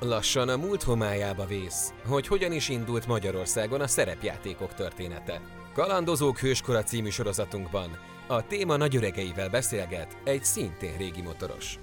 [0.00, 5.40] Lassan a múlt homályába vész, hogy hogyan is indult Magyarországon a szerepjátékok története.
[5.74, 7.90] Kalandozók Hőskora című sorozatunkban
[8.28, 11.78] a téma nagyöregeivel beszélget egy szintén régi motoros.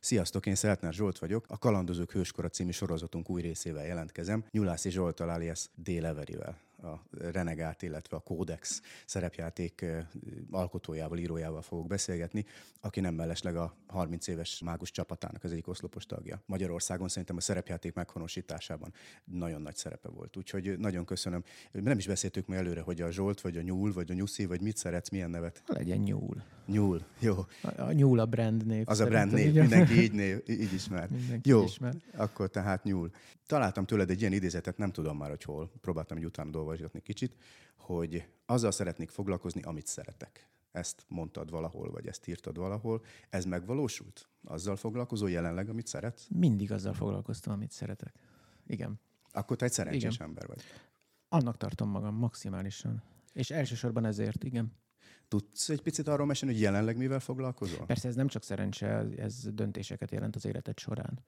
[0.00, 5.20] Sziasztok, én Szeltner Zsolt vagyok, a Kalandozók Hőskora című sorozatunk új részével jelentkezem, Nyulászi Zsolt
[5.20, 5.88] alias D.
[5.88, 9.84] Leverivel a Renegát, illetve a Kódex szerepjáték
[10.50, 12.44] alkotójával, írójával fogok beszélgetni,
[12.80, 16.42] aki nem mellesleg a 30 éves mágus csapatának az egyik oszlopos tagja.
[16.46, 18.92] Magyarországon szerintem a szerepjáték meghonosításában
[19.24, 20.36] nagyon nagy szerepe volt.
[20.36, 21.44] Úgyhogy nagyon köszönöm.
[21.72, 24.60] Nem is beszéltük mi előre, hogy a Zsolt, vagy a Nyúl, vagy a Nyuszi, vagy
[24.60, 25.62] mit szeretsz, milyen nevet?
[25.66, 26.42] Legyen Nyúl.
[26.66, 27.36] Nyúl, jó.
[27.62, 28.84] A, a Nyúl a brand név.
[28.88, 31.08] Az a brand név, mindenki így, név, így ismer.
[31.18, 31.94] Mindenki jó, ismer.
[32.16, 33.10] akkor tehát Nyúl.
[33.48, 37.36] Találtam tőled egy ilyen idézetet, nem tudom már, hogy hol, próbáltam egy utána olvasgatni kicsit,
[37.76, 40.48] hogy azzal szeretnék foglalkozni, amit szeretek.
[40.72, 43.04] Ezt mondtad valahol, vagy ezt írtad valahol.
[43.28, 44.28] Ez megvalósult?
[44.44, 46.26] Azzal foglalkozol jelenleg, amit szeretsz?
[46.30, 48.14] Mindig azzal foglalkoztam, amit szeretek.
[48.66, 49.00] Igen.
[49.30, 50.26] Akkor te egy szerencsés igen.
[50.26, 50.62] ember vagy.
[51.28, 53.02] Annak tartom magam maximálisan.
[53.32, 54.72] És elsősorban ezért, igen.
[55.28, 57.86] Tudsz egy picit arról mesélni, hogy jelenleg mivel foglalkozol?
[57.86, 61.24] Persze ez nem csak szerencse, ez döntéseket jelent az életed során,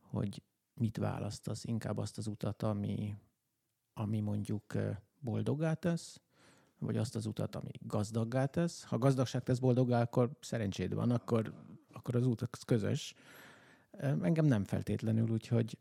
[0.00, 0.42] hogy
[0.74, 3.16] mit választasz, inkább azt az utat, ami,
[3.94, 4.76] ami mondjuk
[5.18, 6.20] boldoggá tesz,
[6.78, 8.84] vagy azt az utat, ami gazdaggá tesz.
[8.84, 11.54] Ha gazdagság tesz boldoggá, akkor szerencséd van, akkor,
[11.92, 13.14] akkor az út az közös.
[14.00, 15.78] Engem nem feltétlenül, úgyhogy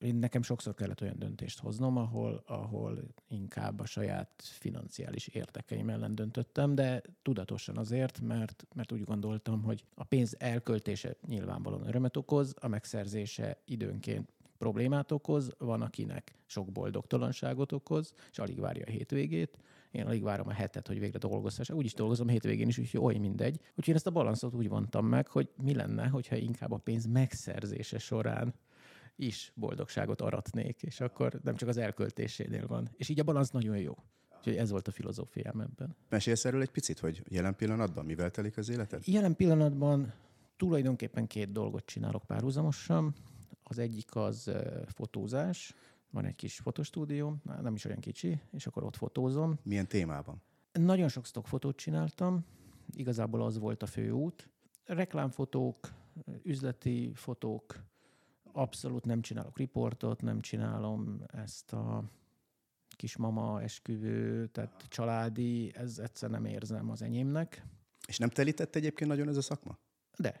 [0.00, 2.98] én nekem sokszor kellett olyan döntést hoznom, ahol, ahol
[3.28, 9.84] inkább a saját financiális érdekeim ellen döntöttem, de tudatosan azért, mert, mert úgy gondoltam, hogy
[9.94, 17.72] a pénz elköltése nyilvánvalóan örömet okoz, a megszerzése időnként problémát okoz, van, akinek sok boldogtalanságot
[17.72, 19.58] okoz, és alig várja a hétvégét.
[19.90, 21.70] Én alig várom a hetet, hogy végre dolgozhass.
[21.70, 23.60] Úgy is dolgozom a hétvégén is, úgyhogy oly mindegy.
[23.68, 27.06] Úgyhogy én ezt a balanszot úgy vontam meg, hogy mi lenne, hogyha inkább a pénz
[27.06, 28.54] megszerzése során
[29.22, 32.88] is boldogságot aratnék, és akkor nem csak az elköltésénél van.
[32.96, 33.94] És így a balansz nagyon jó.
[34.36, 35.96] Úgyhogy ez volt a filozófiám ebben.
[36.08, 39.06] Mesélsz erről egy picit, hogy jelen pillanatban mivel telik az életed?
[39.06, 40.12] Jelen pillanatban
[40.56, 43.14] tulajdonképpen két dolgot csinálok párhuzamosan.
[43.62, 44.50] Az egyik az
[44.86, 45.74] fotózás.
[46.10, 49.58] Van egy kis fotostúdió, nem is olyan kicsi, és akkor ott fotózom.
[49.62, 50.42] Milyen témában?
[50.72, 52.44] Nagyon sok fotót csináltam.
[52.92, 54.48] Igazából az volt a fő út.
[54.84, 55.92] Reklámfotók,
[56.42, 57.82] üzleti fotók,
[58.52, 62.04] abszolút nem csinálok riportot, nem csinálom ezt a
[62.96, 67.64] kismama esküvő, tehát családi, ez egyszer nem érzem az enyémnek.
[68.06, 69.78] És nem telített egyébként nagyon ez a szakma?
[70.16, 70.40] De.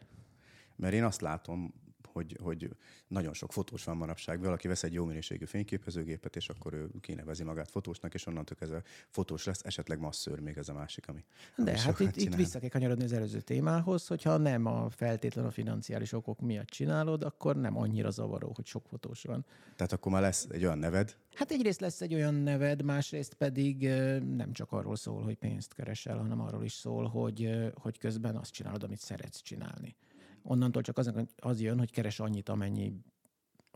[0.76, 1.74] Mert én azt látom,
[2.12, 2.70] hogy, hogy
[3.08, 4.40] nagyon sok fotós van manapság.
[4.40, 8.82] Valaki vesz egy jó minőségű fényképezőgépet, és akkor ő kinevezi magát fotósnak, és onnantól kezdve
[9.08, 11.24] fotós lesz, esetleg masszőr még ez a másik, ami.
[11.56, 15.44] De ami hát itt, itt vissza kell kanyarodni az előző témához, hogyha nem a feltétlen
[15.44, 19.44] a financiális okok miatt csinálod, akkor nem annyira zavaró, hogy sok fotós van.
[19.76, 21.16] Tehát akkor már lesz egy olyan neved?
[21.34, 23.88] Hát egyrészt lesz egy olyan neved, másrészt pedig
[24.36, 28.52] nem csak arról szól, hogy pénzt keresel, hanem arról is szól, hogy, hogy közben azt
[28.52, 29.96] csinálod, amit szeretsz csinálni
[30.42, 32.92] onnantól csak az, az jön, hogy keres annyit, amennyi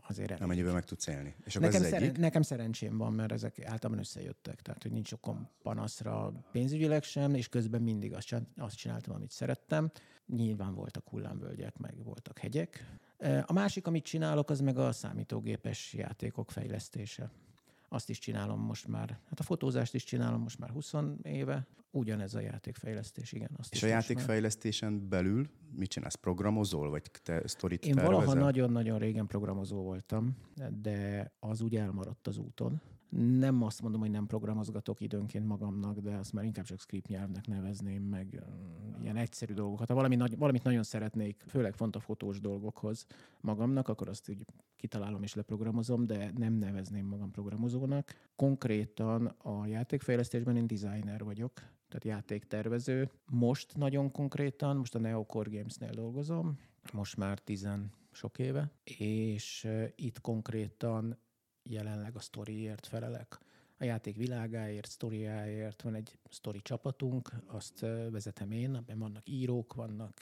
[0.07, 0.43] azért elég.
[0.43, 1.35] Amennyivel meg tudsz élni.
[1.45, 2.17] És nekem, szeren- egyik?
[2.17, 4.61] nekem szerencsém van, mert ezek általában összejöttek.
[4.61, 9.91] Tehát, hogy nincs okom panaszra pénzügyileg sem, és közben mindig azt, azt csináltam, amit szerettem.
[10.25, 12.97] Nyilván voltak hullámvölgyek, meg voltak hegyek.
[13.45, 17.31] A másik, amit csinálok, az meg a számítógépes játékok fejlesztése.
[17.95, 21.67] Azt is csinálom most már, hát a fotózást is csinálom most már 20 éve.
[21.91, 23.49] Ugyanez a játékfejlesztés, igen.
[23.57, 25.01] Azt És a játékfejlesztésen már.
[25.01, 26.15] belül mit csinálsz?
[26.15, 30.37] Programozol, vagy te sztorit Én valaha nagyon-nagyon régen programozó voltam,
[30.81, 32.81] de az úgy elmaradt az úton
[33.17, 37.47] nem azt mondom, hogy nem programozgatok időnként magamnak, de azt már inkább csak script nyelvnek
[37.47, 38.43] nevezném, meg
[39.01, 39.87] ilyen egyszerű dolgokat.
[39.87, 43.05] Ha valami nagy, valamit nagyon szeretnék, főleg font a fotós dolgokhoz
[43.41, 48.13] magamnak, akkor azt úgy kitalálom és leprogramozom, de nem nevezném magam programozónak.
[48.35, 51.53] Konkrétan a játékfejlesztésben én designer vagyok,
[51.87, 53.09] tehát játéktervező.
[53.31, 56.59] Most nagyon konkrétan, most a Neocore Games-nél dolgozom,
[56.93, 61.17] most már tizen sok éve, és itt konkrétan
[61.69, 63.39] jelenleg a sztoriért felelek.
[63.77, 67.79] A játék világáért, sztoriáért van egy sztori csapatunk, azt
[68.09, 70.21] vezetem én, abban vannak írók, vannak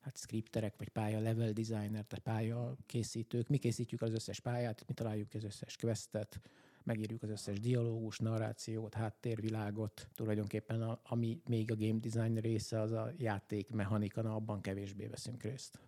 [0.00, 3.48] hát skripterek, vagy pálya level designer, tehát pálya készítők.
[3.48, 6.40] Mi készítjük az összes pályát, mi találjuk az összes questet,
[6.82, 10.08] megírjuk az összes dialógus, narrációt, háttérvilágot.
[10.14, 15.06] Tulajdonképpen a, ami még a game design része, az a játék mechanika, na abban kevésbé
[15.06, 15.78] veszünk részt.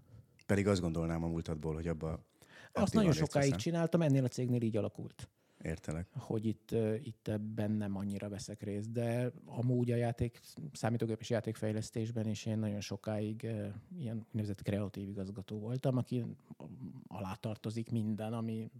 [0.47, 2.25] Pedig azt gondolnám a múltadból, hogy abba
[2.75, 3.59] azt nagyon sokáig hiszem.
[3.59, 5.29] csináltam, ennél a cégnél így alakult.
[5.63, 6.07] Értelek.
[6.13, 10.41] hogy itt, itt ebben nem annyira veszek részt, de amúgy a játék,
[10.73, 13.43] számítógépes játékfejlesztésben is én nagyon sokáig
[13.97, 16.25] ilyen úgynevezett kreatív igazgató voltam, aki
[17.07, 18.71] alá tartozik minden, ami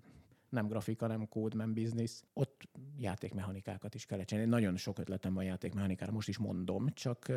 [0.55, 2.25] nem grafika, nem kód, nem biznisz.
[2.33, 2.69] Ott
[2.99, 4.51] játékmechanikákat is kell csinálni.
[4.51, 7.29] Nagyon sok ötletem van játékmechanikára, most is mondom, csak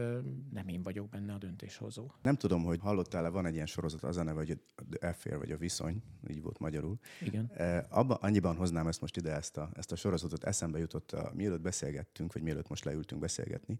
[0.51, 2.11] nem én vagyok benne a döntéshozó.
[2.21, 5.51] Nem tudom, hogy hallottál-e, van egy ilyen sorozat, az a neve, hogy a Affair, vagy
[5.51, 6.99] a viszony, így volt magyarul.
[7.21, 7.51] Igen.
[7.89, 11.61] Abba, annyiban hoznám ezt most ide, ezt a, ezt a sorozatot, eszembe jutott, a, mielőtt
[11.61, 13.77] beszélgettünk, vagy mielőtt most leültünk beszélgetni.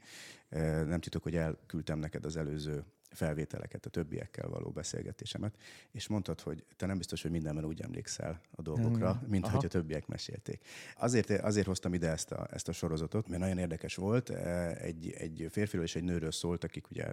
[0.86, 2.86] Nem titok, hogy elküldtem neked az előző
[3.18, 5.58] felvételeket, a többiekkel való beszélgetésemet,
[5.92, 9.30] és mondtad, hogy te nem biztos, hogy mindenben úgy emlékszel a dolgokra, mm.
[9.30, 9.56] mint Aha.
[9.56, 10.62] hogy a többiek mesélték.
[10.96, 14.30] Azért, azért hoztam ide ezt a, ezt a sorozatot, mert nagyon érdekes volt.
[14.30, 17.06] E, egy, egy férfiról és egy nőről szólt, akik ugye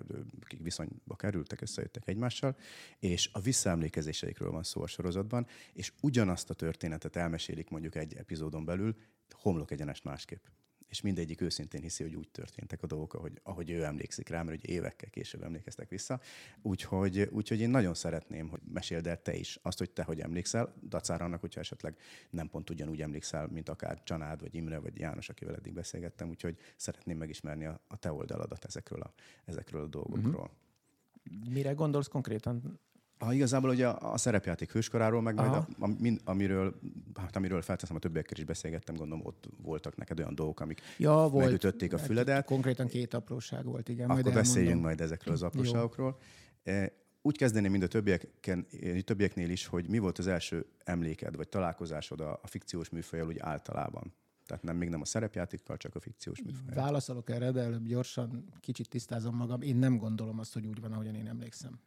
[0.42, 2.56] akik viszonyba kerültek, összejöttek egymással,
[2.98, 8.64] és a visszaemlékezéseikről van szó a sorozatban, és ugyanazt a történetet elmesélik mondjuk egy epizódon
[8.64, 8.96] belül,
[9.30, 10.44] homlok egyenest másképp
[10.88, 14.58] és mindegyik őszintén hiszi, hogy úgy történtek a dolgok, ahogy, ahogy ő emlékszik rá, mert
[14.58, 16.20] ugye évekkel később emlékeztek vissza.
[16.62, 20.74] Úgyhogy, úgyhogy én nagyon szeretném, hogy meséld el te is azt, hogy te hogy emlékszel,
[20.88, 21.96] dacára annak, hogyha esetleg
[22.30, 26.58] nem pont ugyanúgy emlékszel, mint akár Csanád, vagy Imre, vagy János, akivel eddig beszélgettem, úgyhogy
[26.76, 29.12] szeretném megismerni a, a te oldaladat ezekről a,
[29.44, 30.50] ezekről a dolgokról.
[30.50, 31.52] Mm-hmm.
[31.52, 32.80] Mire gondolsz konkrétan?
[33.24, 36.74] Ha igazából ugye a, a szerepjáték hőskoráról, meg majd a, a, mind, amiről,
[37.14, 41.12] hát amiről felteszem, a többiekkel is beszélgettem, gondolom ott voltak neked olyan dolgok, amik ja,
[41.12, 41.44] volt.
[41.44, 42.44] megütötték a füledet.
[42.44, 44.10] Konkrétan két apróság volt, igen.
[44.10, 46.18] Akkor majd beszéljünk majd ezekről az apróságokról.
[46.62, 46.92] E,
[47.22, 48.66] úgy kezdeném, mint a többieken,
[49.04, 53.38] többieknél is, hogy mi volt az első emléked, vagy találkozásod a, a fikciós műfajjal úgy
[53.38, 54.14] általában?
[54.46, 56.74] Tehát nem, még nem a szerepjátékkal, csak a fikciós műfaj.
[56.74, 59.62] Válaszolok erre, de előbb gyorsan kicsit tisztázom magam.
[59.62, 61.80] Én nem gondolom azt, hogy úgy van, ahogyan én emlékszem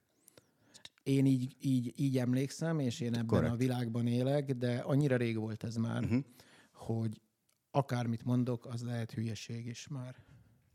[1.07, 3.53] én így, így, így emlékszem, és én ebben Correct.
[3.53, 6.23] a világban élek, de annyira rég volt ez már, uh-huh.
[6.73, 7.21] hogy
[7.71, 10.15] akármit mondok, az lehet hülyeség is már.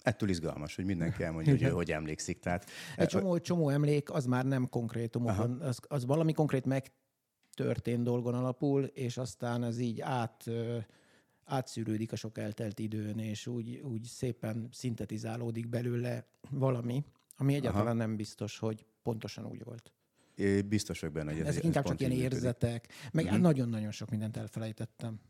[0.02, 2.38] Ettől izgalmas, hogy mindenki elmondja, hogy ő hogy emlékszik.
[2.38, 8.34] Tehát, Egy csomó, csomó emlék, az már nem konkrétumokon, az, az valami konkrét megtörtént dolgon
[8.34, 10.44] alapul, és aztán az így át
[11.44, 17.04] átszűrődik a sok eltelt időn, és úgy, úgy szépen szintetizálódik belőle valami,
[17.36, 17.96] ami egyáltalán Aha.
[17.96, 19.92] nem biztos, hogy pontosan úgy volt.
[20.34, 23.40] É, biztos vagyok benne, hogy ez Ezek inkább csak ilyen érzetek, meg uh-huh.
[23.40, 25.20] nagyon-nagyon sok mindent elfelejtettem.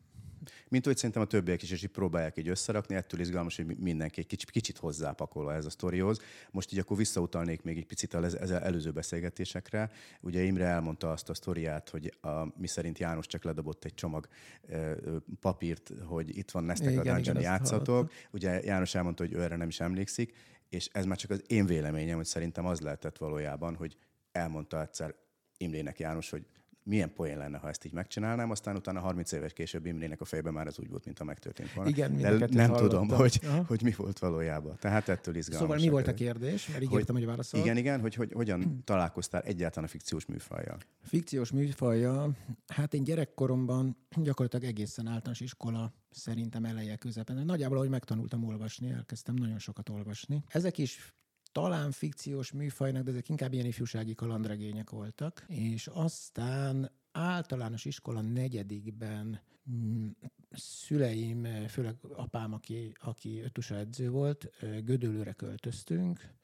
[0.68, 4.20] Mint hogy szerintem a többiek is, és így próbálják így összerakni, ettől izgalmas, hogy mindenki
[4.20, 6.18] egy kicsit, kicsit hozzápakolva ez a sztorihoz.
[6.50, 9.90] Most így akkor visszautalnék még egy picit az, az előző beszélgetésekre.
[10.20, 14.28] Ugye Imre elmondta azt a sztoriát, hogy a, mi szerint János csak ledobott egy csomag
[14.68, 14.94] e,
[15.40, 18.12] papírt, hogy itt van Nestek a dungeon játszatok.
[18.30, 20.34] Ugye János elmondta, hogy ő erre nem is emlékszik,
[20.68, 23.96] és ez már csak az én véleményem, hogy szerintem az lehetett valójában, hogy
[24.32, 25.14] elmondta egyszer
[25.56, 26.46] Imrének János, hogy
[26.84, 30.52] milyen poén lenne, ha ezt így megcsinálnám, aztán utána 30 éves később Imrének a fejében
[30.52, 31.90] már az úgy volt, mintha megtörtént volna.
[31.90, 32.76] Igen, De nem hallottam.
[32.78, 34.76] tudom, hogy, hogy mi volt valójában.
[34.80, 35.68] Tehát ettől izgalmas.
[35.68, 36.68] Szóval mi volt a kérdés?
[36.68, 37.60] Mert ígértem, hogy, hogy válaszol.
[37.60, 40.76] Igen, igen, hogy, hogy hogyan találkoztál egyáltalán a fikciós műfajjal?
[41.04, 42.36] A fikciós műfajjal,
[42.66, 47.44] hát én gyerekkoromban gyakorlatilag egészen általános iskola szerintem eleje közepen.
[47.44, 50.44] Nagyjából, ahogy megtanultam olvasni, elkezdtem nagyon sokat olvasni.
[50.48, 51.14] Ezek is
[51.52, 55.44] talán fikciós műfajnak, de ezek inkább ilyen ifjúsági kalandregények voltak.
[55.48, 59.40] És aztán általános iskola negyedikben
[59.70, 60.08] mm,
[60.50, 64.50] szüleim, főleg apám, aki, aki ötusa edző volt,
[64.84, 66.34] Gödöllőre költöztünk,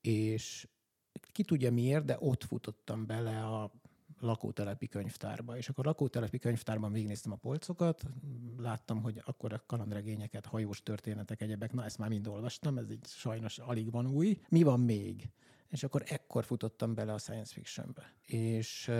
[0.00, 0.68] és
[1.32, 3.72] ki tudja miért, de ott futottam bele a
[4.22, 5.56] lakótelepi könyvtárba.
[5.56, 8.02] És akkor lakótelepi könyvtárban végignéztem a polcokat,
[8.56, 13.06] láttam, hogy akkor a kalandregényeket, hajós történetek, egyebek, na ezt már mind olvastam, ez így
[13.06, 14.40] sajnos alig van új.
[14.48, 15.30] Mi van még?
[15.68, 18.12] És akkor ekkor futottam bele a science fictionbe.
[18.26, 18.90] És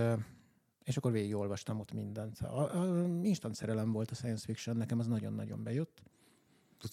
[0.84, 2.38] és akkor végigolvastam ott mindent.
[2.40, 6.02] A, a, instant szerelem volt a science fiction, nekem az nagyon-nagyon bejött.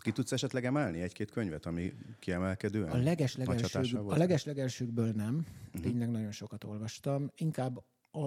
[0.02, 5.46] Ki tudsz esetleg emelni egy-két könyvet, ami kiemelkedően A legeslegelsők, a legeslegelsőkből nem.
[5.68, 5.82] Uh-huh.
[5.82, 7.32] Tényleg nagyon sokat olvastam.
[7.36, 7.84] Inkább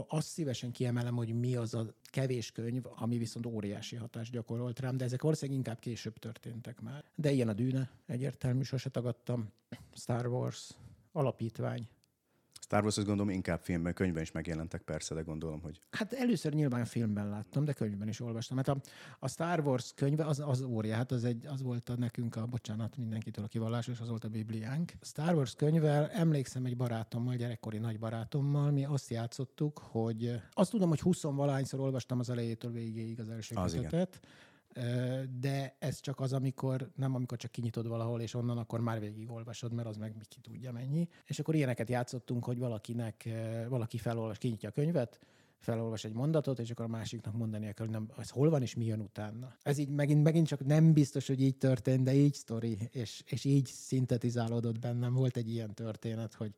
[0.09, 4.97] azt szívesen kiemelem, hogy mi az a kevés könyv, ami viszont óriási hatást gyakorolt rám,
[4.97, 7.05] de ezek valószínűleg inkább később történtek már.
[7.15, 9.53] De ilyen a dűne, egyértelmű, sose tagadtam.
[9.93, 10.71] Star Wars,
[11.13, 11.89] alapítvány,
[12.61, 15.81] Star Wars, azt gondolom, inkább filmben, könyvben is megjelentek persze, de gondolom, hogy...
[15.91, 18.57] Hát először nyilván filmben láttam, de könyvben is olvastam.
[18.57, 18.81] Hát a,
[19.19, 22.47] a Star Wars könyve az, az óriá, hát az, egy, az volt a nekünk a,
[22.47, 24.93] bocsánat mindenkitől a kivallás, és az volt a Bibliánk.
[25.01, 30.89] Star Wars könyvvel emlékszem egy barátommal, gyerekkori nagy barátommal, mi azt játszottuk, hogy azt tudom,
[30.89, 34.21] hogy 20 valányszor olvastam az elejétől végéig az első az kötetet.
[34.23, 34.51] Igen
[35.41, 39.73] de ez csak az, amikor nem amikor csak kinyitod valahol, és onnan akkor már végigolvasod,
[39.73, 41.09] mert az meg ki tudja mennyi.
[41.27, 43.29] És akkor ilyeneket játszottunk, hogy valakinek,
[43.69, 45.21] valaki felolvas, kinyitja a könyvet,
[45.59, 48.75] felolvas egy mondatot, és akkor a másiknak mondani kell, hogy nem, az hol van és
[48.75, 49.57] mi jön utána.
[49.63, 53.45] Ez így megint, megint csak nem biztos, hogy így történt, de így sztori, és, és
[53.45, 55.15] így szintetizálódott bennem.
[55.15, 56.55] Volt egy ilyen történet, hogy,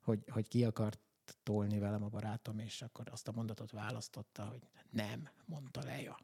[0.00, 0.98] hogy, hogy ki akart
[1.42, 6.16] tolni velem a barátom, és akkor azt a mondatot választotta, hogy nem, mondta Leja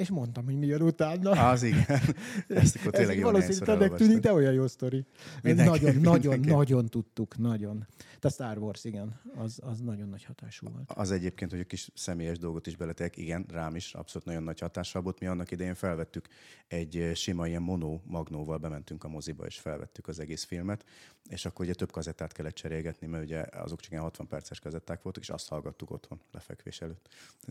[0.00, 1.30] és mondtam, hogy mi jön utána.
[1.30, 1.84] Az igen.
[2.48, 5.04] Ezt akkor tényleg Ez valószínűleg tűnik, de olyan jó sztori.
[5.42, 6.28] Mindenki, nagyon, mindenki.
[6.28, 7.86] nagyon, nagyon tudtuk, nagyon.
[8.20, 10.92] De Star Wars, igen, az, az nagyon nagy hatású volt.
[10.94, 14.58] Az egyébként, hogy a kis személyes dolgot is beletek, igen, rám is abszolút nagyon nagy
[14.58, 15.20] hatással volt.
[15.20, 16.28] Mi annak idején felvettük
[16.68, 20.84] egy sima ilyen mono magnóval bementünk a moziba, és felvettük az egész filmet,
[21.28, 25.02] és akkor ugye több kazettát kellett cserélgetni, mert ugye azok csak ilyen 60 perces kazetták
[25.02, 27.08] voltak, és azt hallgattuk otthon lefekvés előtt.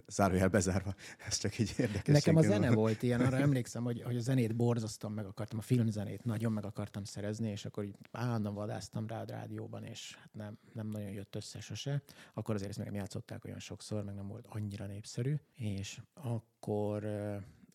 [0.07, 0.95] Zárójel bezárva,
[1.27, 2.13] ez csak így érdekes.
[2.13, 5.61] Nekem a zene volt ilyen, arra emlékszem, hogy, hogy a zenét borzasztom meg akartam, a
[5.61, 10.33] filmzenét nagyon meg akartam szerezni, és akkor így állandóan vadáztam rá a rádióban, és hát
[10.33, 12.01] nem, nem nagyon jött össze sose.
[12.33, 17.05] Akkor azért ezt meg nem játszották olyan sokszor, meg nem volt annyira népszerű, és akkor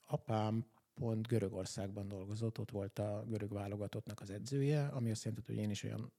[0.07, 5.63] apám pont Görögországban dolgozott, ott volt a görög válogatottnak az edzője, ami azt jelenti, hogy
[5.63, 6.13] én is olyan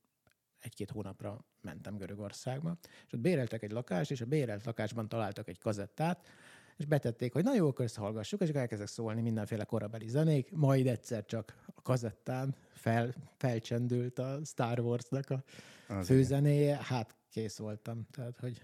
[0.60, 5.60] egy-két hónapra mentem Görögországba, és ott béreltek egy lakást, és a bérelt lakásban találtak egy
[5.60, 6.28] kazettát,
[6.77, 10.51] és betették, hogy na jó, akkor ezt hallgassuk, és akkor elkezdek szólni mindenféle korabeli zenék,
[10.51, 15.44] majd egyszer csak a kazettán fel, felcsendült a Star Wars-nak a
[16.03, 18.08] főzenéje, hát kész voltam.
[18.12, 18.62] Tehát, hogy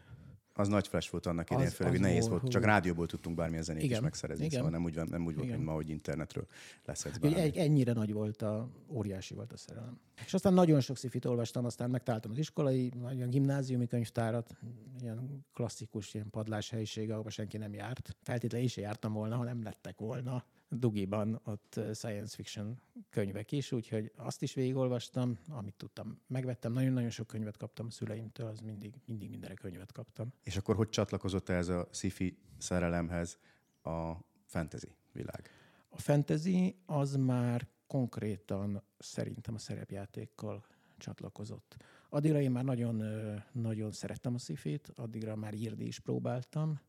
[0.53, 2.49] az nagy flash volt annak idején, főleg, hogy nehéz volt.
[2.49, 4.57] Csak rádióból tudtunk bármilyen zenét igen, is megszerezni, igen.
[4.57, 6.47] szóval nem úgy, nem úgy volt, mint ma, hogy internetről
[6.85, 7.39] leszedsz bármi.
[7.39, 9.99] Egy, ennyire nagy volt a, óriási volt a szerelem.
[10.25, 14.57] És aztán nagyon sok szifit olvastam, aztán megtaláltam az iskolai, olyan gimnáziumi könyvtárat,
[15.01, 18.15] ilyen klasszikus, ilyen padlás helyiség, ahol senki nem járt.
[18.21, 20.43] Feltétlenül is jártam volna, ha nem lettek volna
[20.73, 26.73] Dugiban ott science fiction könyvek is, úgyhogy azt is végigolvastam, amit tudtam, megvettem.
[26.73, 30.33] Nagyon-nagyon sok könyvet kaptam a szüleimtől, az mindig, mindig mindenre könyvet kaptam.
[30.43, 33.37] És akkor hogy csatlakozott ez a sci-fi szerelemhez
[33.83, 34.13] a
[34.45, 35.49] fantasy világ?
[35.89, 40.65] A fantasy az már konkrétan szerintem a szerepjátékkal
[40.97, 41.77] csatlakozott.
[42.13, 43.03] Addigra én már nagyon,
[43.51, 46.79] nagyon szerettem a szifét, addigra már írni is próbáltam,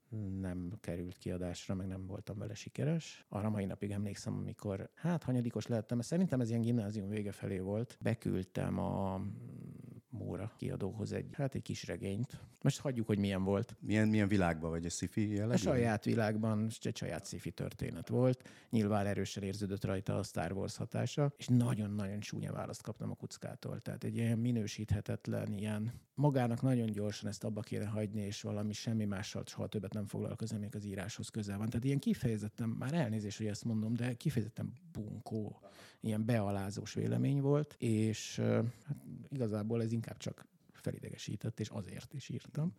[0.40, 3.24] nem került kiadásra, meg nem voltam vele sikeres.
[3.28, 7.96] Arra mai napig emlékszem, amikor, hát hanyadikos lehettem, szerintem ez ilyen gimnázium vége felé volt.
[8.00, 9.20] Beküldtem a
[10.18, 12.40] Móra kiadóhoz egy, hát egy kis regényt.
[12.62, 13.76] Most hagyjuk, hogy milyen volt.
[13.80, 15.52] Milyen, milyen világban vagy, a sci-fi jellegű?
[15.52, 18.48] A saját világban, egy saját sci történet volt.
[18.70, 23.80] Nyilván erősen érződött rajta a Star Wars hatása, és nagyon-nagyon csúnya választ kaptam a kuckától.
[23.80, 29.04] Tehát egy ilyen minősíthetetlen, ilyen magának nagyon gyorsan ezt abba kéne hagyni, és valami semmi
[29.04, 31.68] mással soha többet nem foglalkozni, még az íráshoz közel van.
[31.68, 35.60] Tehát ilyen kifejezetten, már elnézés, hogy ezt mondom, de kifejezetten bunkó,
[36.00, 38.40] ilyen bealázós vélemény volt, és
[38.86, 38.96] hát
[39.28, 42.72] igazából ez inkább csak felidegesített, és azért is írtam.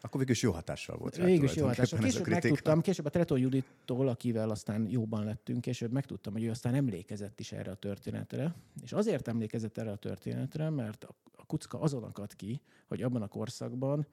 [0.00, 1.16] Akkor végül is jó hatással volt.
[1.16, 1.98] Végül is jó hatással.
[1.98, 6.74] Később megtudtam, később a Tretó Judittól, akivel aztán jóban lettünk, később megtudtam, hogy ő aztán
[6.74, 8.54] emlékezett is erre a történetre.
[8.82, 11.04] És azért emlékezett erre a történetre, mert
[11.36, 14.06] a kucka azon akadt ki, hogy abban a korszakban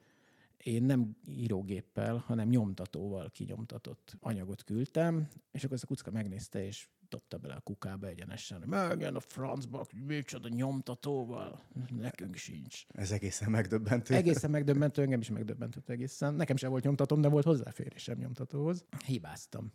[0.56, 6.88] én nem írógéppel, hanem nyomtatóval kinyomtatott anyagot küldtem, és akkor ez a kucka megnézte, és
[7.10, 8.62] dobta bele a kukába egyenesen.
[8.66, 11.60] Megjön a francba, micsoda nyomtatóval.
[12.00, 12.86] Nekünk sincs.
[12.94, 14.14] Ez egészen megdöbbentő.
[14.14, 16.34] Egészen megdöbbentő, engem is megdöbbentett egészen.
[16.34, 18.84] Nekem sem volt nyomtatom, de volt hozzáférésem nyomtatóhoz.
[19.06, 19.72] Hibáztam.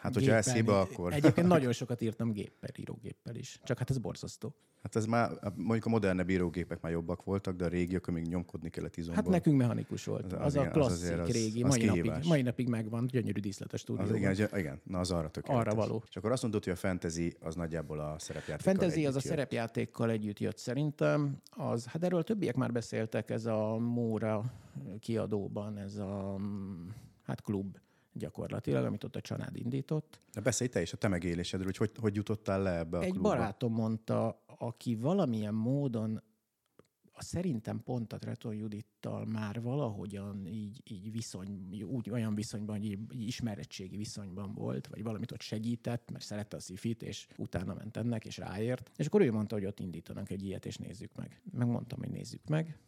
[0.00, 1.12] Hát, hogyha ez hiba, akkor...
[1.12, 3.60] Egyébként nagyon sokat írtam géppel, írógéppel is.
[3.64, 4.54] Csak hát ez borzasztó.
[4.82, 8.70] Hát ez már, mondjuk a modernebb írógépek már jobbak voltak, de a régiek, még nyomkodni
[8.70, 9.22] kellett izomból.
[9.22, 10.32] Hát nekünk mechanikus volt.
[10.32, 13.40] Az, az, az a klasszik az, az régi, az mai, napig, mai napig megvan, gyönyörű
[13.40, 14.04] díszletes stúdió.
[14.04, 15.66] Az, igen, igen, na az arra tökéletes.
[15.66, 16.02] Arra való.
[16.08, 20.10] És akkor azt mondod, hogy a fantasy az nagyjából a szerepjátékkal fantasy az a szerepjátékkal
[20.10, 21.36] együtt jött szerintem.
[21.50, 24.52] Az, hát erről többiek már beszéltek, ez a Móra
[25.00, 26.36] kiadóban, ez a
[27.22, 27.76] hát klub
[28.20, 30.20] gyakorlatilag, amit ott a család indított.
[30.32, 33.10] De beszélj te is a te megélésedről, hogy, hogy hogy jutottál le ebbe a Egy
[33.10, 33.28] klubba.
[33.28, 36.22] barátom mondta, aki valamilyen módon
[37.20, 42.84] a szerintem pont a Treton Judittal már valahogyan így, így viszony, úgy olyan viszonyban, hogy
[42.84, 47.74] így, így ismerettségi viszonyban volt, vagy valamit ott segített, mert szerette a szifit, és utána
[47.74, 48.90] ment ennek, és ráért.
[48.96, 51.40] És akkor ő mondta, hogy ott indítanak egy ilyet, és nézzük meg.
[51.52, 52.78] Megmondtam, hogy nézzük meg.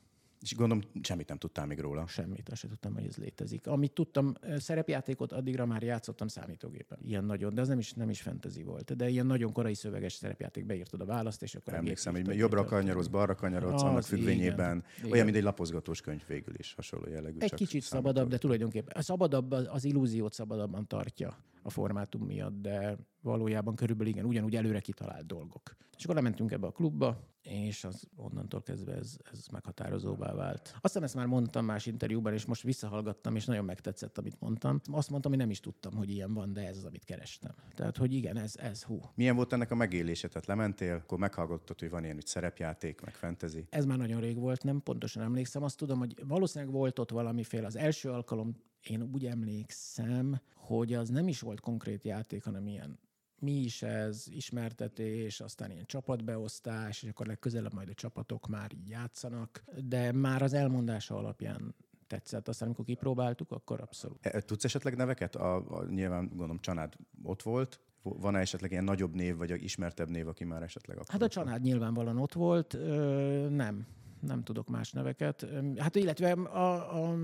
[0.43, 2.07] És gondolom, semmit nem tudtál még róla.
[2.07, 3.67] Semmit, azt sem tudtam, hogy ez létezik.
[3.67, 6.99] Amit tudtam, szerepjátékot addigra már játszottam számítógépen.
[7.07, 8.97] Ilyen nagyon, de az nem is, nem is fantasy volt.
[8.97, 13.07] De ilyen nagyon korai szöveges szerepjáték beírtad a választ, és akkor Emlékszem, hogy jobbra kanyarodsz,
[13.07, 14.85] balra kanyarodsz, annak függvényében.
[14.99, 15.11] Igen.
[15.11, 17.39] Olyan, mint egy lapozgatós könyv végül is, hasonló jellegű.
[17.39, 23.75] Egy kicsit szabadabb, de tulajdonképpen szabadabb az illúziót szabadabban tartja a formátum miatt, de valójában
[23.75, 25.77] körülbelül igen, ugyanúgy előre kitalált dolgok.
[25.97, 30.75] És akkor lementünk ebbe a klubba, és az onnantól kezdve ez, ez meghatározóvá vált.
[30.81, 34.81] Aztán ezt már mondtam más interjúban, és most visszahallgattam, és nagyon megtetszett, amit mondtam.
[34.93, 37.55] Azt mondtam, hogy nem is tudtam, hogy ilyen van, de ez az, amit kerestem.
[37.75, 39.01] Tehát, hogy igen, ez, ez hú.
[39.15, 40.29] Milyen volt ennek a megélése?
[40.29, 43.67] Tehát lementél, akkor meghallgattad, hogy van ilyen hogy szerepjáték, meg fantasy.
[43.71, 45.63] Ez már nagyon rég volt, nem pontosan emlékszem.
[45.63, 47.67] Azt tudom, hogy valószínűleg volt ott valamiféle.
[47.67, 52.99] Az első alkalom, én úgy emlékszem, hogy az nem is volt konkrét játék, hanem ilyen
[53.39, 58.89] mi is ez, ismertetés, aztán ilyen csapatbeosztás, és akkor legközelebb majd a csapatok már így
[58.89, 61.75] játszanak, de már az elmondása alapján
[62.07, 62.49] tetszett.
[62.49, 64.27] Aztán, amikor kipróbáltuk, akkor abszolút.
[64.27, 65.37] E, Tudsz esetleg neveket?
[65.37, 67.81] A, a, nyilván gondolom Csanád ott volt.
[68.03, 71.63] Van-e esetleg ilyen nagyobb név, vagy ismertebb név, aki már esetleg akkor Hát a Csanád
[71.63, 73.87] nyilvánvalóan ott volt, ö, nem
[74.23, 75.47] nem tudok más neveket.
[75.77, 77.17] Hát illetve a, a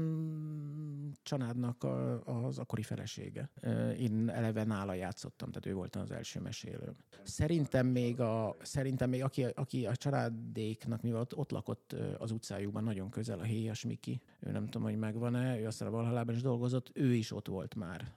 [1.23, 3.51] családnak a, az akkori felesége.
[3.99, 6.95] Én eleve nála játszottam, tehát ő volt az első mesélő.
[7.23, 12.85] Szerintem még, a, szerintem még aki, aki a családéknak, mivel ott, ott lakott az utcájukban
[12.85, 16.43] nagyon közel, a Héjas Miki, ő nem tudom, hogy megvan-e, ő aztán a Valhalában is
[16.43, 18.13] dolgozott, ő is ott volt már.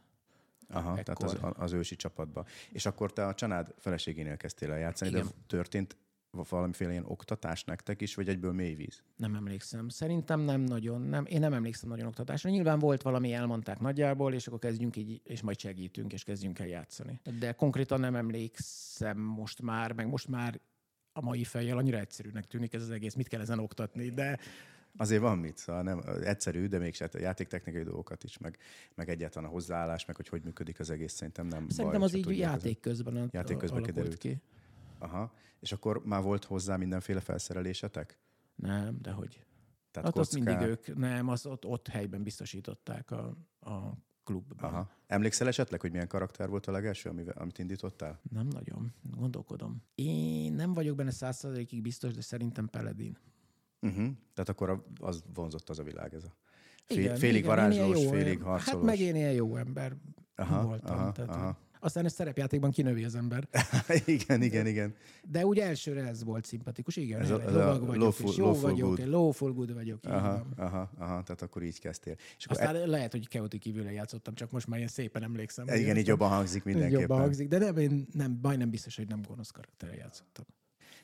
[0.69, 1.17] Aha, Ekkor.
[1.17, 2.45] tehát az, az ősi csapatban.
[2.71, 5.25] És akkor te a család feleségénél kezdtél el játszani, Igen.
[5.25, 5.97] de történt
[6.31, 9.03] valamiféle ilyen oktatás nektek is, vagy egyből mélyvíz?
[9.15, 9.89] Nem emlékszem.
[9.89, 11.01] Szerintem nem nagyon.
[11.01, 12.49] Nem, én nem emlékszem nagyon oktatásra.
[12.49, 16.67] Nyilván volt valami, elmondták nagyjából, és akkor kezdjünk így, és majd segítünk, és kezdjünk el
[16.67, 17.19] játszani.
[17.39, 20.59] De konkrétan nem emlékszem most már, meg most már
[21.13, 24.39] a mai fejjel annyira egyszerűnek tűnik ez az egész, mit kell ezen oktatni, de
[24.97, 28.57] Azért van mit, szóval nem egyszerű, de mégse a játéktechnikai dolgokat is, meg,
[28.95, 32.15] meg egyáltalán a hozzáállás, meg hogy hogy működik az egész, szerintem nem Szerintem baj, az
[32.15, 34.17] így játék közben, játék közben kiderült.
[34.17, 34.37] ki.
[35.01, 35.33] Aha.
[35.59, 38.17] És akkor már volt hozzá mindenféle felszerelésetek?
[38.55, 39.45] Nem, de hogy.
[39.91, 43.93] Tehát hát azt mindig ők, nem, az ott, ott helyben biztosították a, a
[44.23, 44.57] klubban.
[44.59, 44.89] Aha.
[45.07, 48.19] Emlékszel esetleg, hogy milyen karakter volt a legelső, amivel, amit indítottál?
[48.29, 49.83] Nem nagyon, gondolkodom.
[49.95, 53.17] Én nem vagyok benne százszerzalékig biztos, de szerintem Peledin.
[53.79, 54.09] Uh-huh.
[54.33, 56.35] Tehát akkor az vonzott az a világ ez a
[56.85, 58.65] fél, igen, félig igen, varázslós, félig harcolós.
[58.65, 59.95] Hát meg én ilyen jó ember
[60.35, 60.97] aha, voltam.
[60.97, 63.47] Aha, tehát, aha aztán egy szerepjátékban kinövi az ember.
[64.05, 64.95] igen, igen, igen.
[65.29, 67.21] De úgy elsőre ez volt szimpatikus, igen.
[67.21, 69.09] Ez a, lovag vagyok, lawful, és jó lawful vagyok, good.
[69.09, 69.99] lawful good vagyok.
[70.03, 72.15] Aha, aha, aha, tehát akkor így kezdtél.
[72.37, 72.85] És aztán e...
[72.85, 75.67] lehet, hogy Keoti kívül játszottam, csak most már ilyen szépen emlékszem.
[75.67, 77.01] E, igen, így jobban hangzik mindenképpen.
[77.01, 80.45] Jobban hangzik, de nem, én nem, majdnem biztos, hogy nem gonosz karakterre játszottam.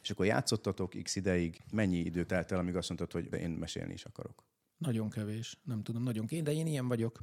[0.02, 3.94] És akkor játszottatok x ideig, mennyi idő telt el, amíg azt mondtad, hogy én mesélni
[3.94, 4.44] is akarok?
[4.78, 7.20] Nagyon kevés, nem tudom, nagyon kén, de én ilyen vagyok.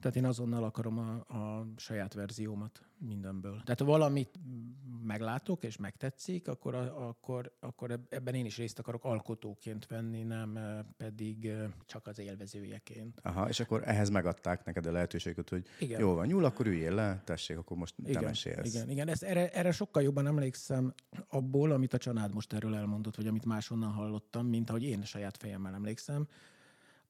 [0.00, 3.60] Tehát én azonnal akarom a, a saját verziómat mindenből.
[3.64, 4.38] Tehát ha valamit
[5.02, 10.58] meglátok és megtetszik, akkor, akkor, akkor ebben én is részt akarok alkotóként venni, nem
[10.96, 11.52] pedig
[11.86, 13.20] csak az élvezőjeként.
[13.22, 16.00] Aha, és akkor ehhez megadták neked a lehetőséget, hogy igen.
[16.00, 18.74] jó van, nyúl, akkor üljél le, tessék, akkor most igen, te mesélsz.
[18.74, 19.08] Igen, igen.
[19.08, 20.94] Ezt, erre, erre sokkal jobban emlékszem
[21.28, 25.36] abból, amit a család most erről elmondott, vagy amit máshonnan hallottam, mint ahogy én saját
[25.36, 26.26] fejemmel emlékszem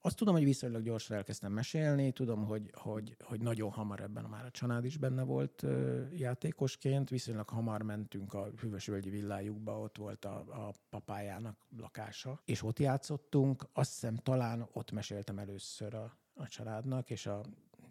[0.01, 4.45] azt tudom, hogy viszonylag gyorsan elkezdtem mesélni, tudom, hogy, hogy, hogy nagyon hamar ebben már
[4.45, 5.67] a család is benne volt
[6.13, 12.79] játékosként, viszonylag hamar mentünk a Hűvösvölgyi villájukba, ott volt a, a papájának lakása, és ott
[12.79, 17.41] játszottunk, azt hiszem talán ott meséltem először a, a családnak, és a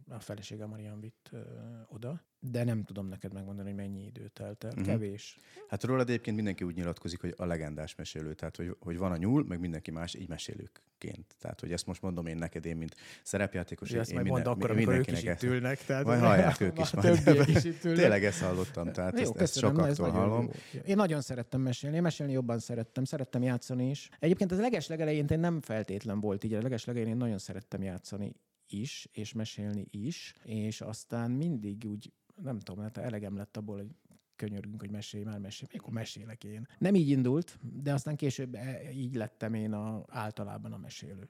[0.09, 1.39] a felesége Marian vitt ö,
[1.87, 4.69] oda, de nem tudom neked megmondani, hogy mennyi idő telt el.
[4.69, 4.85] Uh-huh.
[4.85, 5.37] Kevés.
[5.67, 9.17] Hát rólad egyébként mindenki úgy nyilatkozik, hogy a legendás mesélő, tehát hogy, hogy van a
[9.17, 11.35] nyúl, meg mindenki más így mesélőként.
[11.39, 15.23] Tehát, hogy ezt most mondom én neked, én, mint szerepjátékos, én, én minden, akkor, mindenkinek
[15.23, 15.85] ők is itt ülnek.
[15.85, 16.91] Tehát majd hallják ők is.
[16.91, 17.47] Majd.
[17.47, 17.99] is itt ülnek.
[17.99, 20.49] Tényleg ezt hallottam, tehát jó, ezt, ezt sokaktól hallom.
[20.71, 20.81] Jó.
[20.85, 24.09] Én nagyon szerettem mesélni, én mesélni jobban szerettem, szerettem játszani is.
[24.19, 28.35] Egyébként az leges legelején nem feltétlen volt így, a leges legelején én nagyon szerettem játszani
[28.73, 33.95] is, és mesélni is, és aztán mindig úgy, nem tudom, hát elegem lett abból, hogy
[34.35, 36.67] könyörgünk, hogy mesélj már, mesélj, akkor mesélek én.
[36.77, 41.29] Nem így indult, de aztán később e, így lettem én a, általában a mesélő.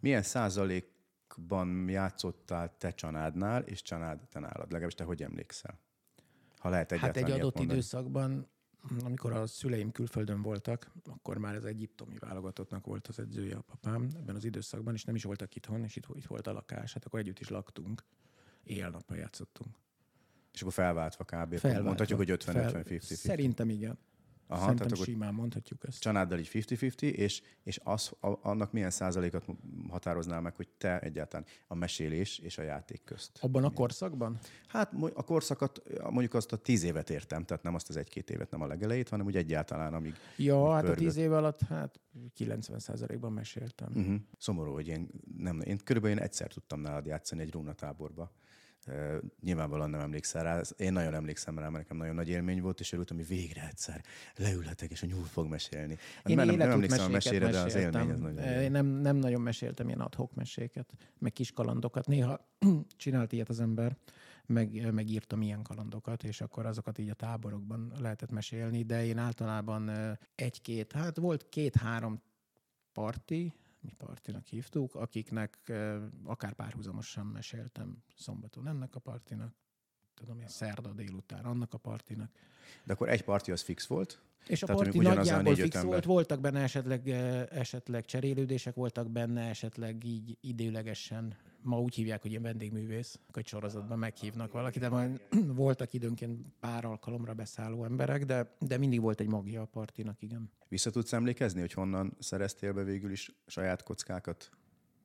[0.00, 4.66] Milyen százalékban játszottál te csanádnál, és csanád te nálad?
[4.66, 5.80] Legalábbis te hogy emlékszel?
[6.58, 7.78] Ha lehet Hát egy adott mondani.
[7.78, 8.48] időszakban
[9.04, 14.08] amikor a szüleim külföldön voltak, akkor már az egyiptomi válogatottnak volt az edzője a papám
[14.16, 17.04] ebben az időszakban, és nem is voltak itthon, és itt, itt volt a lakás, hát
[17.04, 18.04] akkor együtt is laktunk,
[18.64, 19.76] éjjel-nappal játszottunk.
[20.52, 21.56] És akkor felváltva kb.
[21.56, 21.82] Felváltva.
[21.82, 23.00] Mondhatjuk, hogy 50-50-50.
[23.00, 23.98] Szerintem igen.
[24.52, 26.00] Aha, Szerintem tehát simán mondhatjuk ezt.
[26.00, 29.44] Családdal így 50-50, és, és az, a, annak milyen százalékot
[29.88, 33.38] határoznál meg, hogy te egyáltalán a mesélés és a játék közt?
[33.40, 34.38] Abban a korszakban?
[34.66, 38.50] Hát a korszakat, mondjuk azt a tíz évet értem, tehát nem azt az egy-két évet,
[38.50, 40.98] nem a legelejét, hanem úgy egyáltalán, amíg Ja, amíg hát pörgött.
[41.00, 42.00] a tíz év alatt hát
[42.34, 43.92] 90 százalékban meséltem.
[43.94, 44.14] Uh-huh.
[44.38, 48.32] Szomorú, hogy én, nem, én körülbelül én egyszer tudtam nálad játszani egy rúnatáborba
[49.40, 50.60] nyilvánvalóan nem emlékszel rá.
[50.76, 54.04] Én nagyon emlékszem rá, mert nekem nagyon nagy élmény volt, és örültem, hogy végre egyszer
[54.36, 55.98] leülhetek, és a nyúl fog mesélni.
[56.24, 59.40] Én nem, nem emlékszem a mesére, de az élmény az nagyon Én nem, nem nagyon
[59.40, 62.06] meséltem ilyen adhok meséket, meg kis kalandokat.
[62.06, 62.48] Néha
[62.96, 63.96] csinált ilyet az ember,
[64.46, 69.18] meg, meg írtam ilyen kalandokat, és akkor azokat így a táborokban lehetett mesélni, de én
[69.18, 69.90] általában
[70.34, 72.22] egy-két, hát volt két-három
[72.92, 75.72] parti, mi partinak hívtuk, akiknek
[76.24, 79.54] akár párhuzamosan meséltem szombaton ennek a partinak,
[80.14, 82.30] tudom én, szerda délután annak a partinak.
[82.84, 85.90] De akkor egy parti az fix volt, És a Tehát parti nagyjából fix ember.
[85.90, 87.08] volt, voltak benne esetleg,
[87.50, 93.98] esetleg cserélődések, voltak benne esetleg így időlegesen, ma úgy hívják, hogy ilyen vendégművész, hogy sorozatban
[93.98, 99.28] meghívnak valakit, de majd voltak időnként pár alkalomra beszálló emberek, de, de mindig volt egy
[99.28, 100.50] magja a partinak, igen.
[100.68, 104.50] Vissza tudsz emlékezni, hogy honnan szereztél be végül is saját kockákat,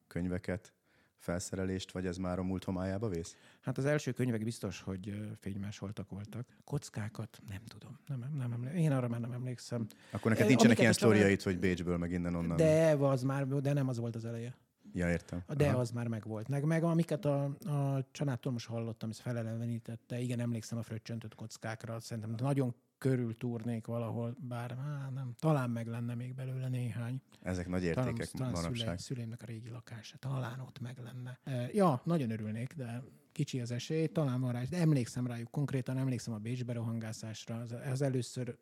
[0.07, 0.73] könyveket,
[1.17, 3.35] felszerelést, vagy ez már a múlt homályába vész?
[3.61, 6.47] Hát az első könyvek biztos, hogy fénymásoltak voltak.
[6.63, 7.99] Kockákat nem tudom.
[8.07, 9.87] Nem, nem, nem emlé- Én arra már nem emlékszem.
[10.11, 12.57] Akkor neked nincsenek amiket ilyen sztoriait, hogy Bécsből, meg innen-onnan?
[12.57, 14.57] De az már, de nem az volt az eleje.
[14.93, 15.43] Ja, értem.
[15.57, 15.79] De Aha.
[15.79, 16.47] az már megvolt.
[16.47, 20.19] Meg, meg amiket a, a családtól most hallottam, ez felelevenítette.
[20.19, 21.99] Igen, emlékszem a fröccsöntött kockákra.
[21.99, 27.21] Szerintem nagyon körül túrnék valahol, bár á, nem, talán meg lenne még belőle néhány.
[27.41, 28.99] Ezek nagy értékek talán manapság.
[28.99, 30.17] szüleimnek a régi lakása.
[30.17, 31.39] Talán ott meg lenne.
[31.43, 35.97] E, ja, nagyon örülnék, de kicsi az esély, talán van rá, de emlékszem rájuk konkrétan,
[35.97, 37.55] emlékszem a Bécsbe rohangászásra.
[37.55, 38.57] Az, az először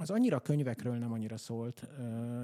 [0.00, 1.88] az annyira könyvekről nem annyira szólt,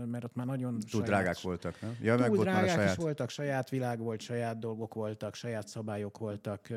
[0.07, 1.97] mert ott már nagyon Túl saját- drágák voltak, nem?
[2.03, 2.91] Ja, meg Túl volt drágák saját.
[2.91, 6.69] is voltak, saját világ volt, saját dolgok voltak, saját szabályok voltak,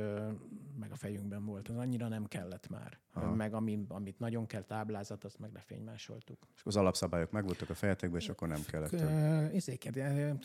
[0.80, 1.68] meg a fejünkben volt.
[1.70, 2.98] Az annyira nem kellett már.
[3.24, 3.34] Aha.
[3.34, 6.48] Meg ami, amit nagyon kell táblázat, azt meg lefénymásoltuk.
[6.56, 9.00] És az alapszabályok megvoltak a fejetekben, és akkor nem kellett több.
[9.00, 9.46] Ö,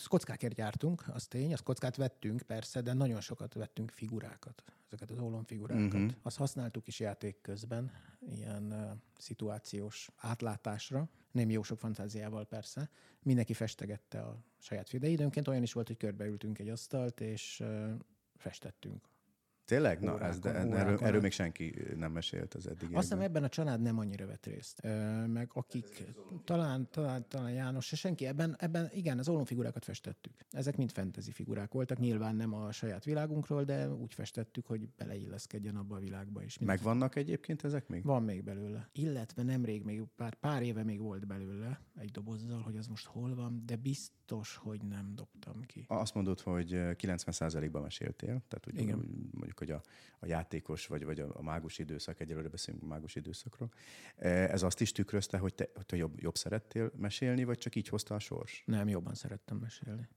[0.08, 5.18] kockákért gyártunk, az tény, azt kockát vettünk persze, de nagyon sokat vettünk figurákat, ezeket az
[5.18, 5.92] ólomfigurákat.
[5.92, 6.10] Uh-huh.
[6.22, 7.90] Azt használtuk is játék közben,
[8.30, 12.90] ilyen uh, szituációs átlátásra, nem jó sok fantáziával persze.
[13.22, 17.60] Mindenki festegette a saját fi, de időnként olyan is volt, hogy körbeültünk egy asztalt, és
[17.60, 17.90] uh,
[18.36, 19.10] festettünk.
[19.72, 20.00] Tényleg?
[20.00, 21.06] Na, ez, de Órákon, erről, órákon.
[21.06, 22.88] erről még senki nem mesélt az eddig.
[22.94, 24.80] Azt hiszem ebben a család nem annyira vett részt.
[24.84, 26.02] Ö, meg akik,
[26.44, 30.32] talán, talán, talán János, se senki, ebben, ebben igen, az ólomfigurákat festettük.
[30.50, 35.76] Ezek mind fantasy figurák voltak, nyilván nem a saját világunkról, de úgy festettük, hogy beleilleszkedjen
[35.76, 36.58] abba a világba is.
[36.58, 38.04] Megvannak egyébként ezek még?
[38.04, 38.88] Van még belőle.
[38.92, 43.34] Illetve nemrég, még pár, pár éve még volt belőle egy dobozzal, hogy az most hol
[43.34, 45.84] van, de biztos, hogy nem dobtam ki.
[45.88, 48.96] Azt mondod, hogy eh, 90%-ban meséltél, tehát úgy, Igen.
[49.32, 49.82] mondjuk, hogy a,
[50.18, 53.72] a játékos vagy, vagy a, a mágus időszak, egyelőre beszélünk a mágus időszakról.
[54.16, 57.74] Eh, Ez azt is tükrözte, hogy te, hogy te jobb, jobb szerettél mesélni, vagy csak
[57.74, 58.62] így hozta a sors?
[58.66, 60.08] Nem, jobban szerettem mesélni.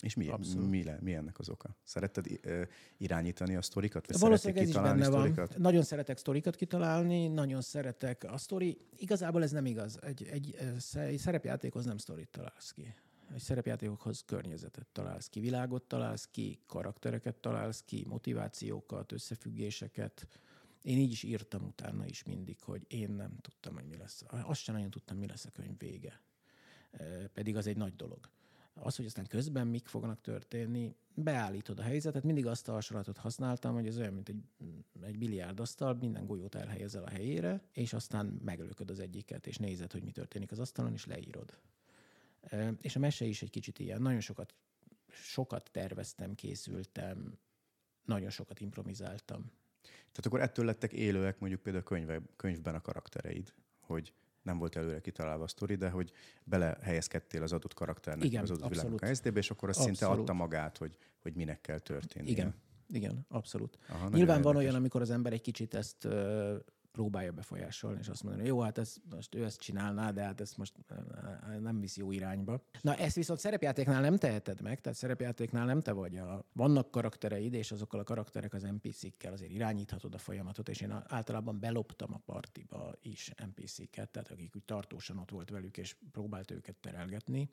[0.00, 0.70] És mi, Abszolút.
[0.70, 1.76] mi, le, mi ennek az oka?
[1.84, 5.20] Szeretted eh, irányítani a sztorikat, vagy Valószínűleg ez is benne van.
[5.20, 5.58] sztorikat?
[5.58, 8.78] Nagyon szeretek sztorikat kitalálni, nagyon szeretek a sztori.
[8.96, 9.98] Igazából ez nem igaz.
[10.02, 10.56] Egy, egy,
[10.94, 12.94] egy szerepjátékhoz nem sztorit találsz ki.
[13.34, 20.26] Egy szerepjátékokhoz környezetet találsz ki, világot találsz ki, karaktereket találsz ki, motivációkat, összefüggéseket.
[20.82, 24.24] Én így is írtam utána is mindig, hogy én nem tudtam, hogy mi lesz.
[24.28, 26.20] Azt sem nagyon tudtam, mi lesz a könyv vége.
[27.32, 28.30] Pedig az egy nagy dolog.
[28.74, 32.22] Az, hogy aztán közben mik fognak történni, beállítod a helyzetet.
[32.22, 34.42] Mindig azt a hasonlatot használtam, hogy ez olyan, mint egy,
[35.00, 40.02] egy biliárdasztal, minden golyót elhelyezel a helyére, és aztán meglököd az egyiket, és nézed, hogy
[40.02, 41.58] mi történik az asztalon, és leírod.
[42.80, 44.02] És a mese is egy kicsit ilyen.
[44.02, 44.54] Nagyon sokat,
[45.08, 47.38] sokat terveztem, készültem,
[48.04, 49.50] nagyon sokat improvizáltam.
[49.82, 55.00] Tehát akkor ettől lettek élőek mondjuk például könyve, könyvben a karaktereid, hogy nem volt előre
[55.00, 56.12] kitalálva a sztori, de hogy
[56.44, 59.02] belehelyezkedtél az adott karakternek, Igen, az adott világnak abszolút.
[59.02, 60.18] a helyzetébe, és akkor az szinte Abszolút.
[60.18, 62.30] adta magát, hogy, hogy minek kell történnie.
[62.30, 62.54] Igen,
[62.92, 63.78] igen, abszolút.
[63.88, 64.56] Aha, Nyilván van érdekes.
[64.62, 66.56] olyan, amikor az ember egy kicsit ezt ö,
[67.00, 70.56] próbálja befolyásolni, és azt mondani, jó, hát ez, most ő ezt csinálná, de hát ezt
[70.56, 72.62] most ö, nem visz jó irányba.
[72.80, 76.16] Na ezt viszont szerepjátéknál nem teheted meg, tehát szerepjátéknál nem te vagy.
[76.16, 81.02] A, vannak karaktereid, és azokkal a karakterek az NPC-kkel azért irányíthatod a folyamatot, és én
[81.06, 86.50] általában beloptam a partiba is NPC-ket, tehát akik úgy tartósan ott volt velük, és próbált
[86.50, 87.50] őket terelgetni.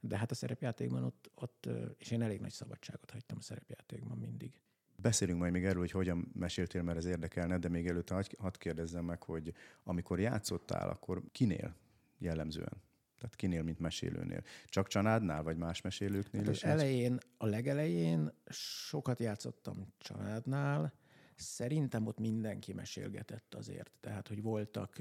[0.00, 4.18] De hát a szerepjátékban ott, ott, ö, és én elég nagy szabadságot hagytam a szerepjátékban
[4.18, 4.52] mindig.
[5.02, 9.04] Beszélünk majd még erről, hogy hogyan meséltél, mert ez érdekelne, de még előtte hadd- kérdezzem
[9.04, 9.52] meg, hogy
[9.84, 11.74] amikor játszottál, akkor kinél
[12.18, 12.82] jellemzően?
[13.18, 14.42] Tehát kinél, mint mesélőnél?
[14.66, 16.62] Csak családnál, vagy más mesélőknél Hát is?
[16.62, 20.92] az elején, a legelején sokat játszottam családnál,
[21.42, 23.92] Szerintem ott mindenki mesélgetett azért.
[24.00, 25.00] Tehát, hogy voltak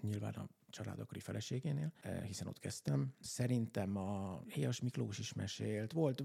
[0.00, 1.92] nyilván a családokri feleségénél,
[2.24, 3.14] hiszen ott kezdtem.
[3.20, 6.22] Szerintem a Héjas Miklós is mesélt, volt,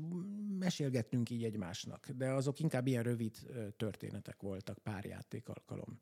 [0.59, 3.37] mesélgettünk így egymásnak, de azok inkább ilyen rövid
[3.77, 6.01] történetek voltak, pár játék alkalom.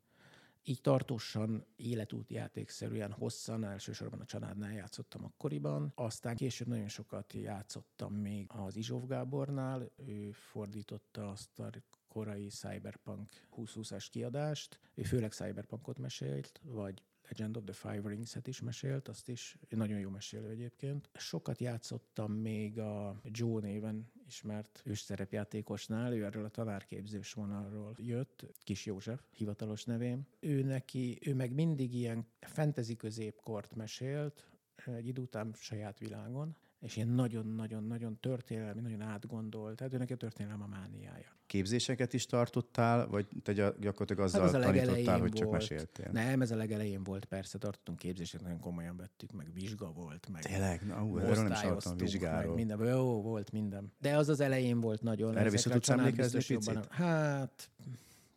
[0.62, 5.92] Így tartósan, életúti játékszerűen hosszan, elsősorban a családnál játszottam akkoriban.
[5.94, 11.70] Aztán később nagyon sokat játszottam még az Izsóv Gábornál, ő fordította azt a
[12.08, 14.80] korai Cyberpunk 2020-as kiadást.
[14.94, 19.98] Ő főleg Cyberpunkot mesélt, vagy Legend of the Five Rings-et is mesélt, azt is nagyon
[19.98, 21.08] jó mesélő egyébként.
[21.14, 28.86] Sokat játszottam még a Joe néven ismert ősszerepjátékosnál, ő erről a tanárképzős vonalról jött, Kis
[28.86, 30.26] József, hivatalos nevém.
[30.40, 34.48] Ő neki, ő meg mindig ilyen fantasy középkort mesélt,
[34.86, 40.62] egy idő után saját világon, és ilyen nagyon-nagyon-nagyon történelmi, nagyon átgondolt, tehát őnek a történelem
[40.62, 41.36] a mániája.
[41.46, 45.58] Képzéseket is tartottál, vagy te gyakorlatilag azzal hát az tanítottál, hogy csak volt.
[45.58, 46.10] meséltél?
[46.12, 50.42] Nem, ez a legelején volt, persze tartottunk képzéseket, nagyon komolyan vettük, meg vizsga volt, meg
[50.42, 50.86] Tényleg?
[50.86, 52.54] Na, ú, erről nem is hallottam vizsgáról.
[52.54, 53.92] Meg minden, jó, volt minden.
[53.98, 55.36] De az az elején volt nagyon.
[55.36, 56.86] Erre vissza tudsz emlékezni picit?
[56.86, 57.70] Hát,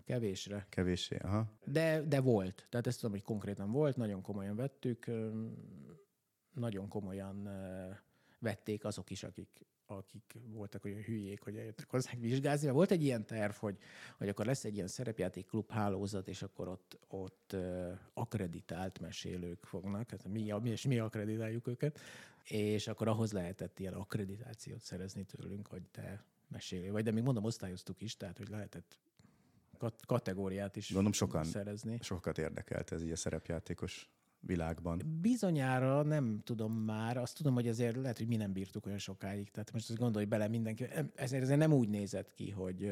[0.05, 0.65] Kevésre.
[0.69, 1.45] Kevésé, aha.
[1.65, 2.67] De, de volt.
[2.69, 5.05] Tehát ezt tudom, hogy konkrétan volt, nagyon komolyan vettük,
[6.53, 7.49] nagyon komolyan
[8.43, 12.65] vették azok is, akik, akik voltak olyan hülyék, hogy eljöttek hozzánk vizsgázni.
[12.65, 13.77] Mert volt egy ilyen terv, hogy,
[14.17, 17.55] hogy akkor lesz egy ilyen szerepjáték klub hálózat, és akkor ott, ott
[18.13, 21.99] akreditált mesélők fognak, hát mi, mi, és mi akreditáljuk őket,
[22.43, 27.43] és akkor ahhoz lehetett ilyen akkreditációt szerezni tőlünk, hogy te mesélő vagy, de még mondom,
[27.43, 28.99] osztályoztuk is, tehát hogy lehetett
[30.05, 31.97] kategóriát is Gondolom sokan, szerezni.
[32.01, 34.09] Sokat érdekelt ez így a szerepjátékos
[34.45, 35.01] világban?
[35.21, 39.49] Bizonyára nem tudom már, azt tudom, hogy azért lehet, hogy mi nem bírtuk olyan sokáig.
[39.51, 40.83] Tehát most azt gondolj bele mindenki,
[41.15, 42.91] ezért, ezért nem úgy nézett ki, hogy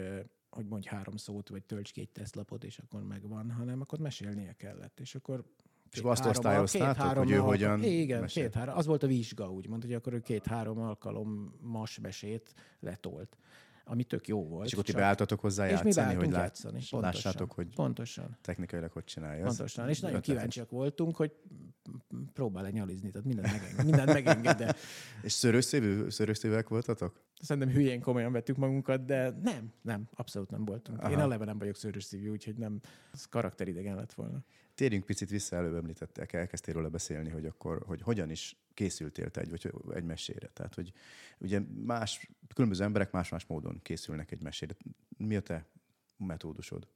[0.49, 4.53] hogy mondj három szót, vagy tölts ki egy tesztlapot, és akkor megvan, hanem akkor mesélnie
[4.53, 4.99] kellett.
[4.99, 5.43] És akkor
[5.91, 8.77] és azt osztályoztátok, hogy ő hogyan Igen, két-három.
[8.77, 13.37] Az volt a vizsga, úgymond, hogy akkor ő két-három alkalom mas mesét letolt
[13.91, 14.65] ami tök jó volt.
[14.65, 16.73] És akkor ti beálltatok hozzá és játszani, hogy lát, játszani.
[16.73, 18.37] Pontosan, lássátok, hogy pontosan.
[18.41, 19.45] technikailag hogy csinálja.
[19.45, 21.31] Pontosan, és nagyon kíváncsiak voltunk, hogy
[22.33, 24.75] próbál nyalizni, tehát mindent, megenged, mindent megenged.
[25.21, 27.21] és szörösszívű, szörösszívűek voltatok?
[27.41, 30.99] Szerintem hülyén komolyan vettük magunkat, de nem, nem, abszolút nem voltunk.
[30.99, 31.11] Aha.
[31.11, 32.79] Én eleve nem vagyok szörösszívű, úgyhogy nem,
[33.13, 34.43] ez karakteridegen lett volna.
[34.75, 39.41] Térjünk picit vissza, előbb említettek, elkezdtél róla beszélni, hogy akkor, hogy hogyan is készültél te
[39.41, 40.47] egy, vagy egy mesére.
[40.47, 40.93] Tehát, hogy
[41.37, 44.75] ugye más, különböző emberek más-más módon készülnek egy mesére.
[45.17, 45.65] Mi a te
[46.17, 46.87] metódusod?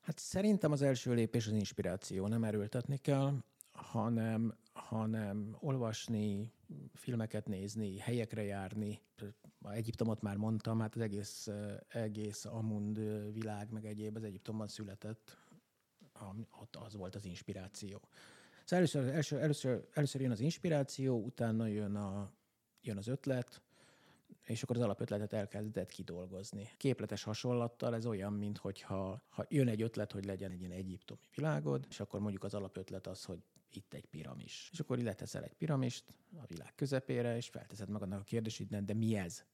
[0.00, 3.42] Hát szerintem az első lépés az inspiráció, nem erőltetni kell,
[3.72, 6.52] hanem, hanem olvasni,
[6.94, 9.00] filmeket nézni, helyekre járni.
[9.60, 11.48] A Egyiptomot már mondtam, hát az egész,
[11.88, 12.98] egész Amund
[13.32, 15.36] világ, meg egyéb az Egyiptomban született,
[16.60, 18.00] ott az volt az inspiráció.
[18.66, 22.32] Szóval először, először, először, először jön az inspiráció, utána jön, a,
[22.82, 23.62] jön az ötlet,
[24.42, 26.70] és akkor az alapötletet elkezdett kidolgozni.
[26.76, 31.20] Képletes hasonlattal ez olyan, mint hogyha ha jön egy ötlet, hogy legyen egy ilyen egyiptomi
[31.34, 34.68] világod, és akkor mondjuk az alapötlet az, hogy itt egy piramis.
[34.72, 39.16] És akkor leteszel egy piramist a világ közepére, és felteszed magadnak a kérdést, de mi
[39.16, 39.44] ez?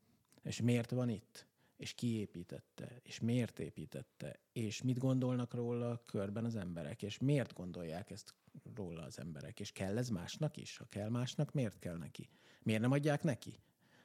[0.42, 1.46] És miért van itt?
[1.76, 7.52] és ki építette, és miért építette, és mit gondolnak róla körben az emberek, és miért
[7.52, 8.34] gondolják ezt
[8.74, 10.76] róla az emberek, és kell ez másnak is?
[10.76, 12.28] Ha kell másnak, miért kell neki?
[12.62, 13.60] Miért nem adják neki?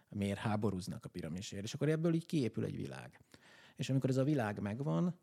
[0.09, 1.63] Miért háborúznak a piramisért?
[1.63, 3.19] És akkor ebből így kiépül egy világ.
[3.75, 5.19] És amikor ez a világ megvan,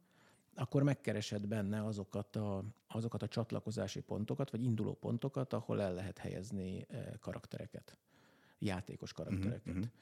[0.54, 6.18] akkor megkeresed benne azokat a, azokat a csatlakozási pontokat, vagy induló pontokat, ahol el lehet
[6.18, 7.98] helyezni eh, karaktereket,
[8.58, 9.66] játékos karaktereket.
[9.66, 9.92] Uh-huh, uh-huh.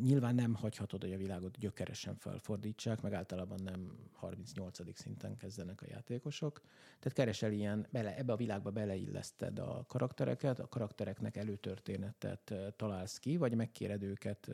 [0.00, 4.98] Nyilván nem hagyhatod, hogy a világot gyökeresen felfordítsák, meg általában nem 38.
[4.98, 6.60] szinten kezdenek a játékosok.
[6.98, 13.36] Tehát keresel ilyen, bele, ebbe a világba beleilleszted a karaktereket, a karaktereknek előtörténetet találsz ki,
[13.36, 14.50] vagy megkéred őket,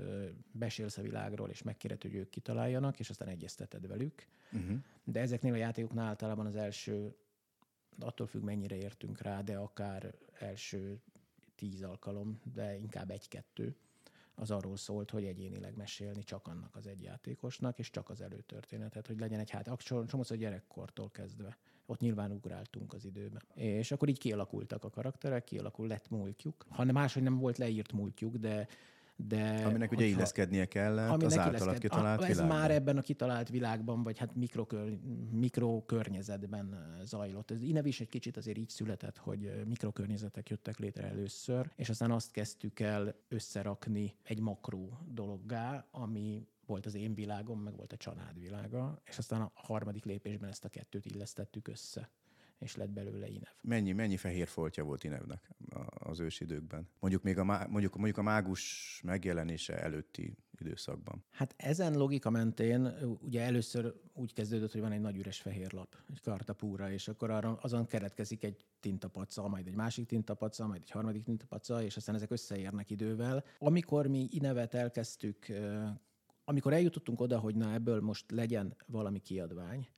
[0.50, 4.26] besélsz a világról, és megkéred, hogy ők kitaláljanak, és aztán egyezteted velük.
[4.52, 4.78] Uh-huh.
[5.04, 7.14] De ezeknél a játékoknál általában az első,
[7.98, 11.00] attól függ, mennyire értünk rá, de akár első
[11.54, 13.76] tíz alkalom, de inkább egy-kettő
[14.34, 19.06] az arról szólt, hogy egyénileg mesélni csak annak az egy játékosnak, és csak az előtörténetet,
[19.06, 21.58] hogy legyen egy hát, csomószor gyerekkortól kezdve.
[21.86, 23.42] Ott nyilván ugráltunk az időben.
[23.54, 26.66] És akkor így kialakultak a karakterek, kialakul lett múltjuk.
[26.68, 28.68] Ha máshogy nem volt leírt múltjuk, de
[29.16, 32.58] de Aminek ugye illeszkednie kell az általad kitalált a, Ez világban.
[32.58, 34.98] már ebben a kitalált világban, vagy hát mikrokör,
[35.30, 37.50] mikrokörnyezetben zajlott.
[37.50, 42.10] Ez innen is egy kicsit azért így született, hogy mikrokörnyezetek jöttek létre először, és aztán
[42.10, 47.96] azt kezdtük el összerakni egy makró dologgá, ami volt az én világom, meg volt a
[47.96, 52.10] család világa, és aztán a harmadik lépésben ezt a kettőt illesztettük össze
[52.62, 53.52] és lett belőle Inev.
[53.60, 55.50] Mennyi, mennyi fehér foltja volt Inevnek
[55.88, 56.88] az ősidőkben?
[57.00, 61.24] Mondjuk még a, mondjuk, mondjuk a mágus megjelenése előtti időszakban.
[61.30, 65.96] Hát ezen logika mentén ugye először úgy kezdődött, hogy van egy nagy üres fehér lap,
[66.10, 70.90] egy kartapúra, és akkor arra, azon keretkezik egy tintapaca, majd egy másik tintapaca, majd egy
[70.90, 73.44] harmadik tintapaca, és aztán ezek összeérnek idővel.
[73.58, 75.46] Amikor mi Inevet elkezdtük,
[76.44, 79.88] amikor eljutottunk oda, hogy na ebből most legyen valami kiadvány,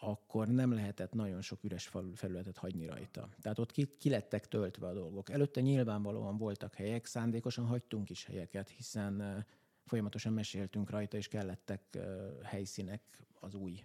[0.00, 3.28] akkor nem lehetett nagyon sok üres felületet hagyni rajta.
[3.40, 5.30] Tehát ott ki, ki lettek töltve a dolgok.
[5.30, 9.46] Előtte nyilvánvalóan voltak helyek, szándékosan hagytunk is helyeket, hiszen
[9.84, 11.98] folyamatosan meséltünk rajta, és kellettek
[12.42, 13.82] helyszínek az új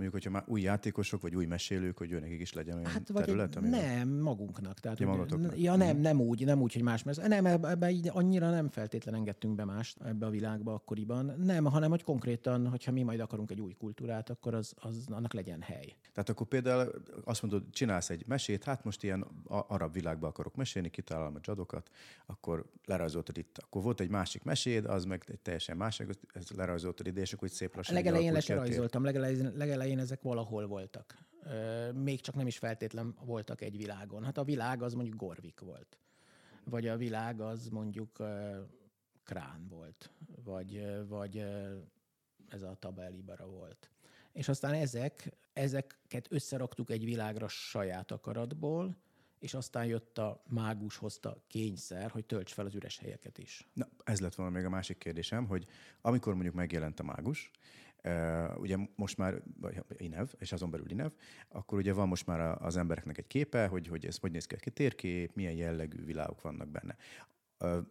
[0.00, 3.24] Mondjuk, hogyha már új játékosok, vagy új mesélők, hogy őnek is legyen olyan hát, vagy
[3.24, 3.56] terület?
[3.56, 4.80] Egy, nem, magunknak.
[4.80, 6.00] Tehát, ja, hogy, ja, nem, mhm.
[6.00, 7.02] nem úgy, nem úgy, hogy más.
[7.02, 11.34] Mert nem, ebbe így annyira nem feltétlen engedtünk be mást ebbe a világba akkoriban.
[11.38, 15.32] Nem, hanem hogy konkrétan, hogyha mi majd akarunk egy új kultúrát, akkor az, az annak
[15.32, 15.94] legyen hely.
[16.12, 20.90] Tehát akkor például azt mondod, csinálsz egy mesét, hát most ilyen arab világba akarok mesélni,
[20.90, 21.90] kitalálom a jadokat,
[22.26, 23.58] akkor lerajzoltad itt.
[23.58, 27.50] Akkor volt egy másik meséd, az meg egy teljesen másik, ez lerajzoltad ide, és akkor
[27.50, 27.94] szép lassan.
[27.94, 31.18] Legelején le rajzoltam, legelején, legelején ezek valahol voltak.
[31.94, 34.24] Még csak nem is feltétlen voltak egy világon.
[34.24, 35.98] Hát a világ az mondjuk Gorvik volt.
[36.64, 38.16] Vagy a világ az mondjuk
[39.24, 40.10] Krán volt.
[40.44, 41.44] Vagy, vagy
[42.48, 43.90] ez a Tabelibara volt.
[44.32, 48.96] És aztán ezek, ezeket összeraktuk egy világra saját akaratból,
[49.38, 53.68] és aztán jött a mágus hozta kényszer, hogy tölts fel az üres helyeket is.
[53.72, 55.66] Na, ez lett volna még a másik kérdésem, hogy
[56.00, 57.50] amikor mondjuk megjelent a mágus,
[58.56, 59.42] ugye most már
[59.96, 61.10] Inev, és azon belül Inev,
[61.48, 64.54] akkor ugye van most már az embereknek egy képe, hogy, hogy ez hogy néz ki
[64.54, 66.96] a térkép, milyen jellegű világok vannak benne.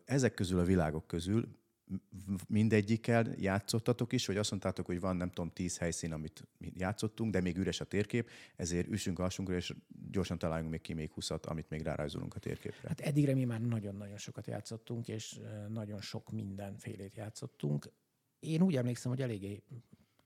[0.05, 1.57] Ezek közül a világok közül
[2.47, 7.31] mindegyikkel játszottatok is, vagy azt mondtátok, hogy van nem tudom tíz helyszín, amit mi játszottunk,
[7.31, 9.73] de még üres a térkép, ezért üssünk alsunkra, és
[10.11, 12.87] gyorsan találjunk még ki még húszat, amit még rárajzolunk a térképre.
[12.87, 17.91] Hát eddigre mi már nagyon-nagyon sokat játszottunk, és nagyon sok mindenfélét játszottunk.
[18.39, 19.63] Én úgy emlékszem, hogy eléggé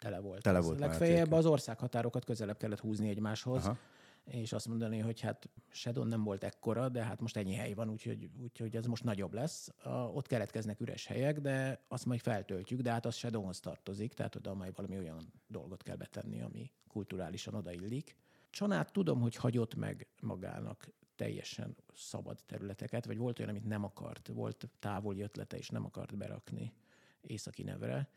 [0.03, 0.41] tele volt.
[0.41, 3.65] Tele volt Legfeljebb az országhatárokat közelebb kellett húzni egymáshoz.
[3.65, 3.77] Aha
[4.23, 7.89] és azt mondani, hogy hát Shadow nem volt ekkora, de hát most ennyi hely van,
[7.89, 9.69] úgyhogy, úgyhogy ez most nagyobb lesz.
[9.83, 14.35] A, ott keretkeznek üres helyek, de azt majd feltöltjük, de hát az Shadowhoz tartozik, tehát
[14.35, 18.15] oda majd valami olyan dolgot kell betenni, ami kulturálisan odaillik.
[18.49, 24.27] Csanát tudom, hogy hagyott meg magának teljesen szabad területeket, vagy volt olyan, amit nem akart,
[24.27, 26.73] volt távoli ötlete, és nem akart berakni
[27.21, 28.09] északi nevre,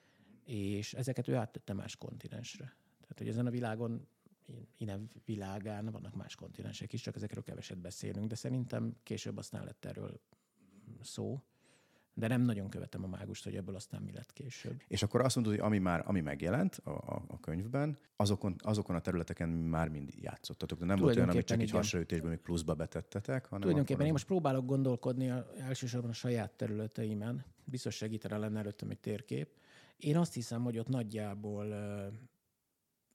[0.46, 2.64] és ezeket ő áttette más kontinensre.
[3.00, 4.06] Tehát, hogy ezen a világon
[4.76, 9.84] innen világán vannak más kontinensek is, csak ezekről keveset beszélünk, de szerintem később aztán lett
[9.84, 10.20] erről
[11.02, 11.42] szó.
[12.14, 14.82] De nem nagyon követem a mágust, hogy ebből aztán mi lett később.
[14.88, 18.96] És akkor azt mondod, hogy ami már ami megjelent a, a, a könyvben, azokon, azokon
[18.96, 20.78] a területeken már mind játszottatok.
[20.78, 24.06] De nem volt olyan, amit csak egy hasraütésben még pluszba betettetek, hanem Tulajdonképpen akkor...
[24.06, 27.44] én most próbálok gondolkodni a, elsősorban a saját területeimen.
[27.64, 29.48] Biztos segítene lenne előttem egy térkép.
[29.96, 31.66] Én azt hiszem, hogy ott nagyjából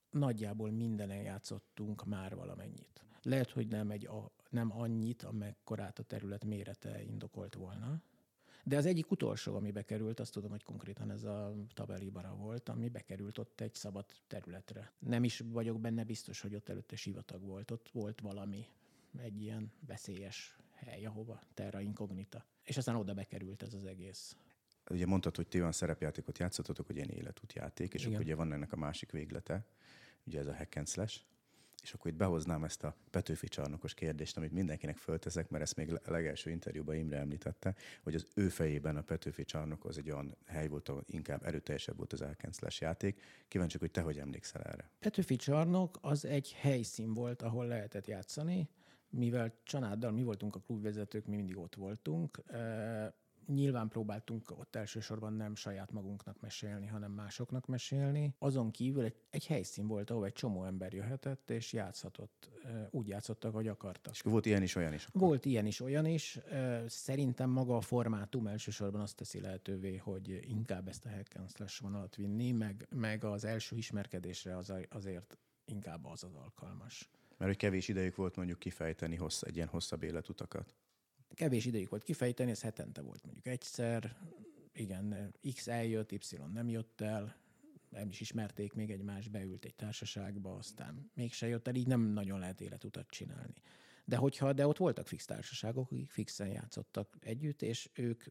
[0.10, 3.06] nagyjából mindenen játszottunk már valamennyit.
[3.22, 8.02] Lehet, hogy nem, egy, a, nem annyit, amekkorát a terület mérete indokolt volna,
[8.64, 12.90] de az egyik utolsó, ami bekerült, azt tudom, hogy konkrétan ez a Tabelibara volt, ami
[12.90, 14.92] bekerült ott egy szabad területre.
[15.00, 17.72] Nem is vagyok benne biztos, hogy ott előtte sivatag volt.
[17.72, 18.66] Ott volt valami,
[19.18, 22.46] egy ilyen veszélyes hely, ahova terra incognita.
[22.64, 24.38] És aztán oda bekerült ez az egész.
[24.92, 28.14] Ugye mondtad, hogy ti olyan szerepjátékot játszottatok, hogy ilyen életútjáték, és Igen.
[28.14, 29.66] akkor ugye van ennek a másik véglete,
[30.24, 31.22] ugye ez a hack and slash,
[31.82, 35.94] és akkor itt behoznám ezt a Petőfi csarnokos kérdést, amit mindenkinek fölteszek, mert ezt még
[35.94, 40.38] a legelső interjúban Imre említette, hogy az ő fejében a Petőfi csarnok az egy olyan
[40.46, 43.22] hely volt, ahol inkább erőteljesebb volt az slash játék.
[43.48, 44.90] Kíváncsi, hogy te hogy emlékszel erre?
[45.00, 48.70] Petőfi csarnok az egy helyszín volt, ahol lehetett játszani,
[49.10, 52.42] mivel családdal mi voltunk a klubvezetők, mi mindig ott voltunk,
[53.46, 58.36] Nyilván próbáltunk ott elsősorban nem saját magunknak mesélni, hanem másoknak mesélni.
[58.40, 62.50] Azon kívül egy, egy helyszín volt, ahol egy csomó ember jöhetett, és játszhatott.
[62.90, 64.14] Úgy játszottak, hogy akartak.
[64.14, 65.06] És volt ilyen is, olyan is?
[65.06, 65.22] Akkor.
[65.22, 66.40] Volt ilyen is, olyan is.
[66.88, 71.82] Szerintem maga a formátum elsősorban azt teszi lehetővé, hogy inkább ezt a hack and slash
[71.82, 77.10] vonalat vinni, meg, meg az első ismerkedésre az, azért inkább az az alkalmas.
[77.38, 80.76] Mert hogy kevés idejük volt mondjuk kifejteni hossz, egy ilyen hosszabb életutakat
[81.34, 84.16] kevés ideig volt kifejteni, ez hetente volt mondjuk egyszer,
[84.74, 86.20] igen, X eljött, Y
[86.54, 87.36] nem jött el,
[87.90, 92.40] nem is ismerték még egymást, beült egy társaságba, aztán mégse jött el, így nem nagyon
[92.40, 93.54] lehet életutat csinálni.
[94.06, 98.24] De hogyha, de ott voltak fix társaságok, akik fixen játszottak együtt, és ők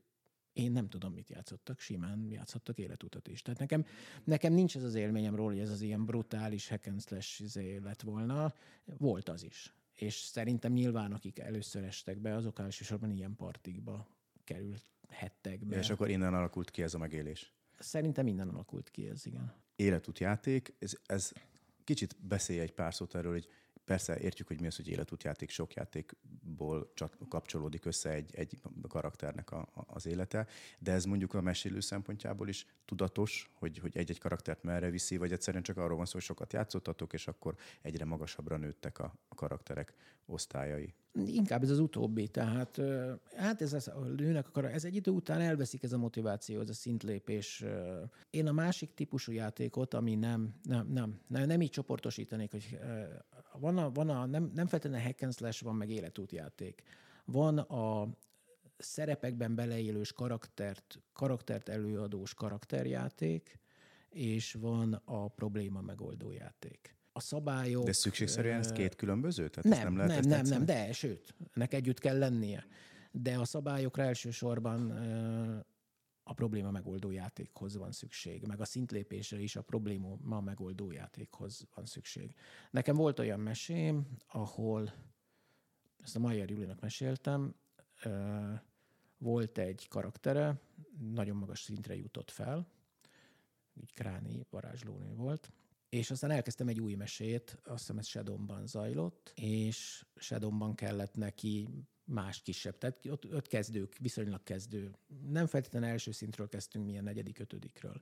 [0.52, 3.42] Én nem tudom, mit játszottak, simán játszottak életutat is.
[3.42, 3.84] Tehát nekem,
[4.24, 7.76] nekem nincs ez az élményem róla, hogy ez az ilyen brutális hack and slash izé
[7.76, 8.54] lett volna.
[8.84, 9.74] Volt az is.
[9.94, 14.06] És szerintem nyilván, akik először estek be, azok elsősorban ilyen partikba
[14.44, 15.78] kerülhettek be.
[15.78, 17.54] És akkor innen alakult ki ez a megélés.
[17.78, 19.54] Szerintem innen alakult ki ez, igen.
[19.76, 21.32] Életútjáték, ez, ez
[21.84, 23.48] kicsit beszélj egy pár szót erről, hogy
[23.84, 29.50] Persze értjük, hogy mi az, hogy életútjáték, sok játékból csak kapcsolódik össze egy, egy karakternek
[29.50, 30.46] a, az élete,
[30.78, 35.32] de ez mondjuk a mesélő szempontjából is tudatos, hogy, hogy egy-egy karaktert merre viszi, vagy
[35.32, 39.34] egyszerűen csak arról van szó, hogy sokat játszottatok, és akkor egyre magasabbra nőttek a, a
[39.34, 39.94] karakterek
[40.26, 40.94] osztályai.
[41.14, 42.80] Inkább ez az utóbbi, tehát
[43.36, 46.68] hát ez, ez a nőnek akar, ez egy idő után elveszik ez a motiváció, ez
[46.68, 47.64] a szintlépés.
[48.30, 52.78] Én a másik típusú játékot, ami nem, nem, nem, nem, nem így csoportosítanék, hogy
[53.58, 56.82] van a, van a nem, nem feltétlenül hack and slash, van meg életútjáték.
[57.24, 58.08] Van a
[58.76, 63.58] szerepekben beleélős karaktert, karaktert előadós karakterjáték,
[64.08, 67.84] és van a probléma megoldó játék a szabályok...
[67.84, 69.48] De szükségszerűen ez két különböző?
[69.48, 72.66] Tehát nem, nem, lehet nem, nem, nem, de sőt, ennek együtt kell lennie.
[73.10, 74.92] De a szabályokra elsősorban
[76.30, 81.86] a probléma megoldó játékhoz van szükség, meg a szintlépésre is a probléma megoldó játékhoz van
[81.86, 82.34] szükség.
[82.70, 84.92] Nekem volt olyan mesém, ahol,
[85.98, 87.54] ezt a Mayer Julinak meséltem,
[89.18, 90.60] volt egy karaktere,
[90.98, 92.66] nagyon magas szintre jutott fel,
[93.80, 95.52] így kráni varázslónő volt,
[95.88, 101.68] és aztán elkezdtem egy új mesét, azt hiszem ez Shadowban zajlott, és Shadowban kellett neki
[102.10, 102.78] más kisebb.
[102.78, 104.90] Tehát ott, ott kezdők, viszonylag kezdő.
[105.28, 108.00] Nem feltétlenül első szintről kezdtünk, milyen negyedik, ötödikről.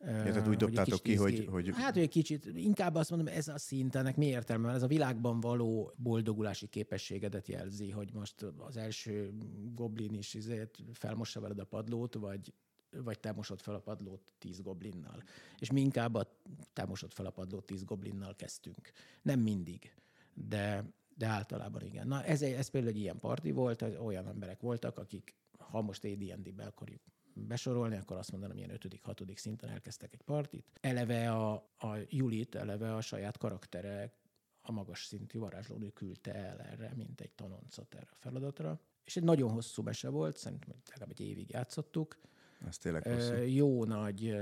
[0.00, 1.70] Ja, tehát úgy dobtátok ki, hogy, hogy...
[1.74, 4.74] Hát, hogy egy kicsit, inkább azt mondom, ez a szint, ennek mi értelme van?
[4.74, 9.32] Ez a világban való boldogulási képességedet jelzi, hogy most az első
[9.74, 12.52] goblin is izért felmossa veled a padlót, vagy
[12.90, 15.22] vagy te mosod fel a padlót tíz goblinnal.
[15.58, 16.38] És mi inkább a
[16.72, 18.90] te mosod fel a padlót tíz goblinnal kezdtünk.
[19.22, 19.94] Nem mindig,
[20.34, 20.84] de,
[21.18, 22.06] de általában igen.
[22.06, 26.64] Na ez, ez például egy ilyen parti volt, olyan emberek voltak, akik ha most AD&D-be
[26.64, 27.00] akarjuk
[27.34, 30.66] besorolni, akkor azt mondanám, ilyen ötödik, hatodik szinten elkezdtek egy partit.
[30.80, 34.12] Eleve a, a Julit, eleve a saját karaktere
[34.60, 38.80] a magas szintű varázslónő küldte el erre, mint egy tanoncot erre a feladatra.
[39.04, 42.18] És egy nagyon hosszú mese volt, szerintem legalább egy évig játszottuk,
[42.66, 43.32] ez tényleg hosszú.
[43.34, 44.36] Jó nagy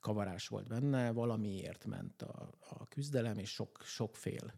[0.00, 4.54] kavarás volt benne, valamiért ment a, a küzdelem, és sok, sok fél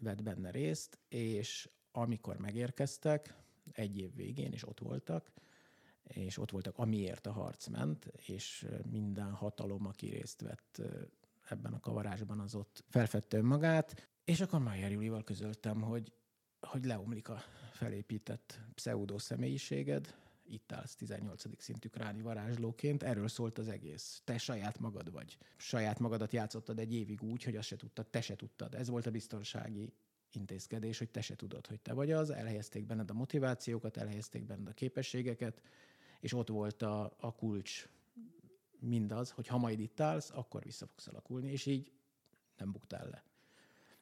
[0.00, 3.34] vett benne részt, és amikor megérkeztek,
[3.72, 5.32] egy év végén, és ott voltak,
[6.02, 10.82] és ott voltak, amiért a harc ment, és minden hatalom, aki részt vett
[11.48, 16.12] ebben a kavarásban, az ott felfedte önmagát, és akkor Mayer Julival közöltem, hogy,
[16.60, 17.42] hogy leomlik a
[17.72, 20.14] felépített pseudo személyiséged,
[20.46, 21.62] itt állsz 18.
[21.62, 24.22] szintű kráni varázslóként, erről szólt az egész.
[24.24, 25.38] Te saját magad vagy.
[25.56, 28.74] Saját magadat játszottad egy évig úgy, hogy azt se tudtad, te se tudtad.
[28.74, 29.92] Ez volt a biztonsági
[30.32, 34.68] intézkedés, hogy te se tudod, hogy te vagy az, elhelyezték benned a motivációkat, elhelyezték benned
[34.68, 35.60] a képességeket,
[36.20, 37.88] és ott volt a, a kulcs
[38.78, 41.92] mindaz, hogy ha majd itt állsz, akkor vissza fogsz alakulni, és így
[42.56, 43.24] nem buktál le.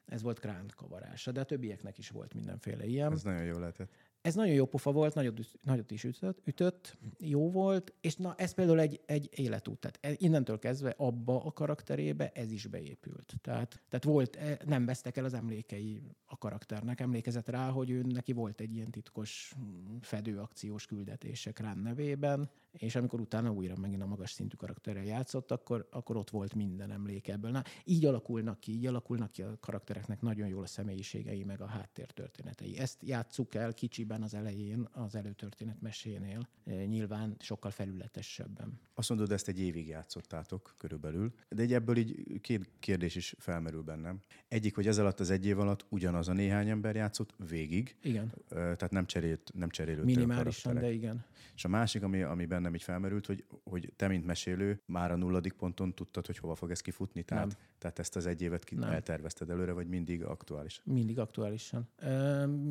[0.04, 3.12] Ez volt Krán kavarása, de a többieknek is volt mindenféle ilyen.
[3.12, 3.92] Ez nagyon jó lehetett.
[4.22, 8.52] Ez nagyon jó pofa volt, nagyot, nagyot is ütött, ütött, jó volt, és na ez
[8.52, 9.78] például egy, egy életút.
[9.78, 13.34] Tehát e, innentől kezdve abba a karakterébe ez is beépült.
[13.40, 17.00] Tehát, tehát volt, e, nem vesztek el az emlékei a karakternek.
[17.00, 19.54] Emlékezett rá, hogy ő neki volt egy ilyen titkos
[20.00, 25.88] fedőakciós küldetések rán nevében, és amikor utána újra megint a magas szintű karakterrel játszott, akkor,
[25.90, 27.50] akkor ott volt minden emlék ebből.
[27.50, 31.66] Na, így alakulnak ki, így alakulnak ki a karaktereknek nagyon jól a személyiségei, meg a
[31.66, 32.78] háttértörténetei.
[32.78, 38.80] Ezt játsszuk el kicsiben az elején, az előtörténet mesénél, e, nyilván sokkal felületesebben.
[38.94, 43.82] Azt mondod, ezt egy évig játszottátok körülbelül, de egy ebből így két kérdés is felmerül
[43.82, 44.22] bennem.
[44.48, 47.96] Egyik, hogy ez alatt az egy év alatt ugyanaz a néhány ember játszott végig.
[48.02, 48.32] Igen.
[48.48, 51.24] Tehát nem cserélt, nem cserélődtek Minimálisan, de igen.
[51.54, 55.16] És a másik, ami, ami bennem így felmerült, hogy, hogy te, mint mesélő, már a
[55.16, 57.22] nulladik ponton tudtad, hogy hova fog ez kifutni?
[57.22, 57.56] Tehát, nem.
[57.78, 58.90] tehát ezt az egy évet ki, nem.
[58.90, 60.80] eltervezted előre, vagy mindig aktuális?
[60.84, 61.88] Mindig aktuálisan.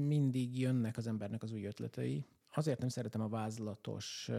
[0.07, 2.25] Mindig jönnek az embernek az új ötletei.
[2.53, 4.29] Azért nem szeretem a vázlatos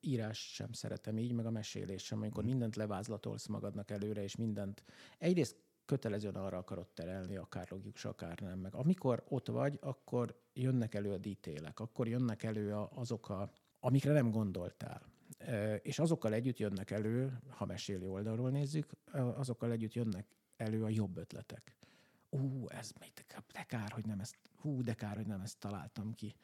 [0.00, 2.50] írást sem szeretem így, meg a mesélés sem, amikor hmm.
[2.50, 4.84] mindent levázlatolsz magadnak előre, és mindent.
[5.18, 8.58] Egyrészt kötelezően arra akarod terelni, akár logikus, akár nem.
[8.58, 13.50] Meg amikor ott vagy, akkor jönnek elő a dítélek, akkor jönnek elő azok a
[13.80, 15.02] amikre nem gondoltál.
[15.82, 20.26] És azokkal együtt jönnek elő, ha meséli oldalról nézzük, azokkal együtt jönnek
[20.56, 21.76] elő a jobb ötletek.
[22.30, 23.12] Ú, ez még
[23.52, 26.34] de kár, hogy nem ezt, hú, de kár, hogy nem ezt találtam ki.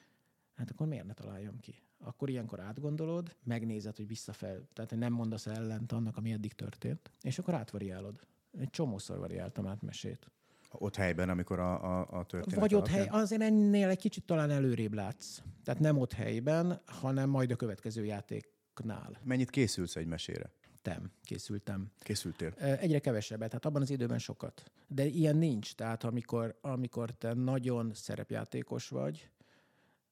[0.55, 1.82] Hát akkor miért ne találjam ki?
[2.05, 7.39] akkor ilyenkor átgondolod, megnézed, hogy visszafel, tehát nem mondasz ellent annak, ami eddig történt, és
[7.39, 8.26] akkor átvariálod.
[8.59, 10.30] Egy csomószor variáltam át mesét.
[10.78, 14.50] Ott helyben, amikor a, a, a történet Vagy ott hely, azért ennél egy kicsit talán
[14.50, 15.38] előrébb látsz.
[15.64, 19.20] Tehát nem ott helyben, hanem majd a következő játéknál.
[19.22, 20.52] Mennyit készülsz egy mesére?
[20.82, 21.90] Tem, készültem.
[21.98, 22.50] Készültél?
[22.58, 24.70] Egyre kevesebbet, tehát abban az időben sokat.
[24.86, 29.30] De ilyen nincs, tehát amikor, amikor te nagyon szerepjátékos vagy,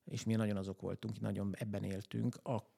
[0.05, 2.71] és mi nagyon azok voltunk, nagyon ebben éltünk, akkor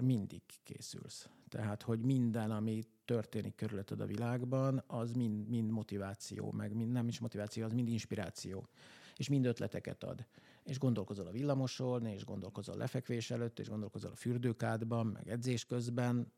[0.00, 1.28] mindig készülsz.
[1.48, 7.08] Tehát, hogy minden, ami történik körülötted a világban, az mind, mind motiváció, meg mind, nem
[7.08, 8.68] is motiváció, az mind inspiráció.
[9.16, 10.26] És mind ötleteket ad.
[10.64, 16.32] És gondolkozol a villamoson, és gondolkozol lefekvés előtt, és gondolkozol a fürdőkádban, meg edzés közben,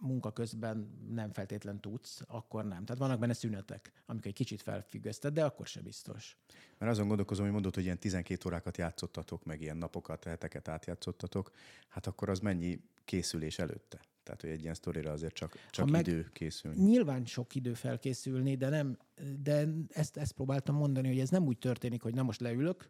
[0.00, 2.84] munka közben nem feltétlen tudsz, akkor nem.
[2.84, 6.36] Tehát vannak benne szünetek, amik egy kicsit felfüggeszted, de akkor se biztos.
[6.78, 11.50] Mert azon gondolkozom, hogy mondod, hogy ilyen 12 órákat játszottatok, meg ilyen napokat, heteket átjátszottatok,
[11.88, 14.00] hát akkor az mennyi készülés előtte?
[14.22, 16.82] Tehát, hogy egy ilyen sztorira azért csak, csak meg, idő készülni.
[16.82, 18.98] Nyilván sok idő felkészülni, de nem,
[19.42, 22.88] de ezt, ezt próbáltam mondani, hogy ez nem úgy történik, hogy na most leülök,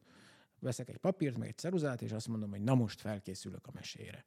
[0.59, 4.25] veszek egy papírt, meg egy ceruzát, és azt mondom, hogy na most felkészülök a mesére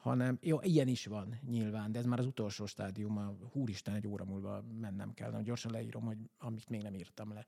[0.00, 4.06] hanem jó, ilyen is van nyilván, de ez már az utolsó stádium, a húristen egy
[4.06, 7.46] óra múlva mennem kell, nem gyorsan leírom, hogy amit még nem írtam le.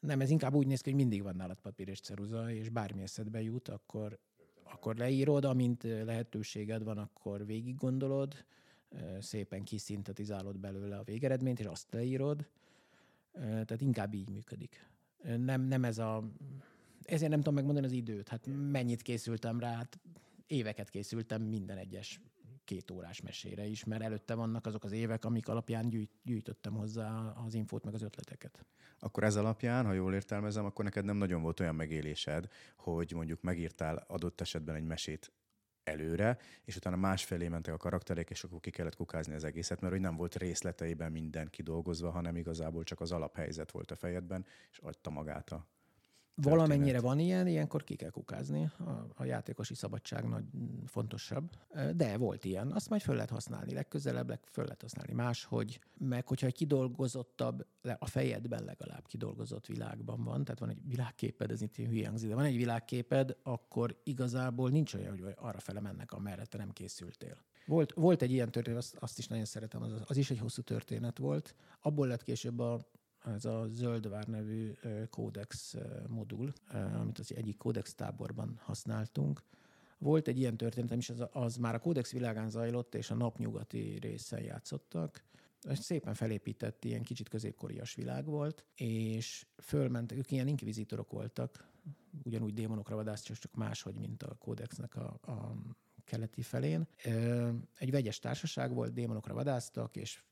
[0.00, 3.02] Nem, ez inkább úgy néz ki, hogy mindig van nálad papír és ceruza, és bármi
[3.02, 4.18] eszedbe jut, akkor,
[4.62, 8.44] akkor leírod, amint lehetőséged van, akkor végig gondolod,
[9.20, 12.48] szépen kiszintetizálod belőle a végeredményt, és azt leírod.
[13.32, 14.86] Tehát inkább így működik.
[15.36, 16.24] Nem, nem ez a...
[17.02, 18.28] Ezért nem tudom megmondani az időt.
[18.28, 19.98] Hát mennyit készültem rá, hát
[20.46, 22.20] éveket készültem minden egyes
[22.64, 27.32] két órás mesére is, mert előtte vannak azok az évek, amik alapján gyűjt, gyűjtöttem hozzá
[27.46, 28.64] az infót, meg az ötleteket.
[28.98, 33.42] Akkor ez alapján, ha jól értelmezem, akkor neked nem nagyon volt olyan megélésed, hogy mondjuk
[33.42, 35.32] megírtál adott esetben egy mesét
[35.84, 39.92] előre, és utána másfelé mentek a karakterek, és akkor ki kellett kukázni az egészet, mert
[39.92, 44.78] hogy nem volt részleteiben minden kidolgozva, hanem igazából csak az alaphelyzet volt a fejedben, és
[44.78, 45.66] adta magát a.
[46.34, 48.70] Valamennyire van ilyen, ilyenkor ki kell kukázni.
[48.78, 50.44] A, a játékosi szabadság nagy
[50.86, 51.50] fontosabb.
[51.94, 52.72] De volt ilyen.
[52.72, 53.72] Azt majd föl lehet használni.
[53.72, 55.80] Legközelebb föl lehet használni máshogy.
[55.98, 57.66] Meg hogyha egy kidolgozottabb,
[57.98, 62.34] a fejedben legalább kidolgozott világban van, tehát van egy világképed, ez itt hülye hangzik, de
[62.34, 67.36] van egy világképed, akkor igazából nincs olyan, hogy arra fele mennek, amerre te nem készültél.
[67.66, 70.62] Volt, volt egy ilyen történet, azt, azt is nagyon szeretem, az, az is egy hosszú
[70.62, 71.54] történet volt.
[71.80, 72.88] Abból lett később a
[73.24, 74.72] ez a Zöldvár nevű
[75.10, 75.76] kódex
[76.08, 76.52] modul,
[76.94, 79.42] amit az egyik kódex táborban használtunk.
[79.98, 83.98] Volt egy ilyen történetem is, az, az már a kódex világán zajlott, és a napnyugati
[84.00, 85.24] részen játszottak.
[85.60, 91.68] Szépen felépített, ilyen kicsit középkorias világ volt, és fölmentek, ők ilyen inkvizitorok voltak,
[92.24, 95.54] ugyanúgy démonokra vadásztak, csak máshogy, mint a kódexnek a, a
[96.04, 96.86] keleti felén.
[97.78, 100.22] Egy vegyes társaság volt, démonokra vadásztak, és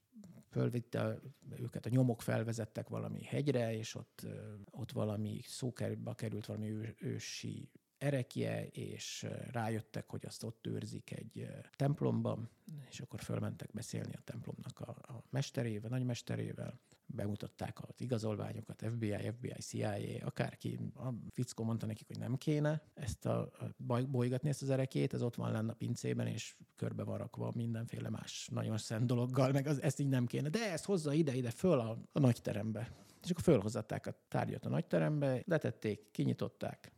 [0.52, 1.20] fölvitte
[1.58, 4.26] őket, a nyomok felvezettek valami hegyre, és ott,
[4.70, 7.70] ott valami szókerülbe került valami ősi
[8.02, 11.46] erekje, és rájöttek, hogy azt ott őrzik egy
[11.76, 12.48] templomban,
[12.88, 19.52] és akkor fölmentek beszélni a templomnak a, a mesterével, nagymesterével, bemutatták az igazolványokat, FBI, FBI,
[19.60, 24.70] CIA, akárki, a fickó mondta nekik, hogy nem kéne ezt a, a bolygatni ezt az
[24.70, 29.06] erekét, ez ott van lenne a pincében, és körbe van rakva mindenféle más nagyon szent
[29.06, 30.48] dologgal, meg az, ezt így nem kéne.
[30.48, 32.92] De ezt hozza ide, ide, föl a, a nagyterembe.
[33.22, 36.92] És akkor fölhozatták a tárgyat a nagyterembe, letették, kinyitották,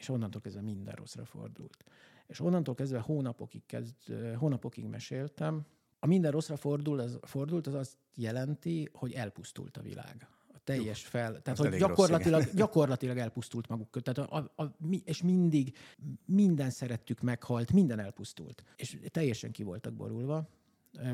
[0.00, 1.84] és onnantól kezdve minden rosszra fordult.
[2.26, 3.94] És onnantól kezdve hónapokig, kezd,
[4.36, 5.66] hónapokig meséltem,
[5.98, 10.28] a minden rosszra fordul, az, fordult, az azt jelenti, hogy elpusztult a világ.
[10.54, 14.02] A teljes fel, tehát hogy gyakorlatilag, rossz, gyakorlatilag elpusztult maguk.
[14.02, 15.76] Tehát a, a, a, és mindig
[16.24, 18.64] minden szerettük meghalt, minden elpusztult.
[18.76, 20.48] És teljesen ki voltak borulva.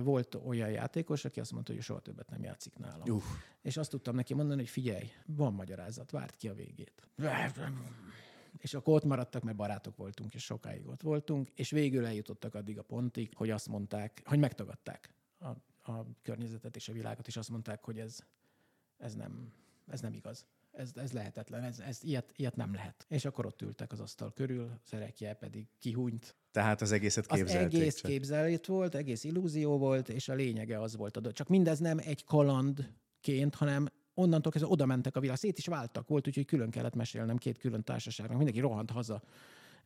[0.03, 3.09] Volt olyan játékos, aki azt mondta, hogy soha többet nem játszik nálam.
[3.09, 3.25] Uf.
[3.63, 7.09] És azt tudtam neki mondani, hogy figyelj, van magyarázat, várt ki a végét
[8.63, 12.79] és akkor ott maradtak, mert barátok voltunk, és sokáig ott voltunk, és végül eljutottak addig
[12.79, 15.49] a pontig, hogy azt mondták, hogy megtagadták a,
[15.93, 18.19] a környezetet és a világot, és azt mondták, hogy ez,
[18.97, 19.53] ez, nem,
[19.87, 20.47] ez nem igaz.
[20.73, 23.07] Ez, ez lehetetlen, ez, ez ilyet, ilyet nem lehet.
[23.09, 26.37] És akkor ott ültek az asztal körül, az erekje pedig kihúnyt.
[26.51, 27.67] Tehát az egészet képzelték.
[27.67, 28.11] Az egész csak.
[28.11, 31.35] képzelét volt, egész illúzió volt, és a lényege az volt adott.
[31.35, 36.09] Csak mindez nem egy kalandként, hanem onnantól kezdve oda mentek a világ, szét is váltak,
[36.09, 39.23] volt úgyhogy külön kellett mesélnem két külön társaságnak, mindenki rohant haza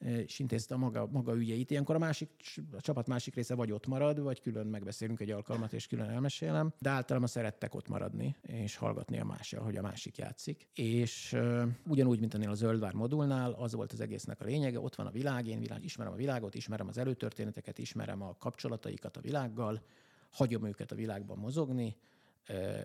[0.00, 1.70] és intézte a maga, maga ügyeit.
[1.70, 2.30] Ilyenkor a, másik,
[2.72, 6.72] a csapat másik része vagy ott marad, vagy külön megbeszélünk egy alkalmat, és külön elmesélem,
[6.78, 10.68] de általában szerettek ott maradni, és hallgatni a mással, hogy a másik játszik.
[10.74, 14.94] És uh, ugyanúgy, mint ennél a Zöldvár modulnál, az volt az egésznek a lényege, ott
[14.94, 19.20] van a világ, én világ, ismerem a világot, ismerem az előtörténeteket, ismerem a kapcsolataikat a
[19.20, 19.82] világgal,
[20.30, 21.96] hagyom őket a világban mozogni,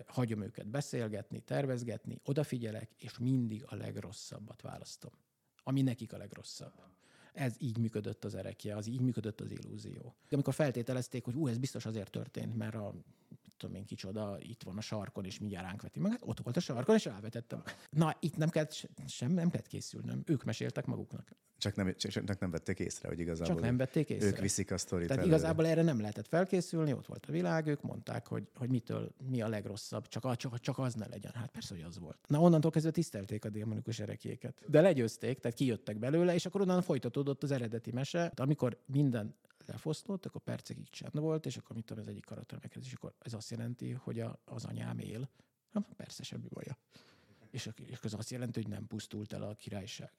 [0.06, 5.12] hagyom őket beszélgetni, tervezgetni, odafigyelek, és mindig a legrosszabbat választom.
[5.62, 6.72] Ami nekik a legrosszabb.
[7.32, 10.16] Ez így működött az erekje, az így működött az illúzió.
[10.30, 12.94] Amikor feltételezték, hogy ú, ez biztos azért történt, mert a
[13.56, 16.10] tudom én kicsoda, itt van a sarkon, és mindjárt ránk veti meg.
[16.10, 17.62] Hát ott volt a sarkon, és elvetettem.
[17.90, 20.22] Na, itt nem kellett, sem nem kellett készülnöm.
[20.26, 21.28] Ők meséltek maguknak.
[21.58, 24.26] Csak nem, csak nem vették észre, hogy igazából csak nem vették észre.
[24.26, 25.36] ők viszik a sztorit Tehát előre.
[25.36, 29.42] igazából erre nem lehetett felkészülni, ott volt a világ, ők mondták, hogy, hogy mitől, mi
[29.42, 31.32] a legrosszabb, csak, csak, csak az ne legyen.
[31.34, 32.18] Hát persze, hogy az volt.
[32.26, 34.62] Na onnantól kezdve tisztelték a démonikus erekéket.
[34.66, 39.34] De legyőzték, tehát kijöttek belőle, és akkor onnan folytatódott az eredeti mese, amikor minden
[39.66, 43.14] lefosztott, akkor percekig csend volt, és akkor mit tudom, ez egyik karakter megkezdés, és akkor
[43.18, 45.28] ez azt jelenti, hogy a, az anyám él.
[45.72, 46.78] Hát persze, semmi baja.
[47.50, 50.12] És, és az azt jelenti, hogy nem pusztult el a királyság.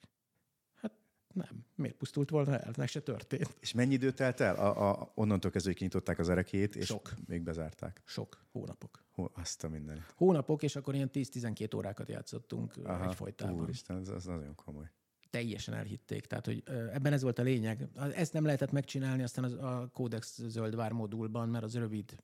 [0.74, 0.92] Hát
[1.32, 1.64] nem.
[1.74, 2.72] Miért pusztult volna el?
[2.76, 3.56] Meg se történt.
[3.60, 4.56] És mennyi idő telt el?
[4.56, 7.14] A, a, onnantól kezdve, hogy kinyitották az erekét, és Sok.
[7.26, 8.02] még bezárták.
[8.04, 8.46] Sok.
[8.52, 9.04] Hónapok.
[9.10, 10.04] Hó, azt a minden.
[10.14, 13.60] Hónapok, és akkor ilyen 10-12 órákat játszottunk Aha, egyfolytában.
[13.60, 14.90] Úristen, ez, ez nagyon komoly
[15.30, 16.26] teljesen elhitték.
[16.26, 17.88] Tehát, hogy ebben ez volt a lényeg.
[18.14, 22.16] Ezt nem lehetett megcsinálni aztán az, a Codex zöldvár modulban, mert az rövid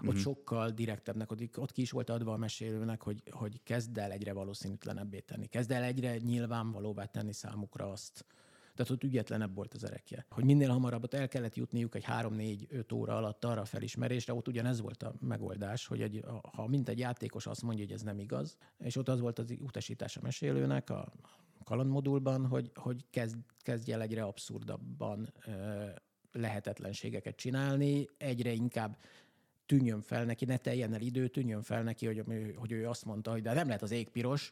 [0.00, 0.20] ott uh-huh.
[0.22, 4.32] sokkal direktebbnek, ott, ott ki is volt adva a mesélőnek, hogy, hogy kezd el egyre
[4.32, 5.46] valószínűtlenebbé tenni.
[5.46, 8.24] Kezd el egyre nyilvánvalóvá tenni számukra azt.
[8.74, 10.26] Tehát ott ügyetlenebb volt az erekje.
[10.30, 14.48] Hogy minél hamarabb ott el kellett jutniuk egy 3-4-5 óra alatt arra a felismerésre, ott
[14.48, 18.18] ugyanez volt a megoldás, hogy egy, ha mint egy játékos azt mondja, hogy ez nem
[18.18, 21.12] igaz, és ott az volt az utasítás a mesélőnek, a,
[21.68, 25.32] kalandmodulban, hogy, hogy kezd, kezdj el egyre abszurdabban
[26.32, 28.96] lehetetlenségeket csinálni, egyre inkább
[29.66, 32.24] tűnjön fel neki, ne teljen el idő, tűnjön fel neki, hogy,
[32.56, 34.50] hogy ő azt mondta, hogy de nem lehet az ég piros.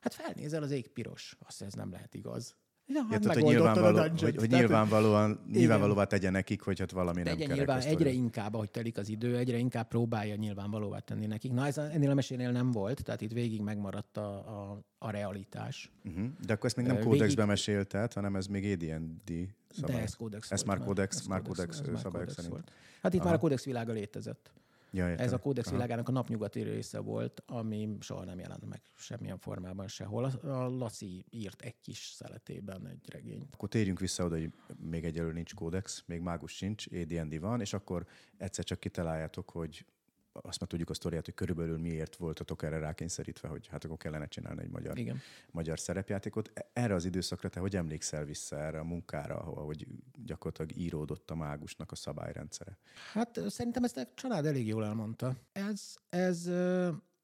[0.00, 2.56] Hát felnézel az ég piros, azt ez nem lehet igaz.
[2.92, 7.22] Ja, hát Érted, hogy, nyilvánvaló, a hogy, hogy nyilvánvalóan, nyilvánvalóvá tegye nekik, hogy hát valami
[7.22, 11.52] tegye nem nyilván, Egyre inkább, ahogy telik az idő, egyre inkább próbálja nyilvánvalóvá tenni nekik.
[11.52, 15.90] Na ez ennél a mesénél nem volt, tehát itt végig megmaradt a, a, a realitás.
[16.04, 16.26] Uh-huh.
[16.46, 17.38] De akkor ezt még nem végig...
[17.38, 19.32] mesélted, hanem ez még AD&D
[19.70, 19.96] szabály.
[19.96, 22.52] De ez kódex Ez már kódex, már kódex szabályok szerint.
[22.52, 22.70] Volt.
[23.02, 23.28] Hát itt Aha.
[23.28, 24.52] már a kódex világa létezett.
[24.94, 25.76] Ja, Ez a kódex Aha.
[25.76, 30.24] világának a napnyugati része volt, ami soha nem jelent meg semmilyen formában sehol.
[30.24, 33.54] A Laci írt egy kis szeletében egy regényt.
[33.54, 37.72] Akkor térjünk vissza oda, hogy még egyelőre nincs kódex, még mágus sincs, AD&D van, és
[37.72, 39.86] akkor egyszer csak kitaláljátok, hogy
[40.32, 44.26] azt már tudjuk a sztoriát, hogy körülbelül miért voltatok erre rákényszerítve, hogy hát akkor kellene
[44.26, 45.20] csinálni egy magyar, Igen.
[45.50, 46.50] magyar szerepjátékot.
[46.54, 49.86] E- erre az időszakra te hogy emlékszel vissza erre a munkára, ahogy
[50.24, 52.78] gyakorlatilag íródott a mágusnak a szabályrendszere?
[53.12, 55.36] Hát szerintem ezt a család elég jól elmondta.
[55.52, 56.50] Ez, ez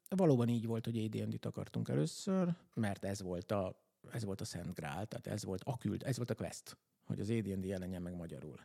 [0.08, 3.82] valóban így volt, hogy AD&D-t akartunk először, mert ez volt a,
[4.12, 7.20] ez volt a Szent Grál, tehát ez volt a küld, ez volt a quest, hogy
[7.20, 8.60] az AD&D jelenjen meg magyarul.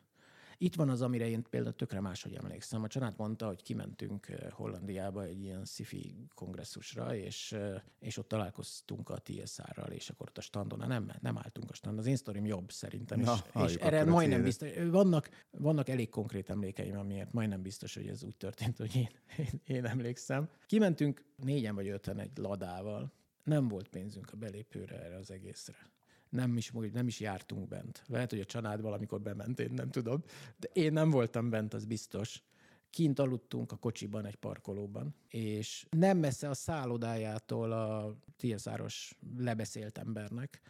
[0.57, 2.83] Itt van az, amire én például tökre máshogy emlékszem.
[2.83, 7.55] A család mondta, hogy kimentünk Hollandiába egy ilyen sci kongresszusra, és,
[7.99, 11.99] és ott találkoztunk a TSR-ral, és akkor ott a standon, nem, nem álltunk a standon.
[11.99, 13.35] Az én sztorim jobb szerintem, Na,
[13.65, 18.23] és, és erre majdnem biztos, vannak, vannak elég konkrét emlékeim, amiért majdnem biztos, hogy ez
[18.23, 20.49] úgy történt, hogy én, én, én emlékszem.
[20.65, 25.91] Kimentünk négyen vagy öten egy ladával, nem volt pénzünk a belépőre erre az egészre
[26.33, 28.03] nem is, nem is jártunk bent.
[28.07, 30.23] Lehet, hogy a család valamikor bement, én nem tudom,
[30.57, 32.43] de én nem voltam bent, az biztos.
[32.89, 40.61] Kint aludtunk a kocsiban egy parkolóban, és nem messze a szállodájától a Tieszáros lebeszélt embernek,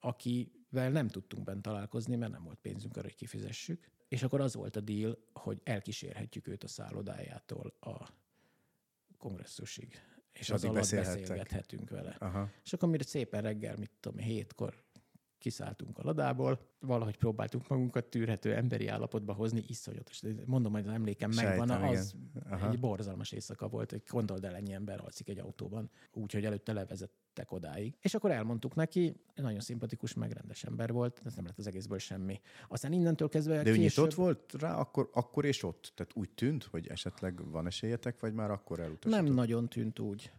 [0.00, 3.90] akivel nem tudtunk bent találkozni, mert nem volt pénzünk arra, hogy kifizessük.
[4.08, 8.08] És akkor az volt a deal, hogy elkísérhetjük őt a szállodájától a
[9.18, 10.00] kongresszusig
[10.38, 12.16] és az alatt beszélgethetünk vele.
[12.18, 12.50] Aha.
[12.64, 14.84] És akkor mire szépen reggel, mit tudom, hétkor
[15.38, 20.22] kiszálltunk a ladából, valahogy próbáltunk magunkat tűrhető emberi állapotba hozni, iszonyatos.
[20.44, 22.14] Mondom, hogy az emlékem megvan, az
[22.70, 27.52] egy borzalmas éjszaka volt, hogy gondold el, ennyi ember alszik egy autóban, úgyhogy előtte levezettek
[27.52, 27.94] odáig.
[28.00, 32.40] És akkor elmondtuk neki, nagyon szimpatikus, megrendes ember volt, ez nem lett az egészből semmi.
[32.68, 33.78] Aztán innentől kezdve De később...
[33.78, 35.92] nyitott volt rá akkor, akkor és ott?
[35.94, 39.24] Tehát úgy tűnt, hogy esetleg van esélyetek, vagy már akkor elutasított?
[39.24, 40.32] Nem nagyon tűnt úgy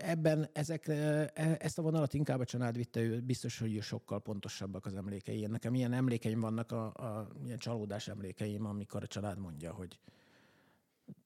[0.00, 4.86] ebben ezek, e, ezt a vonalat inkább a család vitte, ő biztos, hogy sokkal pontosabbak
[4.86, 5.46] az emlékei.
[5.46, 9.98] Nekem ilyen emlékeim vannak, a, a ilyen csalódás emlékeim, amikor a család mondja, hogy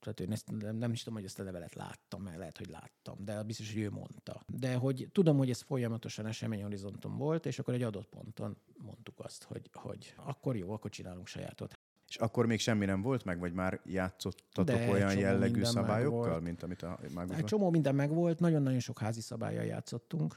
[0.01, 2.69] tehát én ezt nem, nem is tudom, hogy ezt a levelet láttam, mert lehet, hogy
[2.69, 4.43] láttam, de biztos, hogy ő mondta.
[4.47, 9.43] De hogy tudom, hogy ez folyamatosan eseményhorizonton volt, és akkor egy adott ponton mondtuk azt,
[9.43, 11.79] hogy, hogy akkor jó, akkor csinálunk sajátot.
[12.13, 16.63] És akkor még semmi nem volt meg, vagy már játszottatok De olyan jellegű szabályokkal, mint
[16.63, 17.39] amit a mágusban?
[17.39, 20.37] Egy csomó minden megvolt, nagyon-nagyon sok házi szabályjal játszottunk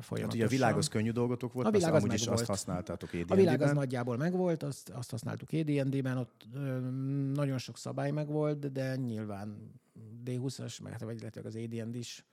[0.00, 0.22] folyamatosan.
[0.22, 2.38] Hát ugye a világ az könnyű dolgotok volt, a világ az amúgy is volt.
[2.38, 3.38] azt használtátok AD&D-ben.
[3.38, 6.78] A világ az nagyjából megvolt, azt, azt használtuk AD&D-ben, ott ö,
[7.34, 9.80] nagyon sok szabály megvolt, de nyilván
[10.24, 12.24] D20-as, meg hát illetve az AD&D is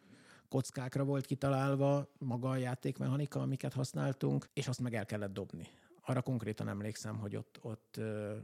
[0.50, 5.68] kockákra volt kitalálva maga a játékmechanika, amiket használtunk, és azt meg el kellett dobni.
[6.10, 8.38] Arra konkrétan emlékszem, hogy ott, ott uh,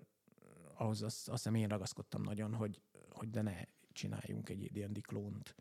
[0.73, 3.61] ahhoz azt, azt hiszem én ragaszkodtam nagyon, hogy, hogy de ne
[3.91, 5.55] csináljunk egy D&D klónt,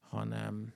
[0.00, 0.72] hanem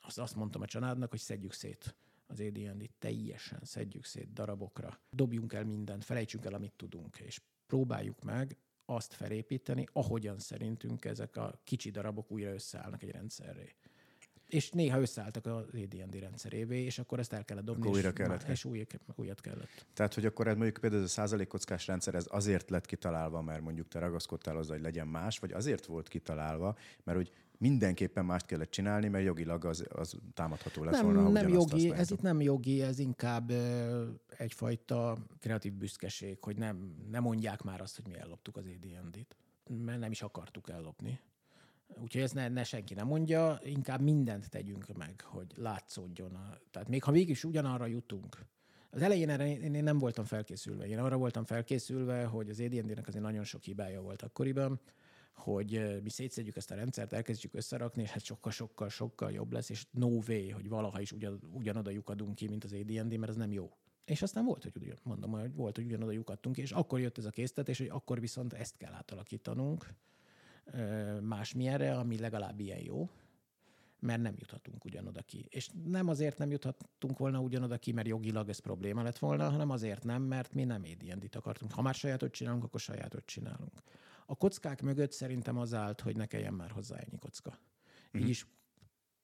[0.00, 5.52] azt, azt mondtam a családnak, hogy szedjük szét az AD&D teljesen szedjük szét darabokra, dobjunk
[5.52, 11.60] el mindent, felejtsünk el, amit tudunk, és próbáljuk meg azt felépíteni, ahogyan szerintünk ezek a
[11.64, 13.74] kicsi darabok újra összeállnak egy rendszerré.
[14.48, 18.48] És néha összeálltak az AD&D rendszerévé, és akkor ezt el kellett dobni, akkor újra kellett.
[18.48, 19.86] és új, újat kellett.
[19.94, 23.60] Tehát, hogy akkor ez mondjuk például ez a százalékkockás rendszer, ez azért lett kitalálva, mert
[23.60, 28.46] mondjuk te ragaszkodtál hozzá, hogy legyen más, vagy azért volt kitalálva, mert hogy mindenképpen mást
[28.46, 31.28] kellett csinálni, mert jogilag az, az támadható lett nem, volna.
[31.28, 33.52] Nem jogi, ez itt nem jogi, ez inkább
[34.28, 39.36] egyfajta kreatív büszkeség, hogy nem, nem mondják már azt, hogy mi elloptuk az AD&D-t,
[39.84, 41.20] mert nem is akartuk ellopni.
[41.96, 46.34] Úgyhogy ezt ne, ne senki nem mondja, inkább mindent tegyünk meg, hogy látszódjon.
[46.34, 48.46] A, tehát még ha mégis ugyanarra jutunk,
[48.90, 50.86] az elején erre én nem voltam felkészülve.
[50.86, 54.80] Én arra voltam felkészülve, hogy az AD&D-nek azért nagyon sok hibája volt akkoriban,
[55.34, 59.86] hogy mi szétszedjük ezt a rendszert, elkezdjük összerakni, és hát sokkal-sokkal sokkal jobb lesz, és
[59.90, 63.52] no way, hogy valaha is ugyan, ugyanoda lyukadunk ki, mint az AD&D, mert ez nem
[63.52, 63.70] jó.
[64.04, 67.18] És aztán volt, hogy ugyan, mondom, hogy volt, hogy ugyanoda lyukadtunk ki, és akkor jött
[67.18, 69.94] ez a késztetés, hogy akkor viszont ezt kell átalakítanunk
[71.22, 73.08] másmilyenre, ami legalább ilyen jó,
[74.00, 75.46] mert nem juthatunk ugyanoda ki.
[75.48, 79.70] És nem azért nem juthatunk volna ugyanoda ki, mert jogilag ez probléma lett volna, hanem
[79.70, 81.72] azért nem, mert mi nem AD&D-t akartunk.
[81.72, 83.82] Ha már sajátot csinálunk, akkor sajátot csinálunk.
[84.26, 87.50] A kockák mögött szerintem az állt, hogy ne kelljen már hozzá ennyi kocka.
[87.50, 88.10] Mm-hmm.
[88.12, 88.30] Így mhm.
[88.30, 88.46] is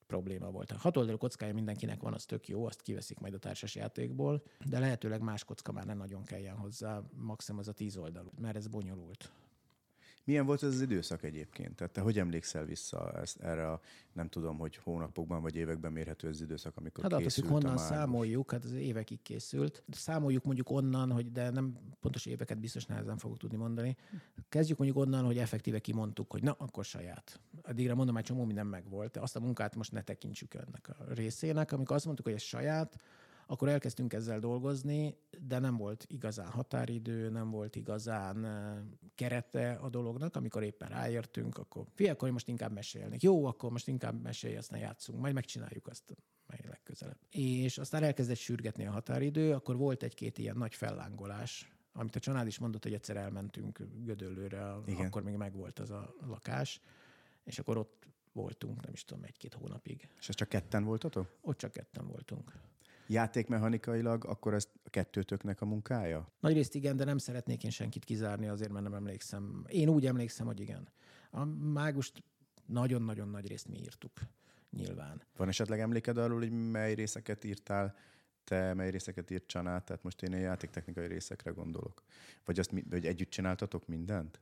[0.07, 0.71] probléma volt.
[0.71, 4.79] A hatoldalú kockája mindenkinek van, az tök jó, azt kiveszik majd a társas játékból, de
[4.79, 8.67] lehetőleg más kocka már nem nagyon kelljen hozzá, maximum az a tíz oldalú, mert ez
[8.67, 9.33] bonyolult.
[10.25, 11.77] Milyen volt ez az időszak egyébként?
[11.77, 13.81] Tehát te hogy emlékszel vissza ezt, erre a,
[14.13, 17.87] nem tudom, hogy hónapokban vagy években mérhető az időszak, amikor hát készült honnan már...
[17.87, 19.83] számoljuk, hát az évekig készült.
[19.91, 23.97] Számoljuk mondjuk onnan, hogy de nem pontos éveket biztos nehezen fogok tudni mondani.
[24.49, 27.41] Kezdjük mondjuk onnan, hogy effektíve kimondtuk, hogy na, akkor saját.
[27.63, 29.17] Addigra mondom, hogy csomó minden megvolt.
[29.17, 31.73] Azt a munkát most ne tekintsük ennek a részének.
[31.73, 32.97] Amikor azt mondtuk, hogy ez saját,
[33.47, 38.47] akkor elkezdtünk ezzel dolgozni, de nem volt igazán határidő, nem volt igazán
[39.15, 43.23] kerete a dolognak, amikor éppen ráértünk, akkor fia, akkor most inkább mesélnék.
[43.23, 46.17] Jó, akkor most inkább mesélj, aztán játszunk, majd megcsináljuk azt
[46.47, 47.19] mely legközelebb.
[47.31, 52.47] És aztán elkezdett sürgetni a határidő, akkor volt egy-két ilyen nagy fellángolás, amit a család
[52.47, 55.07] is mondott, hogy egyszer elmentünk Gödöllőre, Igen.
[55.07, 56.81] akkor még megvolt az a lakás,
[57.45, 60.09] és akkor ott voltunk, nem is tudom, egy-két hónapig.
[60.21, 61.37] És ez csak ketten voltatok?
[61.41, 62.53] Ott csak ketten voltunk
[63.07, 66.33] játékmechanikailag, akkor ez a kettőtöknek a munkája?
[66.41, 69.65] Nagyrészt igen, de nem szeretnék én senkit kizárni, azért mert nem emlékszem.
[69.69, 70.89] Én úgy emlékszem, hogy igen.
[71.31, 72.23] A mágust
[72.67, 74.13] nagyon-nagyon nagy részt mi írtuk,
[74.71, 75.23] nyilván.
[75.37, 77.95] Van esetleg emléked arról, hogy mely részeket írtál
[78.45, 79.85] te, mely részeket írt Csanát?
[79.85, 82.03] Tehát most én a játéktechnikai részekre gondolok.
[82.45, 84.41] Vagy azt, hogy együtt csináltatok mindent?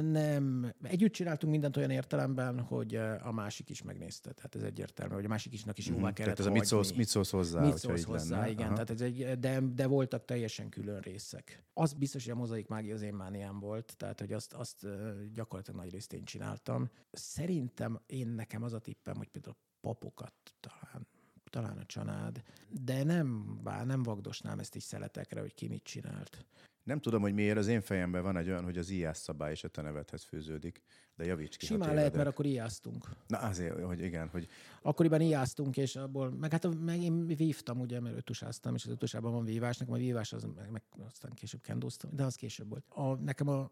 [0.00, 0.74] Nem.
[0.82, 4.32] Együtt csináltunk mindent olyan értelemben, hogy a másik is megnézte.
[4.32, 6.12] Tehát ez egyértelmű, hogy a másik isnak is jóvá mm-hmm.
[6.12, 8.50] kellett Tehát ez a mit szólsz, mit szólsz hozzá, mit szólsz hozzá, lenne.
[8.50, 8.72] igen.
[8.72, 11.62] Tehát ez egy, de, de voltak teljesen külön részek.
[11.72, 14.86] Az biztos, hogy a mozaik mágia az én mániám volt, tehát hogy azt, azt
[15.32, 16.90] gyakorlatilag nagy részt én csináltam.
[17.10, 21.06] Szerintem én nekem az a tippem, hogy például papokat talán
[21.50, 26.44] talán a család, de nem, bár nem vagdosnám ezt is szeletekre, hogy ki mit csinált.
[26.84, 29.64] Nem tudom, hogy miért az én fejemben van egy olyan, hogy az IAS szabály is
[29.64, 30.82] a te nevedhez főződik,
[31.16, 31.66] de javíts ki.
[31.66, 33.08] Simán lehet, mert akkor iáztunk.
[33.26, 34.48] Na azért, hogy igen, hogy...
[34.82, 39.32] Akkoriban iáztunk, és abból, meg hát meg én vívtam, ugye, mert ötusáztam, és az ötusában
[39.32, 42.84] van vívás, nekem a vívás az, meg, meg aztán később kendóztam, de az később volt.
[42.88, 43.70] A, nekem a,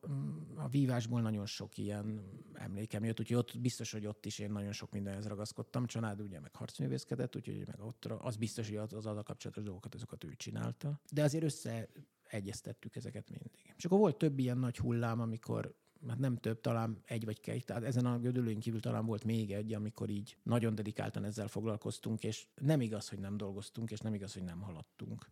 [0.55, 2.21] a vívásból nagyon sok ilyen
[2.55, 5.87] emlékem jött, úgyhogy ott biztos, hogy ott is én nagyon sok mindenhez ragaszkodtam.
[5.87, 9.95] Család ugye meg harcművészkedett, úgyhogy meg ott az biztos, hogy az, az a kapcsolatos dolgokat,
[9.95, 11.01] azokat ő csinálta.
[11.11, 11.89] De azért össze
[12.33, 13.51] egyeztettük ezeket mindig.
[13.77, 15.75] És akkor volt több ilyen nagy hullám, amikor
[16.09, 19.53] hát nem több, talán egy vagy két, tehát ezen a gödölőn kívül talán volt még
[19.53, 24.15] egy, amikor így nagyon dedikáltan ezzel foglalkoztunk, és nem igaz, hogy nem dolgoztunk, és nem
[24.15, 25.31] igaz, hogy nem haladtunk.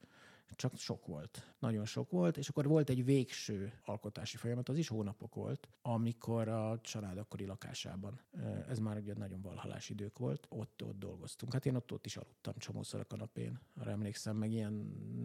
[0.57, 1.55] Csak sok volt.
[1.59, 6.49] Nagyon sok volt, és akkor volt egy végső alkotási folyamat, az is hónapok volt, amikor
[6.49, 8.21] a család akkori lakásában,
[8.69, 11.53] ez már ugye nagyon valhalás idők volt, ott, ott dolgoztunk.
[11.53, 14.73] Hát én ott, ott is aludtam csomószor a kanapén, arra emlékszem, meg ilyen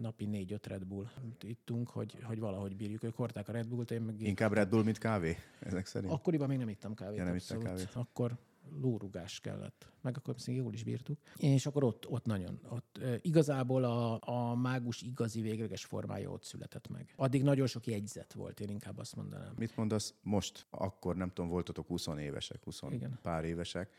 [0.00, 1.06] napi négy-öt Red Bull
[1.40, 3.02] ittunk, hogy, hogy valahogy bírjuk.
[3.02, 4.20] Ők hordták a Red Bullt, én meg...
[4.20, 6.12] Inkább Red Bull, mint kávé, ezek szerint?
[6.12, 7.18] Akkoriban még nem ittam kávét.
[7.18, 7.90] Ja, nem ittam kávét.
[7.92, 8.36] Akkor
[8.80, 11.18] lórugás kellett, meg akkor még jól is bírtuk.
[11.36, 16.88] És akkor ott, ott nagyon, ott igazából a, a mágus igazi végleges formája ott született
[16.88, 17.12] meg.
[17.16, 19.54] Addig nagyon sok jegyzet volt, én inkább azt mondanám.
[19.56, 20.66] Mit mondasz most?
[20.70, 23.18] Akkor nem tudom, voltatok 20 évesek, 20 Igen.
[23.22, 23.94] pár évesek.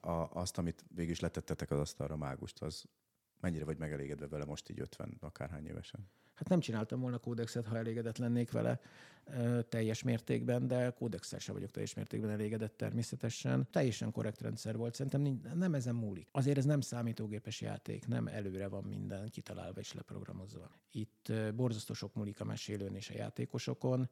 [0.00, 2.84] A, azt, amit végül is letettetek az asztalra mágust, az
[3.40, 6.08] mennyire vagy megelégedve vele most így 50 akárhány évesen?
[6.34, 8.80] Hát nem csináltam volna kódexet, ha elégedett lennék vele
[9.68, 13.68] teljes mértékben, de kódexel sem vagyok teljes mértékben elégedett természetesen.
[13.70, 16.28] Teljesen korrekt rendszer volt, szerintem nem ezen múlik.
[16.32, 20.70] Azért ez nem számítógépes játék, nem előre van minden kitalálva és leprogramozva.
[20.90, 24.08] Itt borzasztó sok múlik a mesélőn és a játékosokon,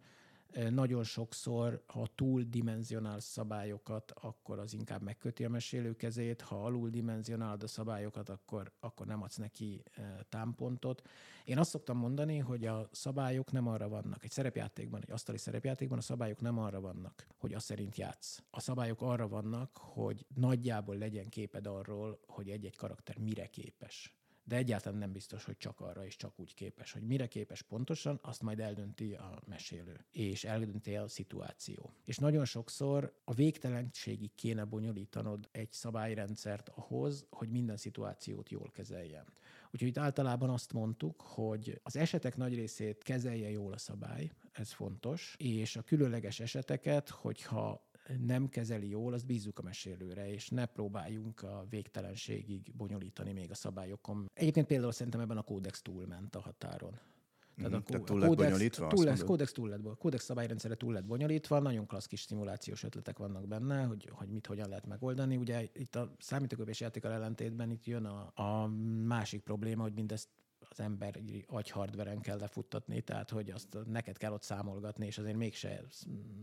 [0.70, 7.66] nagyon sokszor, ha túldimenzionál szabályokat, akkor az inkább megköti a mesélő kezét, ha alul-dimenzionálod a
[7.66, 9.82] szabályokat, akkor, akkor nem adsz neki
[10.28, 11.02] támpontot.
[11.44, 15.98] Én azt szoktam mondani, hogy a szabályok nem arra vannak, egy szerepjátékban, egy asztali szerepjátékban
[15.98, 18.42] a szabályok nem arra vannak, hogy azt szerint játsz.
[18.50, 24.56] A szabályok arra vannak, hogy nagyjából legyen képed arról, hogy egy-egy karakter mire képes de
[24.56, 26.92] egyáltalán nem biztos, hogy csak arra és csak úgy képes.
[26.92, 31.94] Hogy mire képes pontosan, azt majd eldönti a mesélő, és eldönti a szituáció.
[32.04, 39.24] És nagyon sokszor a végtelenségig kéne bonyolítanod egy szabályrendszert ahhoz, hogy minden szituációt jól kezeljen.
[39.70, 44.72] Úgyhogy itt általában azt mondtuk, hogy az esetek nagy részét kezelje jól a szabály, ez
[44.72, 47.90] fontos, és a különleges eseteket, hogyha
[48.20, 53.54] nem kezeli jól, azt bízzuk a mesélőre, és ne próbáljunk a végtelenségig bonyolítani még a
[53.54, 54.30] szabályokon.
[54.34, 56.98] Egyébként például szerintem ebben a kódex túlment a határon.
[57.56, 58.86] Tehát, mm, a, tehát túl lett kódex, bonyolítva?
[58.86, 63.18] Túl lesz, kódex túl lett, kódex szabályrendszere túl lett bonyolítva, nagyon klassz kis szimulációs ötletek
[63.18, 65.36] vannak benne, hogy, hogy mit hogyan lehet megoldani.
[65.36, 68.66] Ugye itt a számítógépes játékkal ellentétben itt jön a, a
[69.06, 70.28] másik probléma, hogy mindezt
[70.72, 75.82] az ember agyhardveren kell lefuttatni, tehát hogy azt neked kell ott számolgatni, és azért mégse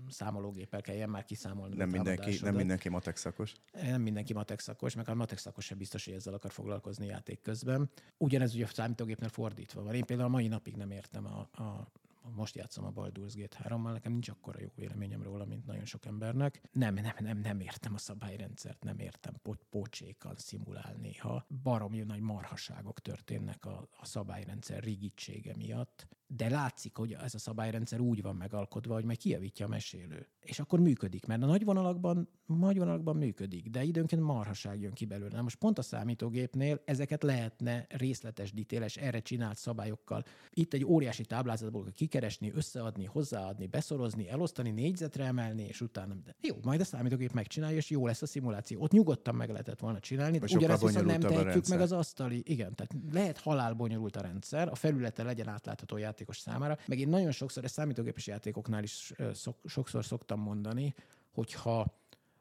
[0.10, 1.76] számológéppel kelljen már kiszámolni.
[1.76, 3.54] Nem mindenki, nem mindenki matek szakos.
[3.74, 7.42] Nem mindenki matek szakos, meg a matek szakos sem biztos, hogy ezzel akar foglalkozni játék
[7.42, 7.90] közben.
[8.18, 9.94] Ugyanez ugye a számítógépnél fordítva van.
[9.94, 11.92] Én például a mai napig nem értem a, a
[12.34, 16.06] most játszom a Baldur's Gate 3-mal, nekem nincs akkora jó véleményem róla, mint nagyon sok
[16.06, 16.62] embernek.
[16.72, 21.46] Nem, nem, nem, nem értem a szabályrendszert, nem értem po- pocsékan szimulál néha.
[21.64, 28.00] Baromi nagy marhaságok történnek a, a szabályrendszer rigidsége miatt de látszik, hogy ez a szabályrendszer
[28.00, 30.28] úgy van megalkotva, hogy meg kijavítja a mesélő.
[30.40, 35.06] És akkor működik, mert a nagy vonalakban, nagy vonalakban működik, de időnként marhaság jön ki
[35.06, 35.36] belőle.
[35.36, 40.24] Na most pont a számítógépnél ezeket lehetne részletes, dítéles, erre csinált szabályokkal.
[40.50, 46.14] Itt egy óriási táblázatból kikeresni, összeadni, hozzáadni, beszorozni, elosztani, négyzetre emelni, és utána.
[46.14, 48.82] De jó, majd a számítógép megcsinálja, és jó lesz a szimuláció.
[48.82, 52.42] Ott nyugodtan meg lehetett volna csinálni, de ugyanezt viszont nem tehetjük meg az asztali.
[52.46, 56.78] Igen, tehát lehet halál bonyolult a rendszer, a felülete legyen átlátható játékos számára.
[56.88, 60.96] Meg én nagyon sokszor, ezt számítógépes játékoknál is szok, sokszor szoktam mondani,
[61.32, 61.80] hogy ha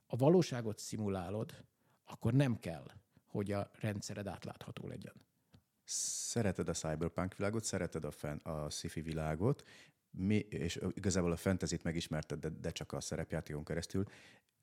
[0.07, 1.65] a valóságot szimulálod,
[2.05, 2.87] akkor nem kell,
[3.27, 5.13] hogy a rendszered átlátható legyen.
[5.85, 9.65] Szereted a cyberpunk világot, szereted a, fen, a sci-fi világot,
[10.11, 14.05] mi, és igazából a fantasy megismerted, de, de csak a szerepjátékon keresztül.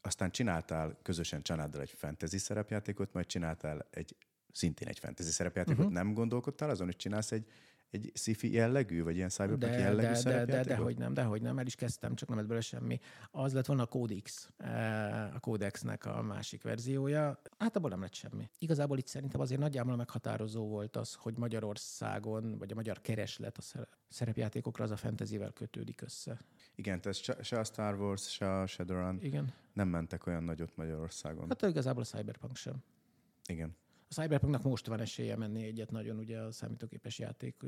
[0.02, 4.16] Aztán csináltál közösen családdal egy fantasy szerepjátékot, majd csináltál egy
[4.52, 5.80] szintén egy fantasy szerepjátékot.
[5.80, 5.94] Uh-huh.
[5.94, 7.48] Nem gondolkodtál azon, hogy csinálsz egy
[7.96, 11.24] egy sci-fi jellegű, vagy ilyen cyberpunk de, jellegű de, de, de, de, hogy nem, de
[11.24, 13.00] hogy nem, el is kezdtem, csak nem lett belőle semmi.
[13.32, 17.42] Az lett volna a Codex, eh, a Codexnek a másik verziója.
[17.58, 18.50] Hát abból nem lett semmi.
[18.60, 23.88] Igazából itt szerintem azért nagyjából meghatározó volt az, hogy Magyarországon, vagy a magyar kereslet a
[24.10, 26.40] szerepjátékokra az a fantasyvel kötődik össze.
[26.76, 29.54] Igen, tehát se a Star Wars, se a Shadowrun Igen.
[29.74, 31.48] nem mentek olyan nagyot Magyarországon.
[31.48, 32.84] Hát igazából a Cyberpunk sem.
[33.48, 33.76] Igen.
[34.08, 37.64] A Cyberpunknak most van esélye menni egyet nagyon ugye a számítógépes játék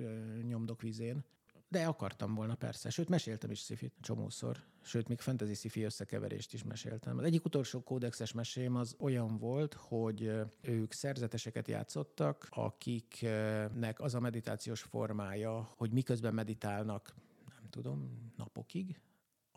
[0.48, 1.26] nyomdok vizén.
[1.70, 2.90] De akartam volna, persze.
[2.90, 4.58] Sőt, meséltem is szifit csomószor.
[4.82, 7.18] Sőt, még fantasy sci összekeverést is meséltem.
[7.18, 10.32] Az egyik utolsó kódexes mesém az olyan volt, hogy
[10.62, 17.16] ők szerzeteseket játszottak, akiknek az a meditációs formája, hogy miközben meditálnak,
[17.46, 19.00] nem tudom, napokig,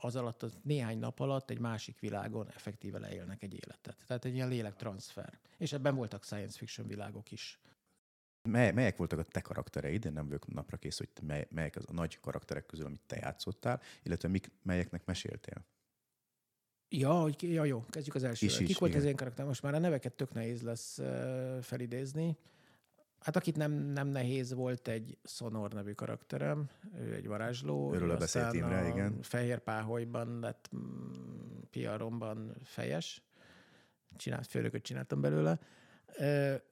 [0.01, 3.97] az alatt, az néhány nap alatt egy másik világon effektíve leélnek egy életet.
[4.07, 5.39] Tehát egy ilyen lélektranszfer.
[5.59, 7.61] És ebben voltak science fiction világok is.
[8.49, 10.05] Mely, melyek voltak a te karaktereid?
[10.05, 13.17] Én nem vagyok napra kész, hogy mely, melyek az a nagy karakterek közül, amit te
[13.17, 15.65] játszottál, illetve mik, melyeknek meséltél?
[16.89, 18.57] Ja, hogy, ja, jó, kezdjük az elsővel.
[18.57, 19.03] Kik volt igen.
[19.03, 19.47] az én karakter?
[19.47, 21.01] Most már a neveket tök nehéz lesz
[21.61, 22.37] felidézni.
[23.21, 27.95] Hát akit nem, nem nehéz volt egy Sonor nevű karakterem, ő egy varázsló.
[27.95, 29.23] Őről a beszélt Imre, igen.
[29.23, 33.23] Fehér páholyban lett mm, piaromban fejes.
[34.17, 35.59] Csinált, főnököt csináltam belőle.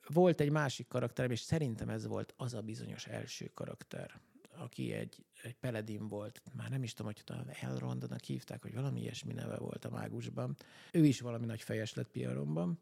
[0.06, 4.20] Volt egy másik karakterem, és szerintem ez volt az a bizonyos első karakter,
[4.56, 9.00] aki egy, egy Peledin volt, már nem is tudom, hogy talán Elrondnak hívták, hogy valami
[9.00, 10.56] ilyesmi neve volt a mágusban.
[10.92, 12.80] Ő is valami nagy fejes lett piaromban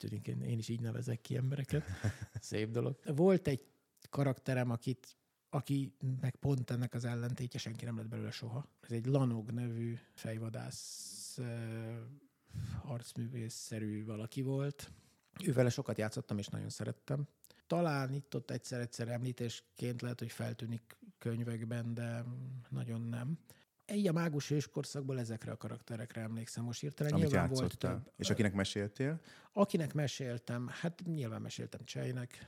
[0.00, 1.84] tűnik, én, én is így nevezek ki embereket.
[2.40, 2.98] Szép dolog.
[3.04, 3.66] Volt egy
[4.10, 5.16] karakterem, akit,
[5.48, 8.68] aki meg pont ennek az ellentétje, senki nem lett belőle soha.
[8.80, 11.38] Ez egy Lanog nevű fejvadász
[12.82, 14.92] arcművészszerű valaki volt.
[15.44, 17.28] Ővele sokat játszottam, és nagyon szerettem.
[17.66, 22.24] Talán itt ott egyszer-egyszer említésként lehet, hogy feltűnik könyvekben, de
[22.68, 23.38] nagyon nem
[23.90, 27.12] egy a mágus hőskorszakból ezekre a karakterekre emlékszem most hirtelen.
[27.12, 28.10] Amit nyilván volt több.
[28.16, 29.20] És akinek meséltél?
[29.52, 32.46] Akinek meséltem, hát nyilván meséltem Csejnek,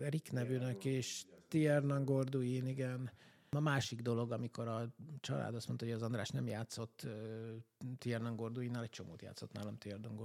[0.00, 3.10] Erik nevűnek, és Tiernan Gorduin, igen.
[3.50, 7.12] A másik dolog, amikor a család azt mondta, hogy az András nem játszott uh,
[7.98, 10.16] Tiernan Gorduinnal, egy csomót játszott nálam Tiernan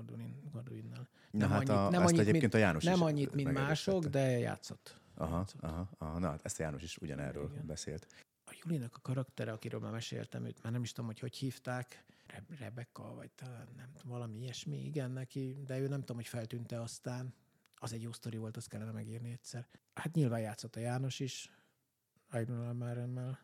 [0.52, 1.08] Gorduinnal.
[1.32, 4.06] Na nem hát annyit, a, nem annyit, egyébként mint, a János Nem annyit, mint mások,
[4.06, 5.00] de játszott.
[5.16, 5.62] Aha, játszott.
[5.62, 7.66] aha, aha, na, hát ezt a János is ugyanerről Igen.
[7.66, 8.08] beszélt
[8.64, 12.58] Julinak a karaktere, akiről már meséltem, őt már nem is tudom, hogy hogy hívták, Re-
[12.60, 16.82] Rebecca, vagy talán nem tudom, valami ilyesmi, igen neki, de ő nem tudom, hogy feltűnte
[16.82, 17.34] aztán.
[17.76, 19.68] Az egy jó sztori volt, azt kellene megírni egyszer.
[19.94, 21.52] Hát nyilván játszott a János is,
[22.30, 23.40] Agnolal Máremmel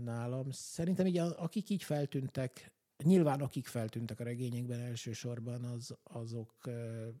[0.00, 0.50] nálam.
[0.50, 6.54] Szerintem így, akik így feltűntek, nyilván akik feltűntek a regényekben elsősorban, az, azok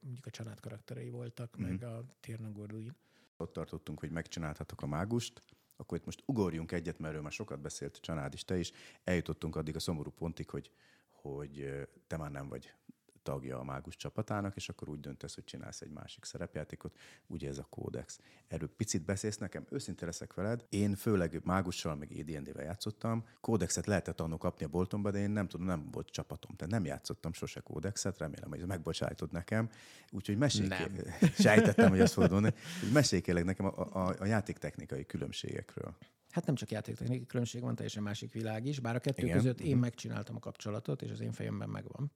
[0.00, 1.62] mondjuk a család karakterei voltak, mm.
[1.62, 2.96] meg a Tierna Gorduin.
[3.36, 5.42] Ott tartottunk, hogy megcsináltatok a mágust,
[5.80, 8.72] akkor itt most ugorjunk egyet, mert erről már sokat beszélt Csanád is, te is.
[9.04, 10.70] Eljutottunk addig a szomorú pontig, hogy,
[11.10, 11.70] hogy
[12.06, 12.74] te már nem vagy
[13.22, 16.96] tagja a mágus csapatának, és akkor úgy döntesz, hogy csinálsz egy másik szerepjátékot,
[17.26, 18.20] ugye ez a kódex.
[18.48, 20.66] Erről picit beszélsz nekem, őszinte leszek veled.
[20.68, 23.24] Én főleg mágussal, meg AD&D-vel játszottam.
[23.40, 26.84] Kódexet lehetett annó kapni a boltomba, de én nem tudom, nem volt csapatom, tehát nem
[26.84, 29.70] játszottam sose kódexet, remélem, hogy ez megbocsájtod nekem.
[30.10, 30.68] Úgyhogy mesélj,
[31.38, 35.96] sejtettem, hogy azt fogod mondani, hogy mesélj kérlek nekem a, a, a játéktechnikai különbségekről.
[36.30, 39.36] Hát nem csak játéktechnikai különbség van, teljesen másik világ is, bár a kettő Igen.
[39.36, 39.80] között én mhm.
[39.80, 42.12] megcsináltam a kapcsolatot, és az én fejemben megvan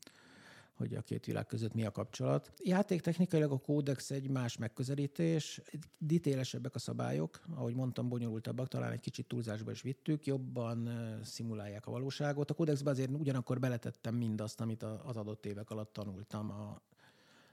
[0.76, 2.52] hogy a két világ között mi a kapcsolat.
[2.64, 5.60] Játéktechnikailag a kódex egy más megközelítés,
[5.98, 10.90] ditélesebbek a szabályok, ahogy mondtam, bonyolultabbak, talán egy kicsit túlzásba is vittük, jobban
[11.24, 12.50] szimulálják a valóságot.
[12.50, 16.82] A kódexbe azért ugyanakkor beletettem mindazt, amit az adott évek alatt tanultam a,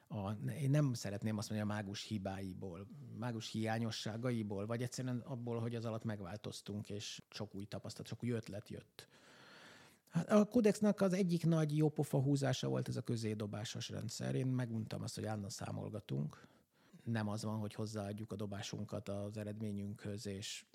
[0.08, 2.88] a, én nem szeretném azt mondani a mágus hibáiból,
[3.20, 8.30] mágus hiányosságaiból, vagy egyszerűen abból, hogy az alatt megváltoztunk, és sok új tapasztalat, sok új
[8.30, 9.08] ötlet jött.
[10.12, 14.36] Hát a Kodexnak az egyik nagy jópofa húzása volt ez a közédobásos rendszer.
[14.36, 16.48] Én meguntam azt, hogy állandóan számolgatunk.
[17.04, 20.66] Nem az van, hogy hozzáadjuk a dobásunkat az eredményünkhöz, és,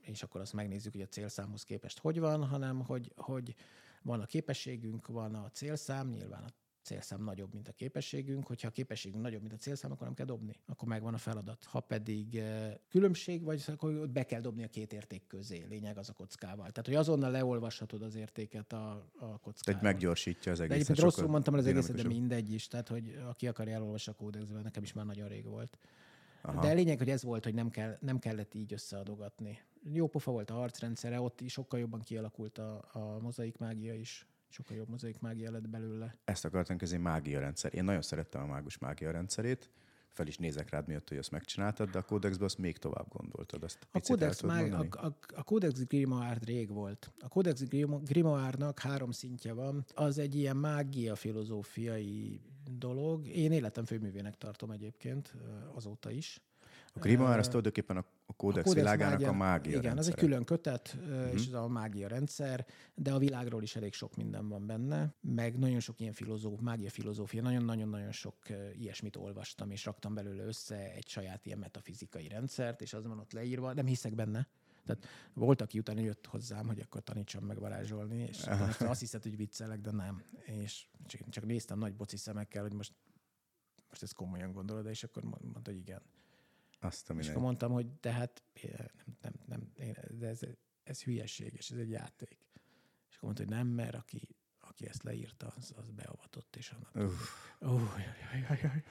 [0.00, 3.54] és akkor azt megnézzük, hogy a célszámhoz képest hogy van, hanem hogy, hogy
[4.02, 8.70] van a képességünk, van a célszám, nyilván a célszám nagyobb, mint a képességünk, hogyha a
[8.70, 10.56] képességünk nagyobb, mint a célszám, akkor nem kell dobni.
[10.66, 11.64] Akkor megvan a feladat.
[11.64, 15.66] Ha pedig eh, különbség vagy, akkor be kell dobni a két érték közé.
[15.68, 16.70] Lényeg az a kockával.
[16.70, 19.80] Tehát, hogy azonnal leolvashatod az értéket a, a kockával.
[19.80, 20.68] Egy meggyorsítja az egészet.
[20.68, 22.68] De egyébként rosszul mondtam az egészet, de mindegy is.
[22.68, 25.78] Tehát, hogy aki akar elolvassa a kódexben, nekem is már nagyon rég volt.
[26.42, 26.60] Aha.
[26.60, 29.58] De a lényeg, hogy ez volt, hogy nem, kell, nem kellett így összeadogatni.
[29.92, 34.26] Jó pofa volt a harcrendszere, ott is sokkal jobban kialakult a, a mozaik mágia is
[34.52, 36.14] sokkal jobb mozaik mágia lett belőle.
[36.24, 37.74] Ezt akartam közé mágia rendszer.
[37.74, 39.70] Én nagyon szerettem a mágus mágia rendszerét,
[40.12, 43.62] fel is nézek rád miatt, hogy azt megcsináltad, de a kódexben azt még tovább gondoltad.
[43.62, 47.12] Azt a kódex, mág, a, a, a kódex Grimoire rég volt.
[47.20, 47.62] A kódex
[48.04, 49.84] Grimoire-nak három szintje van.
[49.94, 52.40] Az egy ilyen mágia filozófiai
[52.70, 53.26] dolog.
[53.26, 55.34] Én életem főművének tartom egyébként
[55.74, 56.40] azóta is.
[56.94, 60.00] A Grimoire az tulajdonképpen a, a kódex, a kódex világának mágia, a mágia Igen, rendszere.
[60.00, 61.32] az egy külön kötet, uh-huh.
[61.32, 65.58] és ez a mágia rendszer, de a világról is elég sok minden van benne, meg
[65.58, 68.36] nagyon sok ilyen filozóf, mágia filozófia, nagyon-nagyon-nagyon sok
[68.78, 73.32] ilyesmit olvastam, és raktam belőle össze egy saját ilyen metafizikai rendszert, és az van ott
[73.32, 74.48] leírva, nem hiszek benne,
[74.86, 78.42] tehát volt, aki utána jött hozzám, hogy akkor tanítsam meg varázsolni, és
[78.80, 80.22] azt hiszed, hogy viccelek, de nem.
[80.44, 82.92] És csak, csak néztem nagy boci szemekkel, hogy most,
[83.88, 86.02] most ezt komolyan gondolod, és akkor mondta, hogy igen.
[86.82, 88.42] Azt a és akkor mondtam, hogy de hát
[89.20, 90.40] nem, nem, nem de ez,
[90.82, 92.38] ez hülyeség, és ez egy játék.
[93.10, 97.10] És akkor mondta, hogy nem, mert aki, aki ezt leírta, az, az beavatott, és annak.
[97.10, 97.20] Uff.
[97.60, 97.80] Uh,
[98.30, 98.82] jaj, jaj, jaj.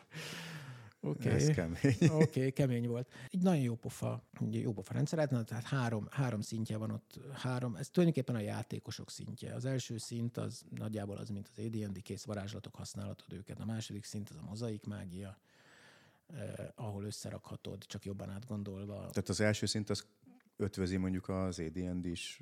[1.03, 1.41] Oké, okay.
[1.41, 1.95] Ez kemény.
[2.23, 3.13] Okay, kemény volt.
[3.29, 7.89] Egy nagyon jó pofa, jó pofa rendszer, tehát három, három szintje van ott, három, ez
[7.89, 9.53] tulajdonképpen a játékosok szintje.
[9.53, 13.59] Az első szint az nagyjából az, mint az AD&D kész varázslatok használatod őket.
[13.59, 15.37] A második szint az a mozaik mágia,
[16.35, 18.95] eh, ahol összerakhatod, csak jobban átgondolva.
[18.95, 20.05] Tehát az első szint az
[20.57, 22.41] ötvözi mondjuk az AD&D-s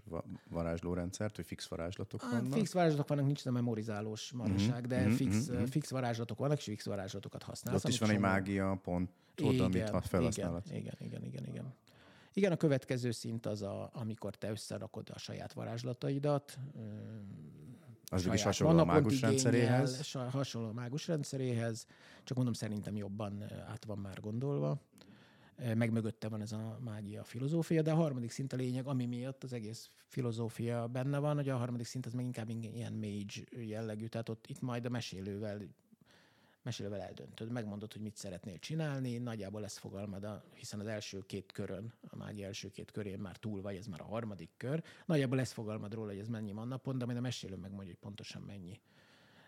[0.49, 2.53] varázslórendszert, hogy fix varázslatok Hát, vannak?
[2.53, 5.63] fix varázslatok vannak, nincs a memorizálós maraság, Mhm, de mhm, fix, mhm.
[5.63, 7.83] fix varázslatok vannak, és fix varázslatokat használsz.
[7.83, 10.63] Ott is van egy mágia pontod, amit ha felhasználod.
[10.65, 11.73] Igen, igen, igen, igen, igen.
[12.33, 16.57] Igen, a következő szint az, a, amikor te összerakod a saját varázslataidat.
[18.09, 20.03] Az saját is hasonló a mágus rendszeréhez.
[20.03, 21.85] sa- Hasonló a mágus rendszeréhez,
[22.23, 24.81] csak mondom, szerintem jobban át van már gondolva.
[25.75, 29.43] Meg mögötte van ez a mágia filozófia, de a harmadik szint a lényeg, ami miatt
[29.43, 34.05] az egész filozófia benne van, hogy a harmadik szint az meg inkább ilyen mage jellegű,
[34.05, 35.61] tehát ott itt majd a mesélővel
[36.63, 41.51] mesélővel eldöntöd, megmondod, hogy mit szeretnél csinálni, nagyjából lesz fogalmad, a, hiszen az első két
[41.51, 45.37] körön, a mágia első két körén már túl vagy, ez már a harmadik kör, nagyjából
[45.37, 48.41] lesz fogalmad róla, hogy ez mennyi van napon, de majd a mesélő megmondja, hogy pontosan
[48.41, 48.79] mennyi.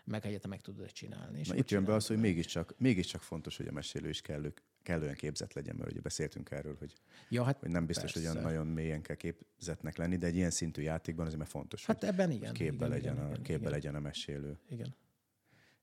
[0.04, 1.38] Meg egyet meg tudod csinálni.
[1.38, 4.52] És Na, itt jön be az, hogy mégiscsak, mégiscsak fontos, hogy a mesélő is kellő,
[4.82, 6.94] kellően képzett legyen, mert ugye beszéltünk erről, hogy,
[7.28, 8.38] ja, hát, hogy nem biztos, hogy persze.
[8.38, 12.00] olyan nagyon mélyen kell képzetnek lenni, de egy ilyen szintű játékban azért már fontos, Hát
[12.00, 12.52] hogy, ebben hogy igen.
[12.52, 14.58] képbe, igen, legyen, igen, a, igen, képbe igen, legyen a mesélő.
[14.68, 14.94] Igen.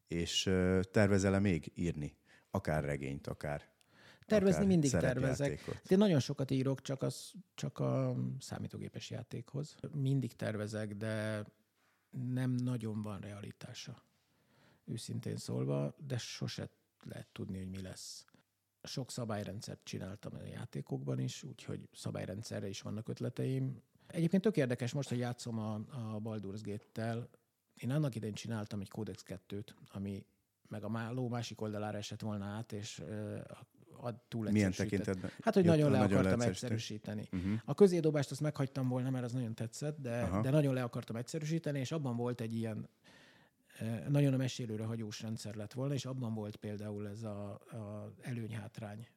[0.09, 0.43] És
[0.91, 2.17] tervezel-e még írni?
[2.51, 3.69] Akár regényt, akár
[4.29, 5.59] Tervezni akár mindig tervezek.
[5.59, 9.75] Hát Én nagyon sokat írok, csak, az, csak a számítógépes játékhoz.
[9.93, 11.45] Mindig tervezek, de
[12.33, 14.03] nem nagyon van realitása.
[14.85, 16.69] Őszintén szólva, de sose
[17.03, 18.25] lehet tudni, hogy mi lesz.
[18.83, 23.81] Sok szabályrendszert csináltam a játékokban is, úgyhogy szabályrendszerre is vannak ötleteim.
[24.07, 27.29] Egyébként tök érdekes most, hogy játszom a, a Baldur's Gate-tel.
[27.79, 30.25] Én annak idején csináltam egy Codex 2-t, ami
[30.67, 33.41] meg a ló másik oldalára esett volna át, és uh,
[34.01, 35.31] a túl Milyen tekintetben?
[35.41, 37.27] Hát, hogy Jött- nagyon le nagyon akartam egyszerűsíteni.
[37.31, 37.51] Uh-huh.
[37.65, 40.41] A közédobást azt meghagytam volna, mert az nagyon tetszett, de, Aha.
[40.41, 42.89] de nagyon le akartam egyszerűsíteni, és abban volt egy ilyen
[44.07, 49.07] nagyon a mesélőre hagyós rendszer lett volna, és abban volt például ez a, a előny-hátrány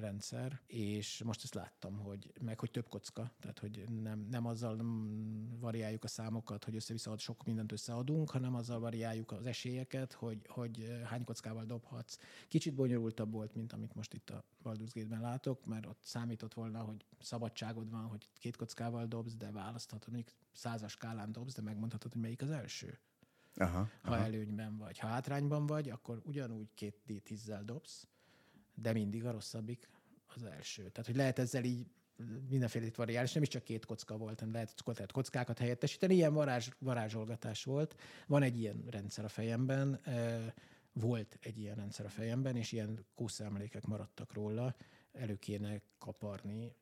[0.00, 4.82] rendszer, és most ezt láttam, hogy meg hogy több kocka, tehát hogy nem, nem azzal
[4.82, 10.46] mm, variáljuk a számokat, hogy össze-vissza sok mindent összeadunk, hanem azzal variáljuk az esélyeket, hogy,
[10.48, 12.18] hogy hány kockával dobhatsz.
[12.48, 16.80] Kicsit bonyolultabb volt, mint amit most itt a Baldur's Gate-ben látok, mert ott számított volna,
[16.80, 22.12] hogy szabadságod van, hogy két kockával dobsz, de választhatod, mondjuk százas skálán dobsz, de megmondhatod,
[22.12, 22.98] hogy melyik az első
[23.56, 24.24] Aha, ha aha.
[24.24, 24.98] előnyben vagy.
[24.98, 28.06] Ha hátrányban vagy, akkor ugyanúgy két D10-zel dobsz,
[28.74, 29.88] de mindig a rosszabbik
[30.26, 30.82] az első.
[30.82, 31.86] Tehát, hogy lehet ezzel így
[32.48, 36.14] mindenféle itt variálni, és nem is csak két kocka volt, hanem lehet, lehet kockákat helyettesíteni.
[36.14, 37.96] Ilyen varázs, varázsolgatás volt.
[38.26, 40.00] Van egy ilyen rendszer a fejemben,
[40.92, 44.74] volt egy ilyen rendszer a fejemben, és ilyen kószelmelékek maradtak róla,
[45.12, 46.74] elő kéne kaparni,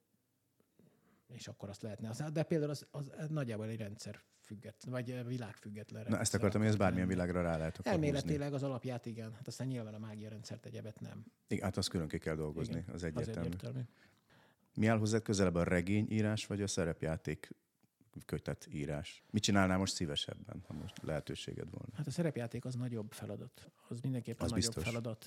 [1.27, 2.31] és akkor azt lehetne.
[2.31, 4.21] De például az, az nagyjából egy rendszer
[4.51, 8.07] független, vagy világfüggetlen Na ezt rendszer akartam, hogy ez bármilyen világra rá lehet akkor húzni.
[8.07, 11.25] Elméletileg az alapját igen, hát aztán nyilván a mágia rendszert egyebet nem.
[11.49, 13.47] Igen, hát azt külön ki kell dolgozni, Igen, az Az egyértelmű.
[13.47, 13.81] egyértelmű.
[14.75, 17.51] Mi áll hozzád közelebb a regényírás, vagy a szerepjáték
[18.27, 19.25] kötet írás?
[19.31, 21.93] Mit csinálnál most szívesebben, ha most lehetőséged volna?
[21.97, 23.71] Hát a szerepjáték az nagyobb feladat.
[23.89, 24.85] Az mindenképpen Az nagyobb biztos.
[24.85, 25.27] feladat.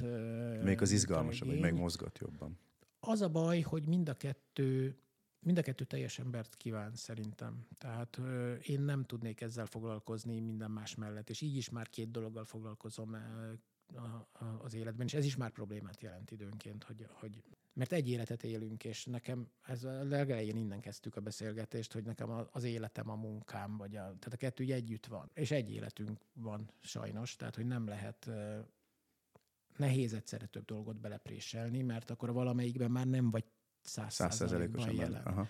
[0.64, 2.60] Még az izgalmasabb, hogy megmozgat jobban.
[3.00, 4.98] Az a baj, hogy mind a kettő
[5.44, 7.68] mind a kettő teljes embert kíván szerintem.
[7.78, 12.12] Tehát ö, én nem tudnék ezzel foglalkozni minden más mellett, és így is már két
[12.12, 13.54] dologgal foglalkozom ö,
[13.96, 18.10] a, a, az életben, és ez is már problémát jelent időnként, hogy, hogy mert egy
[18.10, 23.10] életet élünk, és nekem ez a legelején innen kezdtük a beszélgetést, hogy nekem az életem
[23.10, 27.56] a munkám, vagy a, tehát a kettő együtt van, és egy életünk van sajnos, tehát
[27.56, 28.30] hogy nem lehet
[29.78, 33.46] nehéz egyszerre több dolgot belepréselni, mert akkor valamelyikben már nem vagy
[33.84, 35.24] száz százalékban Százszerzelékosan jelen.
[35.24, 35.48] Aha.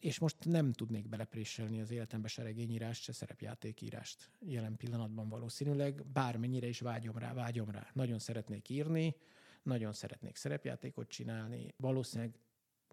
[0.00, 6.66] És most nem tudnék belepréselni az életembe se regényírást, se szerepjátékírást jelen pillanatban valószínűleg, bármennyire
[6.66, 7.86] is vágyom rá, vágyom rá.
[7.92, 9.16] Nagyon szeretnék írni,
[9.62, 12.38] nagyon szeretnék szerepjátékot csinálni, valószínűleg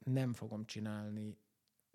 [0.03, 1.37] nem fogom csinálni,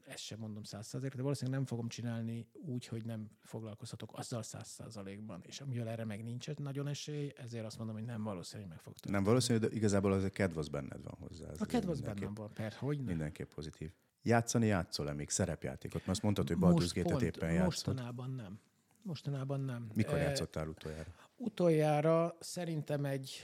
[0.07, 4.43] ezt sem mondom száz százalékra, de valószínűleg nem fogom csinálni úgy, hogy nem foglalkozhatok azzal
[4.43, 5.43] száz százalékban.
[5.47, 8.81] És amivel erre meg nincs nagyon esély, ezért azt mondom, hogy nem valószínű, hogy meg
[8.81, 9.15] fog történni.
[9.15, 11.49] Nem valószínű, de igazából az a kedv az benned van hozzá.
[11.49, 13.07] Ez A kedv az bennem van, persze, hogy nem.
[13.07, 13.91] Mindenképp pozitív.
[14.23, 15.99] Játszani játszol-e még szerepjátékot?
[15.99, 17.65] Mert azt mondtad, hogy Baldur's Gate-et éppen játszol.
[17.65, 18.61] Mostanában nem.
[19.03, 19.91] Mostanában nem.
[19.95, 21.15] Mikor játszottál utoljára?
[21.37, 23.41] Utoljára szerintem egy,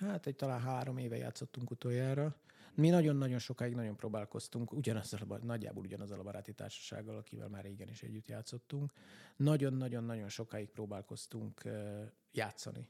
[0.00, 2.36] hát egy talán három éve játszottunk utoljára.
[2.74, 8.02] Mi nagyon-nagyon sokáig nagyon próbálkoztunk, ugyanazzal, nagyjából ugyanazzal a baráti társasággal, akivel már régen is
[8.02, 8.92] együtt játszottunk.
[9.36, 11.62] Nagyon-nagyon-nagyon sokáig próbálkoztunk
[12.32, 12.88] játszani.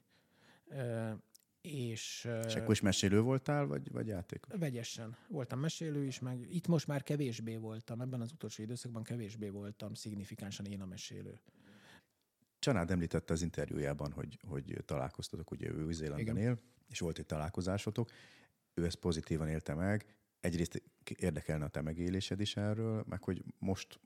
[1.60, 4.46] És, És akkor is mesélő voltál, vagy, vagy játék?
[4.58, 5.16] Vegyesen.
[5.28, 9.94] Voltam mesélő is, meg itt most már kevésbé voltam, ebben az utolsó időszakban kevésbé voltam
[9.94, 11.40] szignifikánsan én a mesélő.
[12.60, 16.58] Csanád említette az interjújában, hogy, hogy találkoztatok, ugye ő Új-Zélandon él,
[16.88, 18.10] és volt egy találkozásotok.
[18.74, 20.14] Ő ezt pozitívan élte meg.
[20.40, 20.82] Egyrészt
[21.16, 24.00] érdekelne a te megélésed is erről, meg hogy most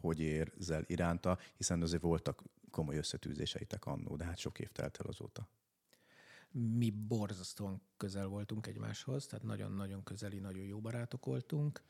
[0.00, 5.06] hogy érzel iránta, hiszen azért voltak komoly összetűzéseitek annó, de hát sok év telt el
[5.06, 5.48] azóta.
[6.50, 11.82] Mi borzasztóan közel voltunk egymáshoz, tehát nagyon-nagyon közeli, nagyon jó barátok voltunk.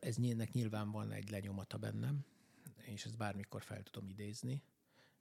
[0.00, 0.16] Ez
[0.52, 2.24] nyilván van egy lenyomata bennem,
[2.76, 4.62] és ezt bármikor fel tudom idézni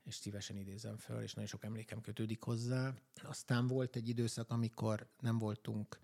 [0.03, 2.93] és szívesen idézem föl, és nagyon sok emlékem kötődik hozzá.
[3.23, 5.99] Aztán volt egy időszak, amikor nem voltunk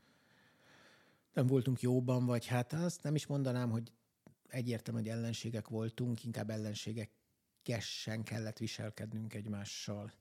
[1.38, 3.92] nem voltunk jóban, vagy hát azt nem is mondanám, hogy
[4.48, 10.12] egyértelmű, hogy ellenségek voltunk, inkább ellenségekesen kellett viselkednünk egymással.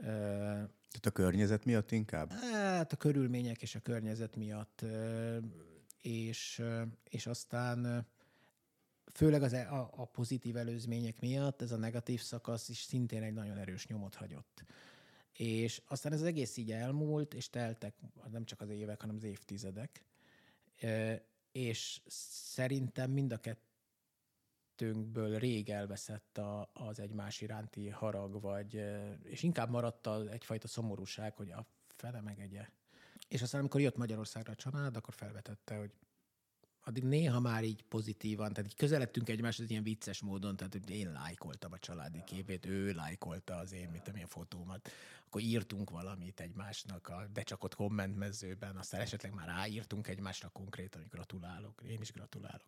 [0.00, 2.32] Tehát a környezet miatt inkább?
[2.32, 4.84] Hát a körülmények és a környezet miatt.
[6.02, 6.62] És,
[7.04, 8.06] és aztán
[9.12, 13.32] főleg az, e, a, a pozitív előzmények miatt ez a negatív szakasz is szintén egy
[13.32, 14.64] nagyon erős nyomot hagyott.
[15.32, 17.94] És aztán ez az egész így elmúlt, és teltek
[18.30, 20.04] nem csak az évek, hanem az évtizedek.
[21.52, 28.84] És szerintem mind a kettőnkből rég elveszett a, az egymás iránti harag, vagy,
[29.22, 32.68] és inkább maradt az egyfajta szomorúság, hogy a fele megegye.
[33.28, 35.92] És aztán, amikor jött Magyarországra a család, akkor felvetette, hogy
[36.88, 41.12] addig néha már így pozitívan, tehát így közeledtünk egymáshoz ilyen vicces módon, tehát hogy én
[41.12, 44.90] lájkoltam a családi képét, ő lájkolta az én, mit a fotómat,
[45.26, 51.00] akkor írtunk valamit egymásnak, a, de csak ott kommentmezőben, aztán esetleg már ráírtunk egymásra konkrétan,
[51.00, 52.66] hogy gratulálok, én is gratulálok.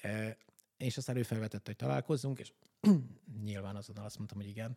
[0.00, 0.36] E,
[0.76, 2.52] és aztán ő felvetette, hogy találkozzunk, és
[3.44, 4.76] nyilván azonnal azt mondtam, hogy igen,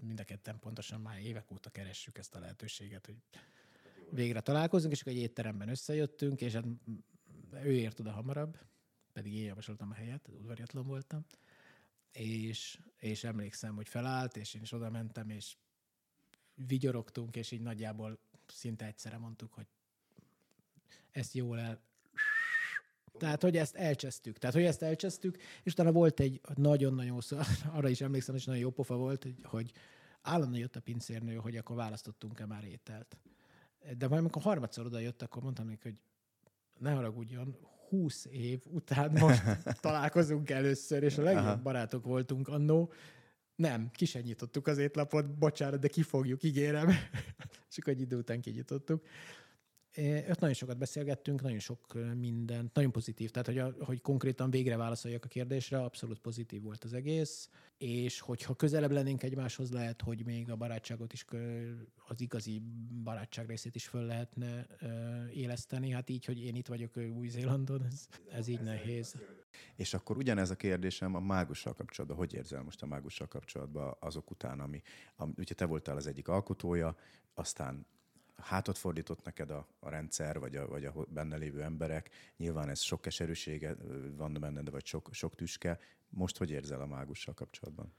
[0.00, 3.16] mind a ketten pontosan már évek óta keressük ezt a lehetőséget, hogy
[4.10, 6.64] végre találkozunk, és akkor egy étteremben összejöttünk, és hát
[7.52, 8.58] ő ért oda hamarabb,
[9.12, 11.24] pedig én javasoltam a helyet, udvariatlan voltam,
[12.12, 15.56] és, és emlékszem, hogy felállt, és én is oda mentem, és
[16.54, 19.66] vigyorogtunk, és így nagyjából szinte egyszerre mondtuk, hogy
[21.10, 21.80] ezt jól el...
[23.18, 24.38] Tehát, hogy ezt elcsesztük.
[24.38, 27.20] Tehát, hogy ezt elcsesztük, és utána volt egy nagyon-nagyon,
[27.76, 29.72] arra is emlékszem, és nagyon jó pofa volt, hogy
[30.22, 33.16] állandóan jött a pincérnő, hogy akkor választottunk-e már ételt.
[33.96, 35.98] De majd amikor harmadszor oda jött, akkor mondtam neki, hogy
[36.78, 37.56] ne haragudjon,
[37.88, 39.42] 20 év után most
[39.80, 41.62] találkozunk először, és a legjobb Aha.
[41.62, 42.92] barátok voltunk annó.
[43.56, 46.88] Nem, ki sem nyitottuk az étlapot, bocsánat, de ki fogjuk, ígérem.
[47.70, 49.04] és akkor egy idő után kinyitottuk.
[50.28, 53.30] Ott nagyon sokat beszélgettünk, nagyon sok mindent, nagyon pozitív.
[53.30, 57.50] Tehát, hogy, a, hogy konkrétan végre válaszoljak a kérdésre, abszolút pozitív volt az egész.
[57.78, 61.24] És hogyha közelebb lennénk egymáshoz, lehet, hogy még a barátságot is,
[62.08, 62.62] az igazi
[63.02, 64.66] barátság részét is föl lehetne
[65.32, 65.90] éleszteni.
[65.90, 69.14] Hát így, hogy én itt vagyok Új-Zélandon, ez, ez így nehéz.
[69.76, 72.18] És akkor ugyanez a kérdésem a mágussal kapcsolatban.
[72.18, 74.82] Hogy érzel most a mágussal kapcsolatban azok után, ami,
[75.16, 76.96] ami ugye te voltál az egyik alkotója,
[77.34, 77.86] aztán
[78.36, 82.10] hátat fordított neked a, a rendszer, vagy a, vagy a benne lévő emberek.
[82.36, 83.76] Nyilván ez sok keserűsége
[84.16, 85.78] van benned, vagy sok, sok tüske.
[86.08, 87.92] Most hogy érzel a mágussal kapcsolatban?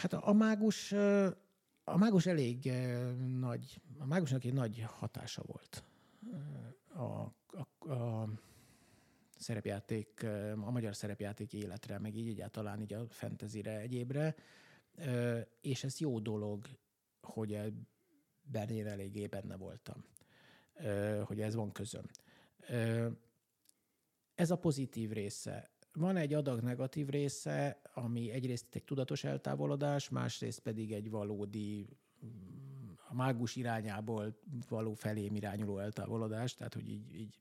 [0.00, 0.92] Hát a, mágus,
[1.84, 2.72] a mágus elég
[3.38, 5.82] nagy, a mágusnak egy nagy hatása volt
[6.94, 7.32] a,
[7.78, 8.28] a, a
[9.38, 10.26] szerepjáték,
[10.60, 14.34] a magyar szerepjáték életre, meg így egyáltalán így a fentezire, egyébre,
[15.60, 16.66] és ez jó dolog,
[17.20, 17.72] hogy
[18.52, 20.04] ben én eléggé benne voltam,
[21.24, 22.04] hogy ez van közöm.
[24.34, 25.70] Ez a pozitív része.
[25.92, 31.88] Van egy adag negatív része, ami egyrészt egy tudatos eltávolodás, másrészt pedig egy valódi
[33.08, 34.38] a mágus irányából
[34.68, 37.34] való felém irányuló eltávolodás, tehát hogy így, így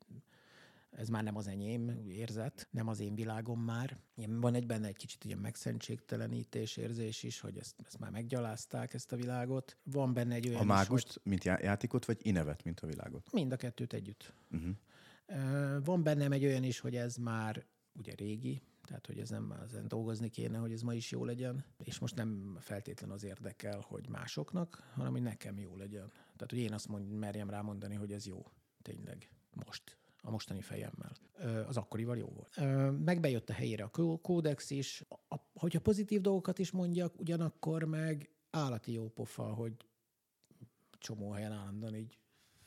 [0.92, 3.98] ez már nem az enyém érzet, nem az én világom már.
[4.16, 9.12] Van egy benne egy kicsit ilyen megszentségtelenítés érzés is, hogy ezt, ezt már meggyalázták, ezt
[9.12, 9.78] a világot.
[9.84, 11.22] Van benne egy olyan A mágust, is, hogy...
[11.24, 13.32] mint játékot, vagy inevet, mint a világot?
[13.32, 14.34] Mind a kettőt együtt.
[14.52, 14.76] Uh-huh.
[15.84, 19.88] Van bennem egy olyan is, hogy ez már ugye régi, tehát hogy ez nem ezen
[19.88, 24.10] dolgozni kéne, hogy ez ma is jó legyen, és most nem feltétlen az érdekel, hogy
[24.10, 26.08] másoknak, hanem hogy nekem jó legyen.
[26.08, 28.46] Tehát, hogy én azt mondj, merjem rámondani, hogy ez jó,
[28.82, 29.30] tényleg,
[29.66, 31.12] most a mostani fejemmel.
[31.68, 32.56] Az akkorival jó volt.
[33.06, 35.04] Megbejött a helyére a kódex is.
[35.30, 39.74] A, hogyha pozitív dolgokat is mondjak, ugyanakkor meg állati jó pofa, hogy
[41.00, 42.18] csomó helyen állandóan így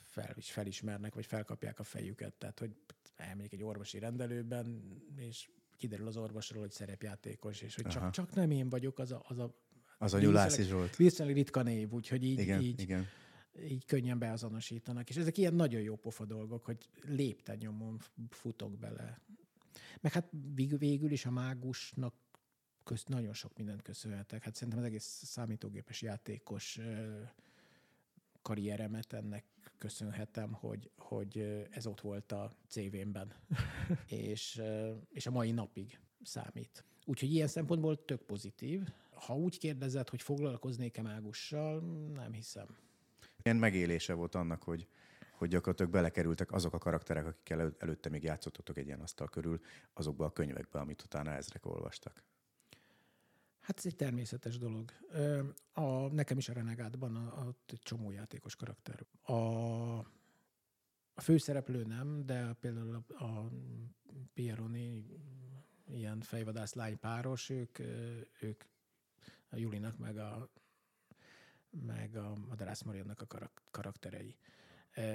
[0.01, 2.33] fel, is felismernek, vagy felkapják a fejüket.
[2.33, 2.75] Tehát, hogy
[3.15, 4.83] elmegyek egy orvosi rendelőben,
[5.17, 9.23] és kiderül az orvosról, hogy szerepjátékos, és hogy csak, csak nem én vagyok, az a,
[9.27, 9.63] az a
[9.97, 10.95] az a Nyulászi Zsolt.
[10.95, 13.07] Viszonylag ritka név, úgyhogy így, igen, így igen
[13.63, 15.09] így könnyen beazonosítanak.
[15.09, 17.99] És ezek ilyen nagyon jó pofa dolgok, hogy lépten nyomon
[18.29, 19.19] futok bele.
[20.01, 20.29] Meg hát
[20.79, 22.13] végül is a mágusnak
[22.83, 24.43] közt nagyon sok mindent köszönhetek.
[24.43, 26.79] Hát szerintem az egész számítógépes játékos
[28.41, 29.45] karrieremet ennek
[29.77, 31.37] köszönhetem, hogy, hogy
[31.71, 33.33] ez ott volt a CV-mben,
[34.09, 34.61] és,
[35.09, 36.85] és a mai napig számít.
[37.05, 38.87] Úgyhogy ilyen szempontból tök pozitív.
[39.13, 41.79] Ha úgy kérdezed, hogy foglalkoznék-e mágussal,
[42.13, 42.67] nem hiszem.
[43.45, 44.87] Ilyen megélése volt annak, hogy,
[45.31, 49.61] hogy gyakorlatilag belekerültek azok a karakterek, akikkel elő, előtte még játszottatok egy ilyen asztal körül,
[49.93, 52.23] azokba a könyvekbe, amit utána ezrek olvastak.
[53.59, 54.91] Hát ez egy természetes dolog.
[55.73, 59.05] A, nekem is a Renegádban a, a csomó játékos karakter.
[59.21, 59.33] A,
[61.13, 63.49] a főszereplő nem, de például a, a
[64.33, 65.05] Pieroni
[65.87, 67.79] ilyen fejvadász lány páros, ők,
[68.39, 68.63] ők
[69.49, 70.49] a Julinak meg a
[71.85, 74.35] meg a Madarász Mariannak a karakterei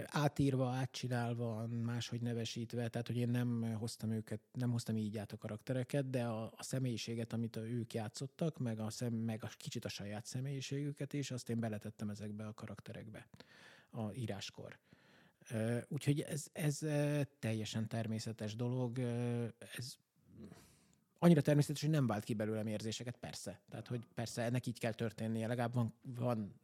[0.04, 5.36] átírva, átcsinálva, máshogy nevesítve, tehát hogy én nem hoztam őket, nem hoztam így át a
[5.36, 9.88] karaktereket, de a, a személyiséget, amit ők játszottak, meg a, szem, meg a kicsit a
[9.88, 13.26] saját személyiségüket is, azt én beletettem ezekbe a karakterekbe
[13.90, 14.78] a íráskor.
[15.88, 16.78] Úgyhogy ez, ez
[17.38, 18.98] teljesen természetes dolog,
[19.76, 19.96] ez
[21.22, 23.60] annyira természetes, hogy nem vált ki belőlem érzéseket, persze.
[23.68, 26.54] Tehát, hogy persze ennek így kell történnie, legalább van, van,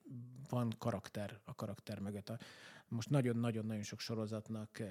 [0.48, 2.28] van karakter a karakter mögött.
[2.28, 2.38] A,
[2.88, 4.90] most nagyon-nagyon-nagyon sok sorozatnak, eh,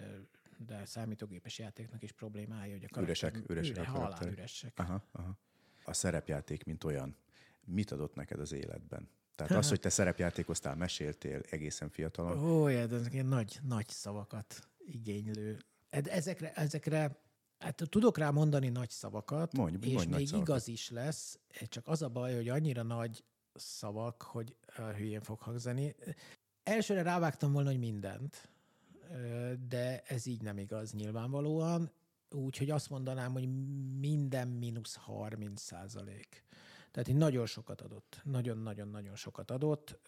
[0.58, 3.04] de számítógépes játéknak is problémája, hogy a karakter...
[3.04, 4.34] Üresek, üresek üre, a karakterek.
[4.34, 4.74] üresek.
[4.76, 5.38] Aha, aha.
[5.86, 7.16] A szerepjáték, mint olyan,
[7.66, 9.10] mit adott neked az életben?
[9.36, 12.44] Tehát az, hogy te szerepjátékoztál, meséltél egészen fiatalon.
[12.44, 15.58] Ó, ilyen nagy, nagy szavakat igénylő.
[15.90, 17.25] Ezekre, ezekre
[17.60, 20.48] Hát tudok rá mondani nagy szavakat, mondj, és mondj még szavakat.
[20.50, 23.24] igaz is lesz, csak az a baj, hogy annyira nagy
[23.54, 24.56] szavak, hogy
[24.96, 25.96] hülyén fog hangzani.
[26.64, 28.50] Elsőre rávágtam volna, hogy mindent,
[29.68, 31.92] de ez így nem igaz nyilvánvalóan,
[32.30, 33.48] úgyhogy azt mondanám, hogy
[34.00, 36.44] minden mínusz 30 százalék.
[36.92, 38.22] Tehát így nagyon sokat adott.
[38.24, 40.00] Nagyon-nagyon-nagyon sokat adott.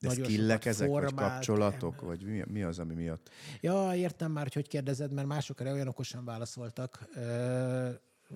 [0.00, 3.30] De nagyon skillek ezek, formált, vagy kapcsolatok, vagy mi, mi az, ami miatt?
[3.60, 7.08] Ja, értem már, hogy hogy kérdezed, mert mások erre olyan okosan válaszoltak,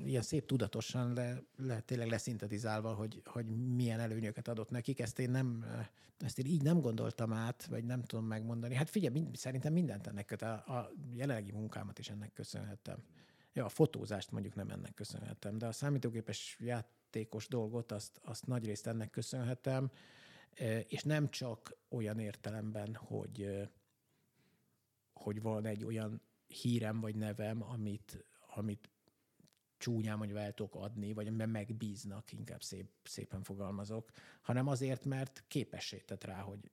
[0.05, 5.01] ilyen szép tudatosan, le, le, tényleg leszintetizálva, hogy, hogy milyen előnyöket adott nekik.
[5.01, 5.65] Ezt én nem,
[6.19, 8.75] ezt én így nem gondoltam át, vagy nem tudom megmondani.
[8.75, 12.99] Hát figyelj, mind, szerintem mindent ennek köt, a, a jelenlegi munkámat is ennek köszönhettem.
[13.53, 18.87] Ja, a fotózást mondjuk nem ennek köszönhetem, de a számítógépes játékos dolgot azt, azt nagyrészt
[18.87, 19.91] ennek köszönhetem
[20.89, 23.69] és nem csak olyan értelemben, hogy,
[25.13, 28.25] hogy van egy olyan hírem vagy nevem, amit,
[28.55, 28.91] amit
[29.79, 34.11] csúnyán mondjuk el tudok adni, vagy megbíznak, inkább szép, szépen fogalmazok,
[34.43, 36.71] hanem azért, mert képessé tett rá, hogy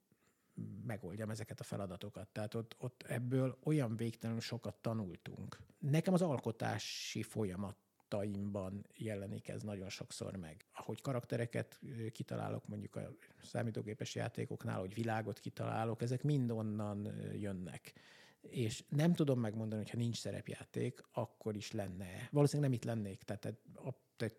[0.82, 2.28] megoldjam ezeket a feladatokat.
[2.28, 5.58] Tehát ott, ott ebből olyan végtelenül sokat tanultunk.
[5.78, 7.76] Nekem az alkotási folyamat
[8.10, 10.64] taimban jelenik ez nagyon sokszor meg.
[10.72, 11.80] Ahogy karaktereket
[12.12, 13.10] kitalálok mondjuk a
[13.42, 17.92] számítógépes játékoknál, hogy világot kitalálok, ezek mind onnan jönnek.
[18.40, 22.28] És nem tudom megmondani, hogy ha nincs szerepjáték, akkor is lenne.
[22.30, 23.56] Valószínűleg nem itt lennék, tehát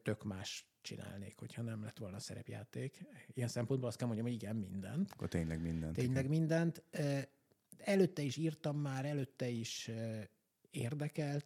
[0.04, 3.06] tök más csinálnék, hogyha nem lett volna szerepjáték.
[3.34, 5.12] Ilyen szempontból azt kell mondjam, hogy igen, mindent.
[5.12, 5.96] Akkor tényleg mindent.
[5.96, 6.84] Tényleg mindent.
[7.78, 9.92] Előtte is írtam már, előtte is
[10.70, 11.46] érdekelt,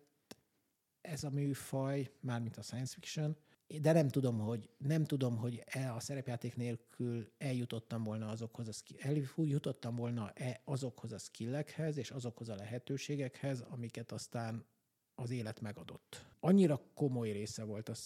[1.05, 3.37] ez a műfaj, mármint a science fiction,
[3.81, 8.71] de nem tudom, hogy nem tudom, hogy e a szerepjáték nélkül eljutottam volna azokhoz, a
[9.37, 14.65] eljutottam volna -e azokhoz a skillekhez és azokhoz a lehetőségekhez, amiket aztán
[15.15, 16.25] az élet megadott.
[16.39, 18.01] Annyira komoly része volt az,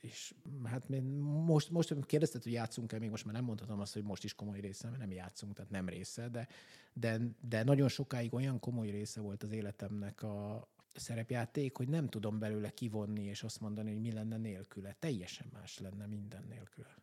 [0.00, 0.34] és
[0.64, 0.88] hát
[1.20, 4.60] most, most kérdezted, hogy játszunk-e, még most már nem mondhatom azt, hogy most is komoly
[4.60, 6.48] része, mert nem játszunk, tehát nem része, de,
[6.92, 10.68] de, de nagyon sokáig olyan komoly része volt az életemnek a,
[10.98, 14.96] szerepjáték, hogy nem tudom belőle kivonni és azt mondani, hogy mi lenne nélküle.
[14.98, 16.96] Teljesen más lenne minden nélküle.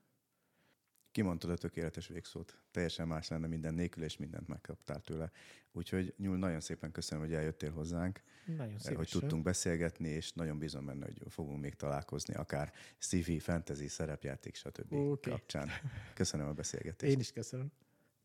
[1.12, 2.60] Kimondtad a tökéletes végszót.
[2.72, 5.32] Teljesen más lenne minden nélkül, és mindent megkaptál tőle.
[5.72, 8.22] Úgyhogy Nyúl, nagyon szépen köszönöm, hogy eljöttél hozzánk.
[8.46, 8.96] Nagyon szépen.
[8.96, 14.56] Hogy tudtunk beszélgetni, és nagyon bízom benne, hogy fogunk még találkozni, akár sci fantasy, szerepjáték,
[14.56, 14.94] stb.
[14.94, 15.34] Okay.
[15.34, 15.70] kapcsán.
[16.14, 17.14] Köszönöm a beszélgetést.
[17.14, 17.72] Én is köszönöm.